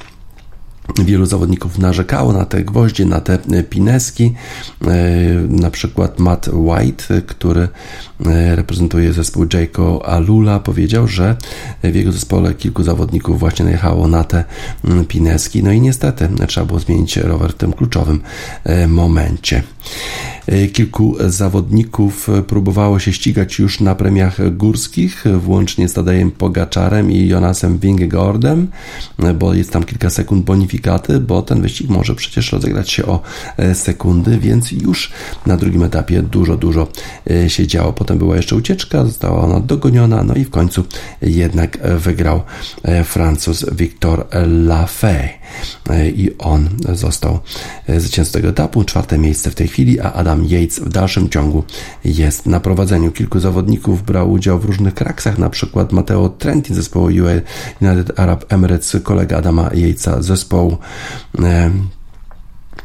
Wielu 0.99 1.25
zawodników 1.25 1.79
narzekało 1.79 2.33
na 2.33 2.45
te 2.45 2.63
gwoździe, 2.63 3.05
na 3.05 3.21
te 3.21 3.39
pineski. 3.69 4.33
E, 4.87 4.87
na 5.47 5.71
przykład 5.71 6.19
Matt 6.19 6.49
White, 6.53 7.21
który 7.21 7.67
e, 8.25 8.55
reprezentuje 8.55 9.13
zespół 9.13 9.45
Jayco 9.53 10.05
Alula, 10.05 10.59
powiedział, 10.59 11.07
że 11.07 11.35
w 11.83 11.95
jego 11.95 12.11
zespole 12.11 12.53
kilku 12.53 12.83
zawodników 12.83 13.39
właśnie 13.39 13.65
najechało 13.65 14.07
na 14.07 14.23
te 14.23 14.43
pineski. 15.07 15.63
No 15.63 15.71
i 15.71 15.81
niestety 15.81 16.29
trzeba 16.47 16.65
było 16.65 16.79
zmienić 16.79 17.17
rower 17.17 17.51
w 17.51 17.55
tym 17.55 17.73
kluczowym 17.73 18.21
momencie. 18.87 19.63
E, 20.47 20.67
kilku 20.67 21.15
zawodników 21.27 22.27
próbowało 22.47 22.99
się 22.99 23.13
ścigać 23.13 23.59
już 23.59 23.79
na 23.79 23.95
premiach 23.95 24.57
górskich, 24.57 25.23
włącznie 25.39 25.89
z 25.89 25.93
Tadejem 25.93 26.31
Pogaczarem 26.31 27.11
i 27.11 27.27
Jonasem 27.27 27.77
Wingegordem, 27.77 28.67
bo 29.39 29.53
jest 29.53 29.71
tam 29.71 29.83
kilka 29.83 30.09
sekund 30.09 30.45
bonifikaty, 30.81 31.19
bo 31.19 31.41
ten 31.41 31.61
wyścig 31.61 31.89
może 31.89 32.15
przecież 32.15 32.51
rozegrać 32.51 32.91
się 32.91 33.05
o 33.05 33.21
e, 33.57 33.75
sekundy, 33.75 34.37
więc 34.37 34.71
już 34.71 35.11
na 35.45 35.57
drugim 35.57 35.83
etapie 35.83 36.21
dużo, 36.21 36.57
dużo 36.57 36.87
e, 37.31 37.49
się 37.49 37.67
działo. 37.67 37.93
Potem 37.93 38.17
była 38.17 38.35
jeszcze 38.35 38.55
ucieczka, 38.55 39.05
została 39.05 39.41
ona 39.41 39.59
dogoniona, 39.59 40.23
no 40.23 40.35
i 40.35 40.45
w 40.45 40.49
końcu 40.49 40.83
jednak 41.21 41.77
wygrał 41.97 42.41
Francuz 43.03 43.65
Victor 43.71 44.27
Lafay 44.47 45.29
i 46.15 46.31
on 46.39 46.69
został 46.93 47.39
zwycięzcą 47.97 48.33
tego 48.33 48.47
etapu. 48.47 48.83
Czwarte 48.83 49.17
miejsce 49.17 49.51
w 49.51 49.55
tej 49.55 49.67
chwili, 49.67 49.99
a 49.99 50.13
Adam 50.13 50.45
Yates 50.45 50.79
w 50.79 50.89
dalszym 50.89 51.29
ciągu 51.29 51.63
jest 52.05 52.45
na 52.45 52.59
prowadzeniu. 52.59 53.11
Kilku 53.11 53.39
zawodników 53.39 54.03
brał 54.03 54.31
udział 54.31 54.59
w 54.59 54.65
różnych 54.65 54.93
kraksach, 54.93 55.37
na 55.37 55.49
przykład 55.49 55.91
Mateo 55.91 56.29
Trentin 56.29 56.75
zespołu 56.75 57.05
United 57.81 58.19
Arab 58.19 58.53
Emirates, 58.53 58.97
kolega 59.03 59.37
Adama 59.37 59.69
Yatesa 59.73 60.21
zespołu 60.21 60.60
taką 60.61 62.00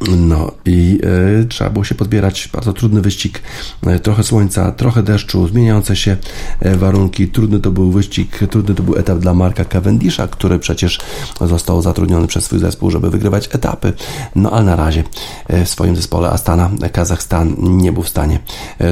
no 0.01 0.51
i 0.65 0.99
e, 1.41 1.45
trzeba 1.45 1.69
było 1.69 1.85
się 1.85 1.95
podbierać. 1.95 2.49
Bardzo 2.53 2.73
trudny 2.73 3.01
wyścig. 3.01 3.41
E, 3.87 3.99
trochę 3.99 4.23
słońca, 4.23 4.71
trochę 4.71 5.03
deszczu, 5.03 5.47
zmieniające 5.47 5.95
się 5.95 6.17
e, 6.59 6.75
warunki. 6.75 7.27
Trudny 7.27 7.59
to 7.59 7.71
był 7.71 7.91
wyścig, 7.91 8.39
trudny 8.49 8.75
to 8.75 8.83
był 8.83 8.95
etap 8.95 9.19
dla 9.19 9.33
Marka 9.33 9.65
Cavendisha, 9.65 10.27
który 10.27 10.59
przecież 10.59 10.99
został 11.41 11.81
zatrudniony 11.81 12.27
przez 12.27 12.45
swój 12.45 12.59
zespół, 12.59 12.91
żeby 12.91 13.09
wygrywać 13.09 13.49
etapy. 13.55 13.93
No 14.35 14.51
ale 14.51 14.65
na 14.65 14.75
razie 14.75 15.03
w 15.49 15.69
swoim 15.69 15.95
zespole 15.95 16.29
Astana, 16.29 16.69
Kazachstan 16.91 17.55
nie 17.59 17.91
był 17.91 18.03
w 18.03 18.09
stanie 18.09 18.39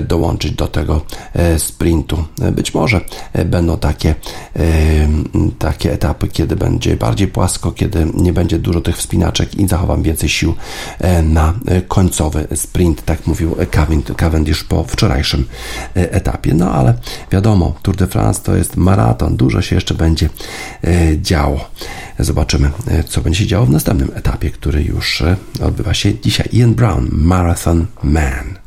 dołączyć 0.08 0.52
do 0.52 0.68
tego 0.68 1.02
sprintu. 1.58 2.24
Być 2.52 2.74
może 2.74 3.02
będą 3.46 3.78
takie, 3.78 4.16
takie 5.60 5.94
etapy, 5.94 6.28
kiedy 6.28 6.56
będzie 6.56 6.96
bardziej 6.96 7.28
płasko, 7.28 7.72
kiedy 7.72 8.08
nie 8.14 8.34
będzie 8.34 8.60
dużo 8.60 8.82
tych 8.82 8.98
wspinaczek 8.98 9.56
i 9.56 9.68
zachowam 9.68 10.04
więcej 10.04 10.30
sił 10.30 10.56
na 11.24 11.54
e, 11.66 11.82
końcowy 11.82 12.48
sprint, 12.56 13.06
tak 13.06 13.28
mówił 13.28 13.56
Cavendish 14.18 14.64
po 14.64 14.84
wczorajszym 14.84 15.46
e, 15.96 16.12
etapie. 16.12 16.54
No 16.54 16.72
ale 16.72 16.94
wiadomo, 17.32 17.76
Tour 17.82 17.96
de 17.96 18.08
France 18.08 18.42
to 18.44 18.56
jest 18.56 18.78
maraton, 18.78 19.38
dużo 19.38 19.62
się 19.62 19.76
jeszcze 19.76 19.94
będzie 19.94 20.30
działo. 21.22 21.70
Zobaczymy, 22.20 22.72
co 23.08 23.22
będzie 23.22 23.40
się 23.40 23.48
działo 23.48 23.66
w 23.66 23.70
następnym 23.70 24.12
etapie, 24.16 24.50
który 24.50 24.84
już 24.84 25.24
odbywa 25.64 25.94
się 25.94 26.20
dzisiaj. 26.20 26.50
Ian 26.54 26.74
Brown, 26.74 27.08
Marathon 27.12 27.86
Man. 28.04 28.65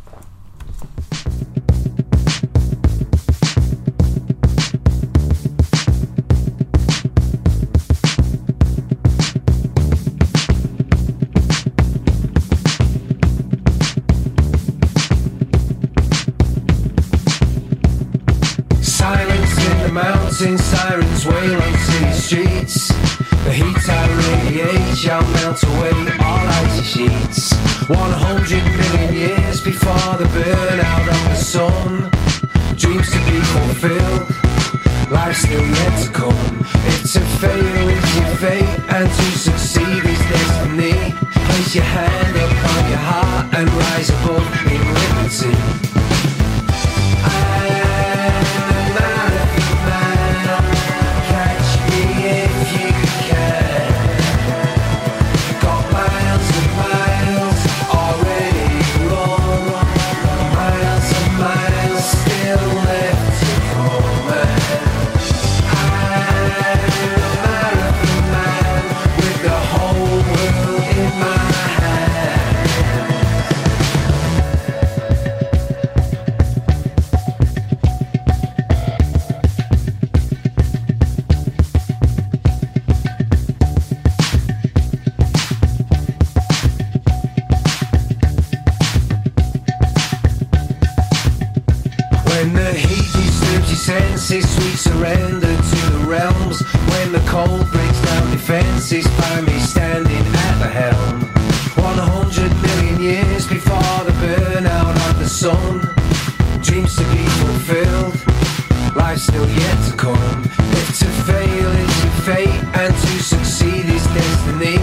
Still 109.18 109.48
yet 109.48 109.90
to 109.90 109.96
come. 109.96 110.42
If 110.44 110.98
to 111.00 111.06
fail 111.26 111.70
is 111.72 112.04
your 112.04 112.12
fate 112.22 112.62
and 112.76 112.94
to 112.94 113.22
succeed 113.22 113.86
is 113.86 114.06
destiny, 114.06 114.78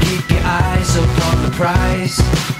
keep 0.00 0.28
your 0.30 0.42
eyes 0.44 0.96
upon 0.96 1.42
the 1.44 1.50
prize. 1.52 2.55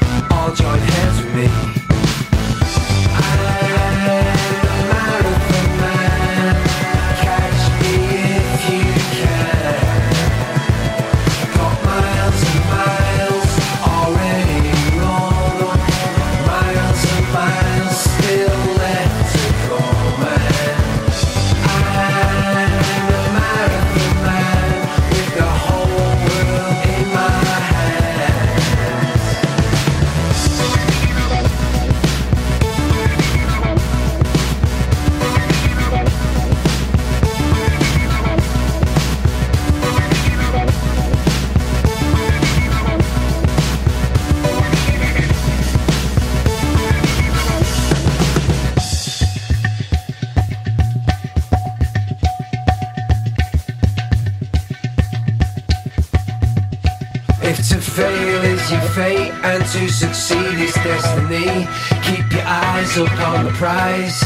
To 59.77 59.89
succeed 59.91 60.59
is 60.59 60.72
destiny, 60.72 61.68
keep 62.03 62.33
your 62.33 62.47
eyes 62.47 62.97
upon 62.97 63.45
the 63.45 63.51
prize. 63.53 64.22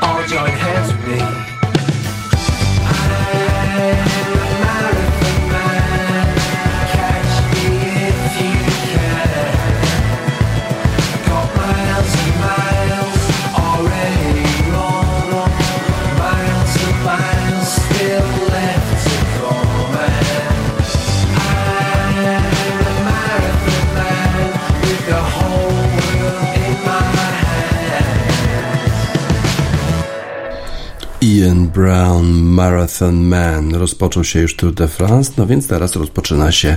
All 0.00 0.22
join 0.28 0.50
hands 0.50 0.92
with 0.92 1.08
me. 1.08 1.18
I 2.82 4.05
Ian 31.46 31.68
Brown 31.68 32.42
Marathon 32.42 33.14
Man 33.14 33.74
rozpoczął 33.74 34.24
się 34.24 34.40
już 34.40 34.56
Tour 34.56 34.74
de 34.74 34.88
France, 34.88 35.32
no 35.36 35.46
więc 35.46 35.68
teraz 35.68 35.96
rozpoczyna 35.96 36.52
się 36.52 36.76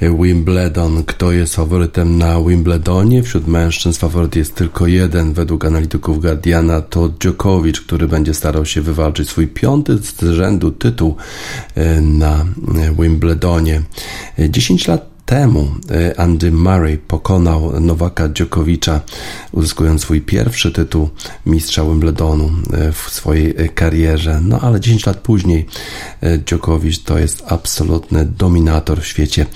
Wimbledon. 0.00 1.04
Kto 1.04 1.32
jest 1.32 1.56
faworytem 1.56 2.18
na 2.18 2.40
Wimbledonie? 2.40 3.22
Wśród 3.22 3.46
mężczyzn 3.46 3.98
faworyt 3.98 4.36
jest 4.36 4.54
tylko 4.54 4.86
jeden. 4.86 5.32
Według 5.32 5.64
analityków 5.64 6.20
Guardiana 6.20 6.80
to 6.80 7.08
Djokovic, 7.08 7.80
który 7.80 8.08
będzie 8.08 8.34
starał 8.34 8.66
się 8.66 8.80
wywalczyć 8.82 9.28
swój 9.28 9.46
piąty 9.46 9.98
z 9.98 10.20
rzędu 10.20 10.70
tytuł 10.70 11.16
e, 11.74 12.00
na 12.00 12.44
Wimbledonie. 12.98 13.82
10 14.38 14.88
lat 14.88 15.15
temu 15.26 15.68
e, 15.90 16.20
Andy 16.20 16.52
Murray 16.52 16.98
pokonał 16.98 17.80
Nowaka 17.80 18.28
Djokovicza, 18.28 19.00
uzyskując 19.52 20.00
swój 20.00 20.20
pierwszy 20.20 20.72
tytuł 20.72 21.08
mistrza 21.46 21.84
Wimbledonu 21.84 22.50
e, 22.72 22.92
w 22.92 22.98
swojej 22.98 23.54
e, 23.56 23.68
karierze. 23.68 24.40
No 24.42 24.60
ale 24.60 24.80
10 24.80 25.06
lat 25.06 25.16
później 25.16 25.66
Djokovic 26.46 27.02
to 27.02 27.18
jest 27.18 27.44
absolutny 27.48 28.24
dominator 28.24 29.00
w 29.00 29.06
świecie 29.06 29.46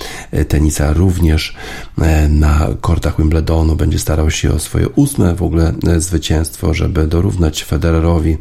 tenisa. 0.47 0.93
Również 0.93 1.55
na 2.29 2.67
kortach 2.81 3.17
Wimbledonu 3.17 3.75
będzie 3.75 3.99
starał 3.99 4.31
się 4.31 4.53
o 4.53 4.59
swoje 4.59 4.89
ósme 4.89 5.35
w 5.35 5.43
ogóle 5.43 5.73
zwycięstwo, 5.97 6.73
żeby 6.73 7.07
dorównać 7.07 7.63
Federerowi. 7.63 8.37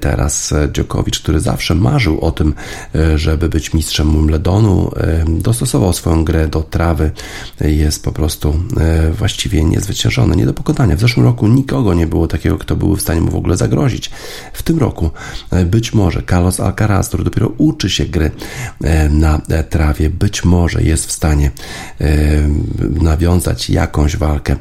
Teraz 0.00 0.54
Djokovic, 0.72 1.18
który 1.18 1.40
zawsze 1.40 1.74
marzył 1.74 2.20
o 2.20 2.30
tym, 2.30 2.54
żeby 3.14 3.48
być 3.48 3.74
mistrzem 3.74 4.12
Wimbledonu, 4.12 4.90
dostosował 5.26 5.92
swoją 5.92 6.24
grę 6.24 6.37
do 6.46 6.62
trawy 6.62 7.10
jest 7.60 8.04
po 8.04 8.12
prostu 8.12 8.60
e, 8.80 9.12
właściwie 9.12 9.64
niezwyciężony, 9.64 10.36
nie 10.36 10.46
do 10.46 10.54
pokonania. 10.54 10.96
W 10.96 11.00
zeszłym 11.00 11.26
roku 11.26 11.48
nikogo 11.48 11.94
nie 11.94 12.06
było 12.06 12.28
takiego, 12.28 12.58
kto 12.58 12.76
był 12.76 12.96
w 12.96 13.00
stanie 13.00 13.20
mu 13.20 13.30
w 13.30 13.36
ogóle 13.36 13.56
zagrozić. 13.56 14.10
W 14.52 14.62
tym 14.62 14.78
roku 14.78 15.10
e, 15.50 15.64
być 15.64 15.94
może 15.94 16.22
Carlos 16.30 16.60
Alcaraz, 16.60 17.08
który 17.08 17.24
dopiero 17.24 17.52
uczy 17.58 17.90
się 17.90 18.04
gry 18.04 18.30
e, 18.84 19.08
na 19.08 19.40
trawie, 19.70 20.10
być 20.10 20.44
może 20.44 20.82
jest 20.82 21.06
w 21.06 21.12
stanie 21.12 21.50
nawiązać 23.00 23.70
jakąś 23.70 24.16
walkę 24.16 24.56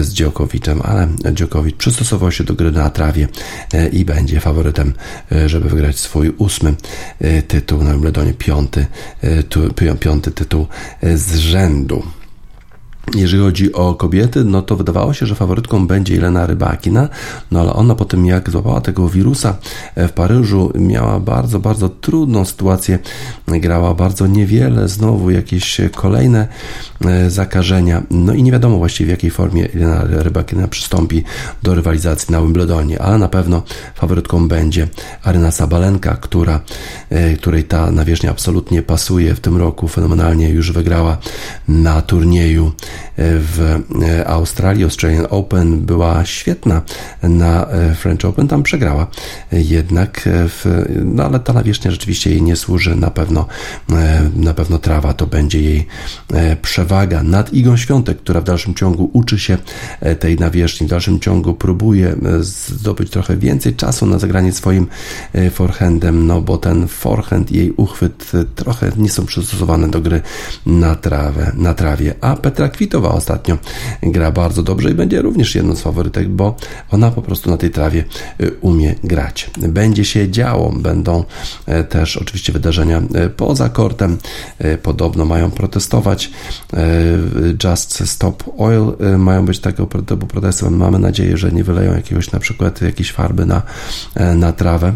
z 0.00 0.12
Djokovicem, 0.12 0.82
ale 0.82 1.08
Djokovic 1.32 1.76
przystosował 1.76 2.32
się 2.32 2.44
do 2.44 2.54
gry 2.54 2.72
na 2.72 2.90
trawie 2.90 3.28
i 3.92 4.04
będzie 4.04 4.40
faworytem, 4.40 4.94
żeby 5.46 5.68
wygrać 5.68 5.98
swój 5.98 6.34
ósmy 6.38 6.74
tytuł 7.48 7.82
na 7.82 7.92
Wimbledonie, 7.92 8.34
piąty, 8.34 8.86
piąty 10.00 10.30
tytuł 10.30 10.66
z 11.18 11.36
rzędu. 11.36 12.02
Jeżeli 13.14 13.42
chodzi 13.42 13.72
o 13.72 13.94
kobiety, 13.94 14.44
no 14.44 14.62
to 14.62 14.76
wydawało 14.76 15.14
się, 15.14 15.26
że 15.26 15.34
faworytką 15.34 15.86
będzie 15.86 16.16
Elena 16.16 16.46
Rybakina, 16.46 17.08
no 17.50 17.60
ale 17.60 17.72
ona 17.72 17.94
po 17.94 18.04
tym 18.04 18.26
jak 18.26 18.50
złapała 18.50 18.80
tego 18.80 19.08
wirusa 19.08 19.56
w 19.96 20.10
Paryżu, 20.10 20.72
miała 20.74 21.20
bardzo, 21.20 21.60
bardzo 21.60 21.88
trudną 21.88 22.44
sytuację, 22.44 22.98
grała 23.48 23.94
bardzo 23.94 24.26
niewiele, 24.26 24.88
znowu 24.88 25.30
jakieś 25.30 25.80
kolejne 25.94 26.48
e, 27.04 27.30
zakażenia, 27.30 28.02
no 28.10 28.34
i 28.34 28.42
nie 28.42 28.52
wiadomo 28.52 28.78
właściwie 28.78 29.06
w 29.06 29.10
jakiej 29.10 29.30
formie 29.30 29.68
Elena 29.74 30.04
Rybakina 30.08 30.68
przystąpi 30.68 31.24
do 31.62 31.74
rywalizacji 31.74 32.32
na 32.32 32.40
Wimbledonie, 32.40 33.02
ale 33.02 33.18
na 33.18 33.28
pewno 33.28 33.62
faworytką 33.94 34.48
będzie 34.48 34.88
Aryna 35.22 35.50
Sabalenka, 35.50 36.16
która, 36.16 36.60
e, 37.10 37.36
której 37.36 37.64
ta 37.64 37.90
nawierzchnia 37.90 38.30
absolutnie 38.30 38.82
pasuje. 38.82 39.34
W 39.34 39.40
tym 39.40 39.56
roku, 39.56 39.88
fenomenalnie 39.88 40.48
już 40.48 40.72
wygrała 40.72 41.16
na 41.68 42.02
turnieju 42.02 42.72
w 43.16 43.82
Australii. 44.26 44.84
Australian 44.84 45.26
Open 45.30 45.80
była 45.80 46.24
świetna 46.24 46.82
na 47.22 47.66
French 47.94 48.24
Open, 48.24 48.48
tam 48.48 48.62
przegrała. 48.62 49.06
Jednak, 49.52 50.20
w, 50.24 50.84
no 51.04 51.24
ale 51.24 51.40
ta 51.40 51.52
nawierzchnia 51.52 51.90
rzeczywiście 51.90 52.30
jej 52.30 52.42
nie 52.42 52.56
służy. 52.56 52.96
Na 52.96 53.10
pewno, 53.10 53.46
na 54.36 54.54
pewno 54.54 54.78
trawa 54.78 55.12
to 55.12 55.26
będzie 55.26 55.62
jej 55.62 55.86
przewaga 56.62 57.22
nad 57.22 57.52
Igą 57.52 57.76
Świątek, 57.76 58.18
która 58.18 58.40
w 58.40 58.44
dalszym 58.44 58.74
ciągu 58.74 59.10
uczy 59.12 59.38
się 59.38 59.58
tej 60.20 60.36
nawierzchni, 60.36 60.86
w 60.86 60.90
dalszym 60.90 61.20
ciągu 61.20 61.54
próbuje 61.54 62.16
zdobyć 62.40 63.10
trochę 63.10 63.36
więcej 63.36 63.74
czasu 63.74 64.06
na 64.06 64.18
zagranie 64.18 64.52
swoim 64.52 64.86
forehandem, 65.50 66.26
no 66.26 66.40
bo 66.40 66.58
ten 66.58 66.88
forehand 66.88 67.52
i 67.52 67.56
jej 67.56 67.70
uchwyt 67.70 68.32
trochę 68.54 68.92
nie 68.96 69.10
są 69.10 69.26
przystosowane 69.26 69.88
do 69.88 70.00
gry 70.00 70.20
na, 70.66 70.94
trawę, 70.94 71.52
na 71.54 71.74
trawie. 71.74 72.14
A 72.20 72.36
Petra 72.36 72.68
Kwitowa 72.84 73.12
ostatnio 73.12 73.58
gra 74.02 74.32
bardzo 74.32 74.62
dobrze 74.62 74.90
i 74.90 74.94
będzie 74.94 75.22
również 75.22 75.54
jedną 75.54 75.76
z 75.76 75.80
faworytek, 75.80 76.28
bo 76.28 76.56
ona 76.90 77.10
po 77.10 77.22
prostu 77.22 77.50
na 77.50 77.56
tej 77.56 77.70
trawie 77.70 78.04
y, 78.40 78.50
umie 78.60 78.94
grać. 79.04 79.50
Będzie 79.58 80.04
się 80.04 80.30
działo, 80.30 80.72
będą 80.72 81.24
e, 81.66 81.84
też 81.84 82.16
oczywiście 82.16 82.52
wydarzenia 82.52 83.02
e, 83.14 83.28
poza 83.30 83.68
kortem. 83.68 84.18
E, 84.58 84.78
podobno 84.78 85.24
mają 85.24 85.50
protestować. 85.50 86.30
Just 87.64 88.08
Stop 88.10 88.44
Oil 88.58 88.92
mają 89.18 89.46
być 89.46 89.58
tego 89.58 89.86
typu 89.86 90.26
protesty. 90.26 90.70
Mamy 90.70 90.98
nadzieję, 90.98 91.36
że 91.36 91.52
nie 91.52 91.64
wyleją 91.64 91.94
jakiegoś 91.94 92.32
na 92.32 92.40
przykład 92.40 92.82
jakiejś 92.82 93.12
farby 93.12 93.46
na, 93.46 93.62
na 94.34 94.52
trawę. 94.52 94.92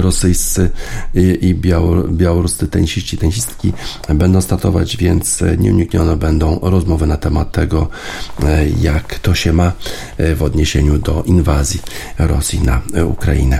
Rosyjscy 0.00 0.70
i, 1.14 1.38
i 1.40 1.54
biało- 1.54 2.08
białoruscy 2.08 2.68
tenisiści, 2.68 3.18
tenisistki 3.18 3.72
będą 4.14 4.40
startować, 4.40 4.96
więc 4.96 5.44
nieuniknione 5.58 6.16
będą 6.16 6.58
rozmowy 6.62 7.06
na 7.06 7.16
temat 7.16 7.52
tego, 7.52 7.88
e, 8.44 8.68
jak 8.68 9.18
to 9.18 9.34
się 9.34 9.52
ma 9.52 9.72
e, 10.16 10.34
w 10.34 10.42
odniesieniu 10.42 10.98
do 10.98 11.22
inwazji 11.26 11.80
Rosji 12.18 12.60
na 12.60 12.80
e, 12.94 13.06
Ukrainę. 13.06 13.58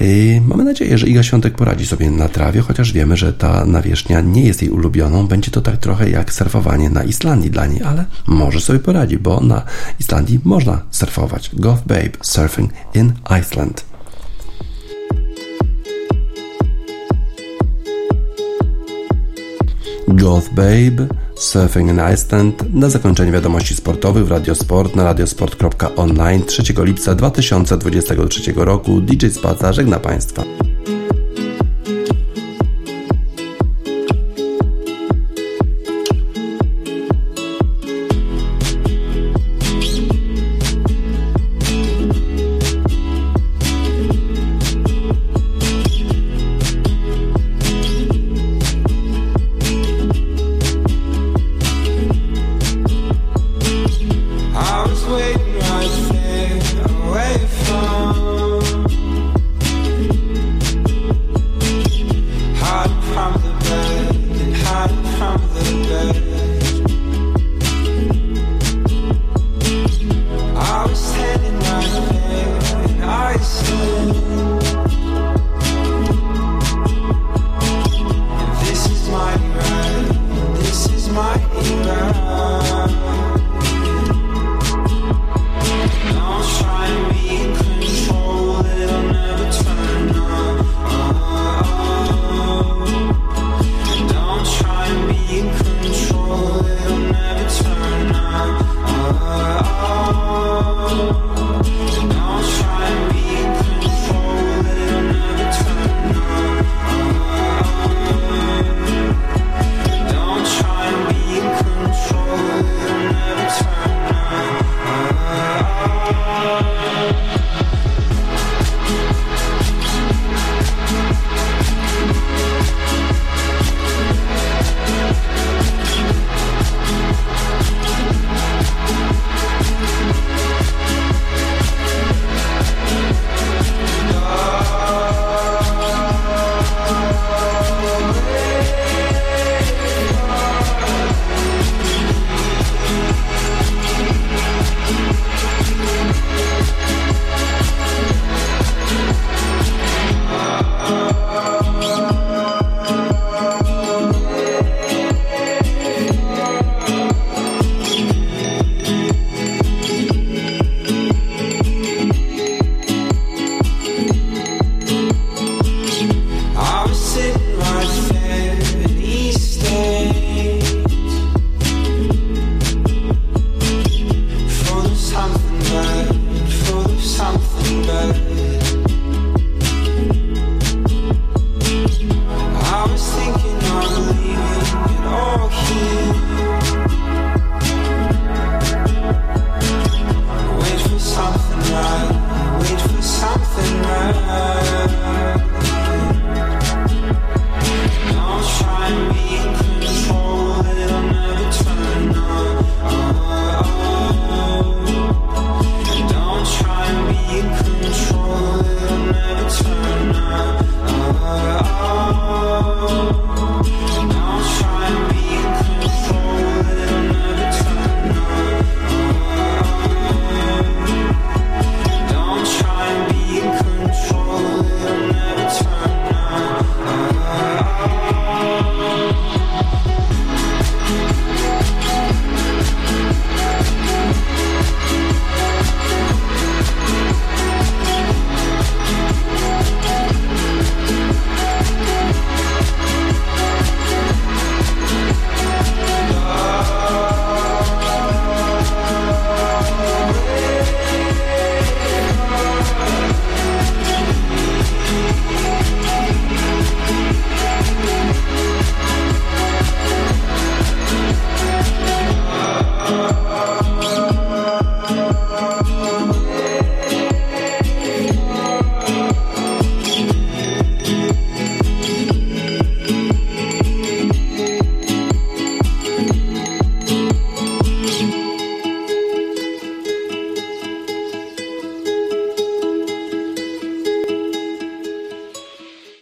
E, 0.00 0.40
Mamy 0.40 0.64
nadzieję, 0.64 0.98
że 0.98 1.06
Iga 1.06 1.22
Świątek 1.22 1.54
poradzi 1.54 1.86
sobie 1.86 2.10
na 2.10 2.28
trawie, 2.28 2.60
chociaż 2.60 2.92
wiemy, 2.92 3.16
że 3.16 3.32
ta 3.32 3.64
nawierzchnia 3.64 4.20
nie 4.20 4.42
jest 4.42 4.62
jej 4.62 4.70
ulubioną. 4.70 5.26
Będzie 5.26 5.50
to 5.50 5.60
tak 5.60 5.76
trochę 5.76 6.10
jak 6.10 6.32
surfowanie 6.32 6.90
na 6.90 7.04
Islandii 7.04 7.50
dla 7.50 7.66
niej, 7.66 7.82
ale 7.82 8.04
może 8.26 8.60
sobie 8.60 8.78
poradzi, 8.78 9.18
bo 9.18 9.40
na 9.40 9.62
Islandii 10.00 10.40
można 10.44 10.82
surfować. 10.90 11.50
Goth 11.52 11.82
Babe 11.86 12.10
Surfing 12.22 12.70
in 12.94 13.12
Iceland. 13.40 13.84
Goth 20.14 20.48
Babe, 20.54 21.06
Surfing 21.34 21.90
in 21.90 22.00
Iceland. 22.14 22.74
Na 22.74 22.88
zakończenie 22.88 23.32
wiadomości 23.32 23.74
sportowych 23.74 24.26
w 24.26 24.30
Radiosport 24.30 24.96
na 24.96 25.04
radiosport.online 25.04 26.42
3 26.44 26.62
lipca 26.84 27.14
2023 27.14 28.52
roku. 28.56 29.00
DJ 29.00 29.26
Spaca 29.26 29.72
żegna 29.72 30.00
Państwa. 30.00 30.44